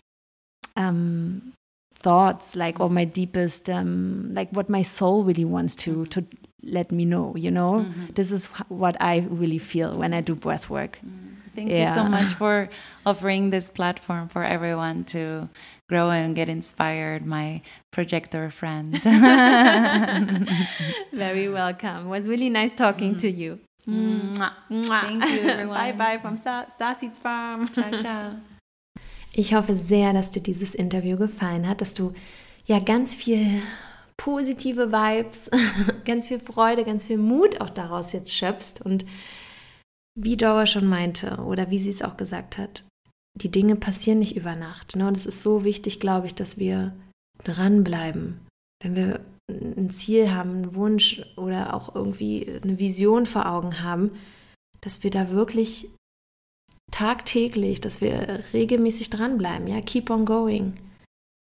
um, 0.76 1.52
thoughts, 1.94 2.56
like 2.56 2.80
or 2.80 2.90
my 2.90 3.04
deepest, 3.04 3.70
um, 3.70 4.30
like 4.32 4.50
what 4.50 4.68
my 4.68 4.82
soul 4.82 5.24
really 5.24 5.44
wants 5.44 5.74
to 5.76 6.06
to 6.06 6.24
let 6.62 6.92
me 6.92 7.04
know. 7.04 7.34
You 7.36 7.50
know, 7.50 7.80
mm 7.80 7.92
-hmm. 7.92 8.14
this 8.14 8.32
is 8.32 8.48
what 8.68 8.96
I 9.00 9.26
really 9.30 9.58
feel 9.58 9.98
when 9.98 10.14
I 10.14 10.22
do 10.22 10.34
breathwork. 10.34 10.98
Mm 11.02 11.10
-hmm. 11.10 11.34
Thank 11.54 11.70
yeah. 11.70 11.88
you 11.88 11.94
so 11.94 12.04
much 12.08 12.34
for 12.40 12.68
offering 13.06 13.50
this 13.50 13.70
platform 13.70 14.28
for 14.28 14.44
everyone 14.44 15.04
to 15.04 15.48
grow 15.88 16.10
and 16.10 16.34
get 16.34 16.48
inspired, 16.48 17.24
my 17.24 17.62
projector 17.92 18.50
friend. 18.50 19.00
Very 21.12 21.48
welcome. 21.48 22.06
It 22.06 22.08
was 22.08 22.26
really 22.26 22.50
nice 22.50 22.72
talking 22.72 23.14
mm. 23.14 23.20
to 23.20 23.30
you. 23.30 23.60
Mwah. 23.86 24.52
Mwah. 24.68 25.00
Thank 25.00 25.24
you, 25.30 25.48
everyone. 25.48 25.78
Bye 25.78 25.92
bye 25.92 26.18
from 26.20 26.36
Star 26.36 26.66
Starseeds 26.70 27.18
Farm. 27.18 27.68
Ciao, 27.72 27.98
ciao. 27.98 28.32
Ich 29.32 29.54
hoffe 29.54 29.74
sehr, 29.74 30.12
dass 30.12 30.30
dir 30.30 30.42
dieses 30.42 30.74
Interview 30.74 31.16
gefallen 31.16 31.68
hat, 31.68 31.80
dass 31.80 31.92
du 31.94 32.12
ja 32.66 32.78
ganz 32.78 33.14
viel 33.14 33.62
positive 34.16 34.92
Vibes, 34.92 35.50
ganz 36.04 36.28
viel 36.28 36.40
Freude, 36.40 36.84
ganz 36.84 37.06
viel 37.06 37.18
Mut 37.18 37.60
auch 37.60 37.70
daraus 37.70 38.12
jetzt 38.12 38.32
schöpfst 38.32 38.80
und 38.84 39.04
wie 40.14 40.36
Dora 40.36 40.66
schon 40.66 40.86
meinte 40.86 41.38
oder 41.38 41.70
wie 41.70 41.78
sie 41.78 41.90
es 41.90 42.02
auch 42.02 42.16
gesagt 42.16 42.56
hat, 42.56 42.84
die 43.36 43.50
Dinge 43.50 43.74
passieren 43.76 44.20
nicht 44.20 44.36
über 44.36 44.54
Nacht. 44.54 44.94
Ne? 44.94 45.08
Und 45.08 45.16
es 45.16 45.26
ist 45.26 45.42
so 45.42 45.64
wichtig, 45.64 45.98
glaube 45.98 46.28
ich, 46.28 46.34
dass 46.34 46.58
wir 46.58 46.94
dranbleiben. 47.42 48.40
Wenn 48.80 48.94
wir 48.94 49.20
ein 49.48 49.90
Ziel 49.90 50.30
haben, 50.32 50.50
einen 50.50 50.74
Wunsch 50.74 51.22
oder 51.36 51.74
auch 51.74 51.94
irgendwie 51.94 52.60
eine 52.62 52.78
Vision 52.78 53.26
vor 53.26 53.46
Augen 53.46 53.82
haben, 53.82 54.12
dass 54.80 55.02
wir 55.02 55.10
da 55.10 55.30
wirklich 55.30 55.88
tagtäglich, 56.90 57.80
dass 57.80 58.00
wir 58.00 58.44
regelmäßig 58.52 59.10
dranbleiben, 59.10 59.66
ja, 59.66 59.80
keep 59.80 60.10
on 60.10 60.24
going. 60.24 60.74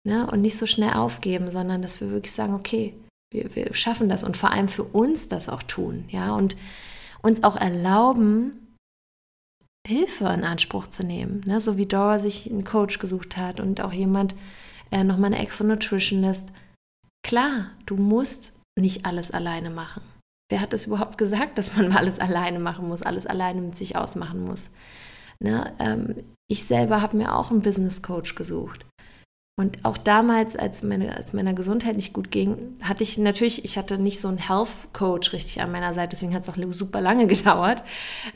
Ne? 0.07 0.27
Und 0.31 0.41
nicht 0.41 0.57
so 0.57 0.67
schnell 0.67 0.95
aufgeben, 0.95 1.51
sondern 1.51 1.83
dass 1.83 2.01
wir 2.01 2.11
wirklich 2.11 2.33
sagen, 2.33 2.55
okay, 2.55 2.95
wir, 3.33 3.55
wir 3.55 3.75
schaffen 3.75 4.09
das 4.09 4.25
und 4.25 4.37
vor 4.37 4.51
allem 4.51 4.69
für 4.69 4.85
uns 4.85 5.29
das 5.29 5.49
auch 5.49 5.63
tun, 5.63 6.05
ja, 6.09 6.35
und 6.35 6.57
uns 7.23 7.45
auch 7.45 7.57
erlauben, 7.57 8.77
Hilfe 9.87 10.25
in 10.27 10.45
Anspruch 10.45 10.89
zu 10.89 11.05
nehmen. 11.05 11.43
Ne? 11.47 11.61
So 11.61 11.77
wie 11.77 11.87
Dora 11.87 12.19
sich 12.19 12.51
einen 12.51 12.65
Coach 12.65 12.99
gesucht 12.99 13.37
hat 13.37 13.61
und 13.61 13.81
auch 13.81 13.93
jemand, 13.93 14.35
äh, 14.91 15.05
nochmal 15.05 15.33
eine 15.33 15.43
extra 15.43 15.65
Nutritionist. 15.65 16.49
Klar, 17.23 17.71
du 17.87 17.97
musst 17.97 18.59
nicht 18.79 19.05
alles 19.05 19.31
alleine 19.31 19.71
machen. 19.71 20.03
Wer 20.51 20.61
hat 20.61 20.73
es 20.73 20.87
überhaupt 20.87 21.19
gesagt, 21.19 21.59
dass 21.59 21.77
man 21.77 21.93
alles 21.97 22.19
alleine 22.19 22.59
machen 22.59 22.89
muss, 22.89 23.03
alles 23.03 23.27
alleine 23.27 23.61
mit 23.61 23.77
sich 23.77 23.97
ausmachen 23.97 24.45
muss? 24.45 24.71
Ne? 25.43 25.73
Ähm, 25.79 26.17
ich 26.49 26.65
selber 26.65 27.01
habe 27.01 27.17
mir 27.17 27.35
auch 27.35 27.51
einen 27.51 27.63
Business 27.63 28.03
Coach 28.03 28.35
gesucht. 28.35 28.85
Und 29.61 29.85
auch 29.85 29.99
damals, 29.99 30.57
als, 30.57 30.83
meine, 30.83 31.15
als 31.15 31.35
meiner 31.35 31.53
Gesundheit 31.53 31.95
nicht 31.95 32.15
gut 32.15 32.31
ging, 32.31 32.79
hatte 32.83 33.03
ich 33.03 33.19
natürlich, 33.19 33.63
ich 33.63 33.77
hatte 33.77 33.99
nicht 33.99 34.19
so 34.19 34.29
einen 34.29 34.39
Health 34.39 34.71
Coach 34.95 35.35
richtig 35.35 35.61
an 35.61 35.71
meiner 35.71 35.93
Seite, 35.93 36.11
deswegen 36.11 36.35
hat 36.35 36.45
es 36.45 36.49
auch 36.49 36.73
super 36.73 37.03
lange 37.03 37.27
gedauert. 37.29 37.83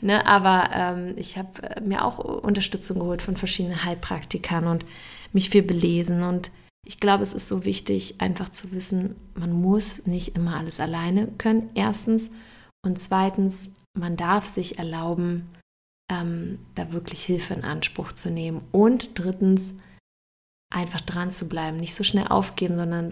Ne? 0.01 0.25
Aber 0.27 0.69
ähm, 0.71 1.13
ich 1.15 1.37
habe 1.37 1.63
äh, 1.63 1.81
mir 1.81 2.05
auch 2.05 2.19
Unterstützung 2.19 2.99
geholt 2.99 3.23
von 3.23 3.37
verschiedenen 3.37 3.83
Heilpraktikern 3.83 4.67
und 4.67 4.85
mich 5.33 5.49
viel 5.49 5.63
belesen. 5.63 6.21
Und 6.21 6.51
ich 6.85 6.99
glaube, 6.99 7.23
es 7.23 7.33
ist 7.33 7.47
so 7.47 7.65
wichtig, 7.65 8.21
einfach 8.21 8.49
zu 8.49 8.71
wissen, 8.71 9.15
man 9.33 9.51
muss 9.51 10.05
nicht 10.05 10.35
immer 10.35 10.57
alles 10.57 10.79
alleine 10.79 11.27
können, 11.37 11.71
erstens. 11.73 12.31
Und 12.85 12.99
zweitens, 12.99 13.71
man 13.97 14.15
darf 14.15 14.45
sich 14.45 14.77
erlauben, 14.77 15.49
ähm, 16.11 16.59
da 16.75 16.91
wirklich 16.91 17.23
Hilfe 17.23 17.55
in 17.55 17.63
Anspruch 17.63 18.13
zu 18.13 18.29
nehmen. 18.29 18.61
Und 18.71 19.17
drittens, 19.17 19.73
einfach 20.71 21.01
dran 21.01 21.31
zu 21.31 21.49
bleiben, 21.49 21.77
nicht 21.77 21.95
so 21.95 22.03
schnell 22.03 22.27
aufgeben, 22.27 22.77
sondern 22.77 23.11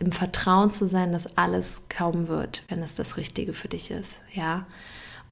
im 0.00 0.12
Vertrauen 0.12 0.70
zu 0.70 0.88
sein, 0.88 1.12
dass 1.12 1.36
alles 1.36 1.82
kaum 1.88 2.28
wird, 2.28 2.62
wenn 2.68 2.82
es 2.82 2.94
das 2.94 3.16
Richtige 3.16 3.52
für 3.52 3.68
dich 3.68 3.90
ist, 3.90 4.20
ja. 4.32 4.66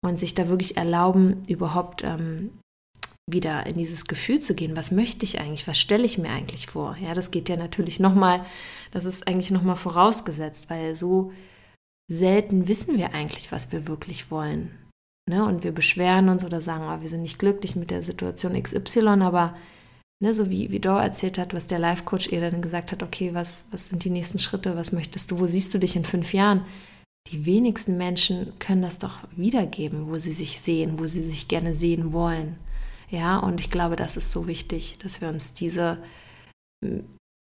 Und 0.02 0.18
sich 0.18 0.34
da 0.34 0.48
wirklich 0.48 0.76
erlauben, 0.76 1.42
überhaupt 1.46 2.04
ähm, 2.04 2.58
wieder 3.28 3.66
in 3.66 3.76
dieses 3.76 4.06
Gefühl 4.06 4.40
zu 4.40 4.54
gehen. 4.54 4.76
Was 4.76 4.92
möchte 4.92 5.24
ich 5.24 5.40
eigentlich? 5.40 5.66
Was 5.66 5.78
stelle 5.78 6.04
ich 6.04 6.18
mir 6.18 6.30
eigentlich 6.30 6.68
vor? 6.68 6.96
Ja, 7.00 7.14
das 7.14 7.30
geht 7.30 7.48
ja 7.48 7.56
natürlich 7.56 7.98
nochmal, 7.98 8.44
das 8.92 9.04
ist 9.04 9.26
eigentlich 9.26 9.50
nochmal 9.50 9.76
vorausgesetzt, 9.76 10.70
weil 10.70 10.94
so 10.96 11.32
selten 12.08 12.68
wissen 12.68 12.96
wir 12.98 13.14
eigentlich, 13.14 13.50
was 13.50 13.72
wir 13.72 13.88
wirklich 13.88 14.30
wollen. 14.30 14.70
Ne? 15.28 15.44
Und 15.44 15.64
wir 15.64 15.72
beschweren 15.72 16.28
uns 16.28 16.44
oder 16.44 16.60
sagen, 16.60 16.84
oh, 16.86 17.02
wir 17.02 17.08
sind 17.08 17.22
nicht 17.22 17.40
glücklich 17.40 17.74
mit 17.74 17.90
der 17.90 18.02
Situation 18.02 18.60
XY, 18.60 19.22
aber 19.22 19.56
Ne, 20.18 20.32
so 20.32 20.48
wie, 20.48 20.70
wie 20.70 20.80
Dor 20.80 21.02
erzählt 21.02 21.36
hat, 21.36 21.52
was 21.52 21.66
der 21.66 21.78
Life-Coach 21.78 22.28
ihr 22.28 22.40
dann 22.40 22.62
gesagt 22.62 22.90
hat, 22.90 23.02
okay, 23.02 23.34
was, 23.34 23.68
was 23.70 23.90
sind 23.90 24.02
die 24.02 24.10
nächsten 24.10 24.38
Schritte, 24.38 24.74
was 24.74 24.92
möchtest 24.92 25.30
du, 25.30 25.38
wo 25.38 25.46
siehst 25.46 25.74
du 25.74 25.78
dich 25.78 25.94
in 25.94 26.06
fünf 26.06 26.32
Jahren? 26.32 26.64
Die 27.30 27.44
wenigsten 27.44 27.98
Menschen 27.98 28.52
können 28.58 28.80
das 28.80 28.98
doch 28.98 29.18
wiedergeben, 29.36 30.08
wo 30.08 30.14
sie 30.14 30.32
sich 30.32 30.60
sehen, 30.60 30.98
wo 30.98 31.04
sie 31.06 31.22
sich 31.22 31.48
gerne 31.48 31.74
sehen 31.74 32.14
wollen. 32.14 32.56
Ja, 33.08 33.38
und 33.38 33.60
ich 33.60 33.70
glaube, 33.70 33.96
das 33.96 34.16
ist 34.16 34.32
so 34.32 34.46
wichtig, 34.46 34.98
dass 34.98 35.20
wir 35.20 35.28
uns 35.28 35.54
diese 35.54 35.98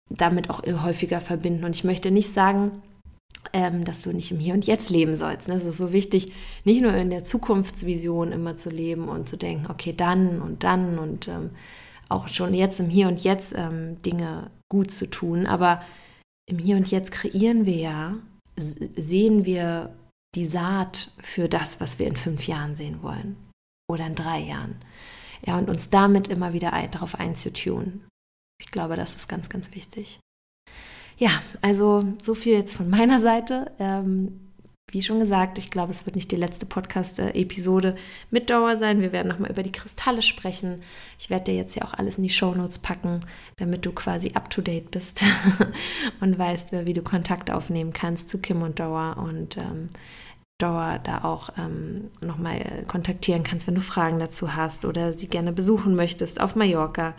damit 0.09 0.49
auch 0.49 0.62
häufiger 0.66 1.22
verbinden. 1.22 1.64
Und 1.64 1.76
ich 1.76 1.84
möchte 1.84 2.12
nicht 2.12 2.34
sagen, 2.34 2.82
ähm, 3.53 3.86
dass 3.86 4.01
du 4.01 4.12
nicht 4.12 4.32
im 4.32 4.39
Hier 4.39 4.53
und 4.53 4.66
Jetzt 4.66 4.89
leben 4.89 5.16
sollst. 5.16 5.47
Ne? 5.47 5.55
Es 5.55 5.66
ist 5.66 5.78
so 5.78 5.91
wichtig, 5.91 6.34
nicht 6.64 6.82
nur 6.82 6.93
in 6.93 7.09
der 7.09 7.24
Zukunftsvision 7.24 8.32
immer 8.32 8.57
zu 8.57 8.70
leben 8.70 9.09
und 9.09 9.28
zu 9.28 9.38
denken, 9.38 9.68
okay, 9.70 9.93
dann 9.95 10.41
und 10.41 10.64
dann 10.64 10.99
und 10.99 11.28
ähm, 11.28 11.51
auch 12.09 12.28
schon 12.28 12.53
jetzt 12.53 12.80
im 12.80 12.89
Hier 12.89 13.07
und 13.07 13.24
Jetzt 13.24 13.53
ähm, 13.55 14.01
Dinge 14.01 14.51
gut 14.70 14.91
zu 14.91 15.09
tun. 15.09 15.47
Aber 15.47 15.82
im 16.49 16.59
Hier 16.59 16.76
und 16.76 16.89
Jetzt 16.91 17.12
kreieren 17.12 17.66
wir 17.66 17.78
ja, 17.78 18.16
sehen 18.57 19.45
wir 19.45 19.93
die 20.36 20.45
Saat 20.45 21.12
für 21.22 21.49
das, 21.49 21.82
was 21.82 21.99
wir 21.99 22.07
in 22.07 22.16
fünf 22.16 22.47
Jahren 22.47 22.76
sehen 22.76 23.01
wollen 23.01 23.36
oder 23.89 24.05
in 24.05 24.16
drei 24.16 24.39
Jahren. 24.39 24.76
Ja, 25.46 25.58
und 25.58 25.70
uns 25.70 25.89
damit 25.89 26.28
immer 26.28 26.54
wieder 26.54 26.74
ein, 26.74 26.92
darauf 26.92 27.16
einzutun. 27.16 28.06
Ich 28.60 28.72
glaube, 28.72 28.96
das 28.96 29.16
ist 29.16 29.28
ganz, 29.28 29.50
ganz 29.50 29.74
wichtig. 29.74 30.20
Ja, 31.18 31.39
also 31.62 32.04
so 32.22 32.36
viel 32.36 32.54
jetzt 32.54 32.76
von 32.76 32.89
meiner 32.89 33.20
Seite. 33.20 33.72
Ähm, 33.80 34.52
wie 34.92 35.02
schon 35.02 35.20
gesagt, 35.20 35.58
ich 35.58 35.72
glaube, 35.72 35.92
es 35.92 36.06
wird 36.06 36.18
nicht 36.18 36.32
die 36.32 36.36
letzte 36.36 36.66
Podcast-Episode 36.66 37.96
mit 38.30 38.50
Dauer 38.50 38.76
sein. 38.76 39.00
Wir 39.00 39.14
werden 39.14 39.30
nochmal 39.30 39.50
über 39.52 39.64
die 39.64 39.72
Kristalle 39.72 40.22
sprechen. 40.22 40.84
Ich 41.18 41.30
werde 41.30 41.46
dir 41.46 41.56
jetzt 41.56 41.76
ja 41.76 41.84
auch 41.84 41.94
alles 41.94 42.18
in 42.18 42.24
die 42.24 42.30
Shownotes 42.30 42.80
packen, 42.80 43.22
damit 43.56 43.86
du 43.86 43.94
quasi 43.94 44.32
up-to-date 44.34 44.92
bist 44.92 45.24
und 46.20 46.38
weißt, 46.38 46.74
wie 46.86 46.94
du 46.94 47.04
Kontakt 47.04 47.52
aufnehmen 47.52 47.94
kannst 47.94 48.30
zu 48.30 48.39
Kim 48.39 48.62
und 48.62 48.80
Dauer 48.80 49.16
und 49.18 49.56
ähm, 49.58 49.89
Dauer 50.62 50.99
da 51.03 51.24
auch 51.24 51.49
ähm, 51.57 52.09
nochmal 52.22 52.84
kontaktieren 52.88 53.43
kannst, 53.43 53.68
wenn 53.68 53.76
du 53.76 53.82
Fragen 53.82 54.20
dazu 54.20 54.55
hast 54.55 54.86
oder 54.86 55.14
sie 55.14 55.28
gerne 55.28 55.51
besuchen 55.51 55.95
möchtest 55.95 56.39
auf 56.39 56.55
Mallorca. 56.55 57.16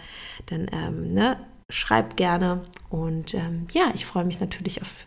Dann 0.47 0.68
ähm, 0.72 1.14
ne, 1.14 1.38
schreib 1.70 2.16
gerne 2.16 2.64
und 2.90 3.34
ähm, 3.34 3.66
ja, 3.72 3.90
ich 3.95 4.07
freue 4.07 4.24
mich 4.24 4.40
natürlich 4.40 4.82
auf 4.82 5.07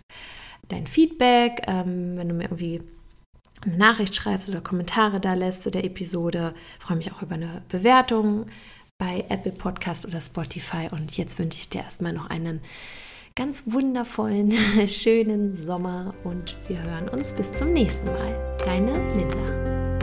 dein 0.67 0.87
Feedback, 0.87 1.61
ähm, 1.67 2.17
wenn 2.17 2.29
du 2.29 2.35
mir 2.35 2.45
irgendwie 2.45 2.81
eine 3.63 3.77
Nachricht 3.77 4.15
schreibst 4.15 4.49
oder 4.49 4.61
Kommentare 4.61 5.19
da 5.19 5.33
lässt 5.33 5.63
zu 5.63 5.71
der 5.71 5.85
Episode. 5.85 6.53
Freue 6.79 6.97
mich 6.97 7.11
auch 7.11 7.21
über 7.21 7.35
eine 7.35 7.63
Bewertung 7.69 8.47
bei 8.97 9.25
Apple 9.29 9.51
Podcast 9.51 10.05
oder 10.05 10.21
Spotify. 10.21 10.89
Und 10.91 11.17
jetzt 11.17 11.39
wünsche 11.39 11.59
ich 11.59 11.69
dir 11.69 11.81
erstmal 11.81 12.13
noch 12.13 12.29
einen 12.29 12.61
ganz 13.35 13.63
wundervollen, 13.65 14.53
schönen 14.87 15.57
Sommer 15.57 16.13
und 16.23 16.55
wir 16.69 16.81
hören 16.81 17.09
uns 17.09 17.33
bis 17.33 17.51
zum 17.51 17.73
nächsten 17.73 18.05
Mal. 18.05 18.57
Deine 18.63 18.93
Linda. 19.13 19.94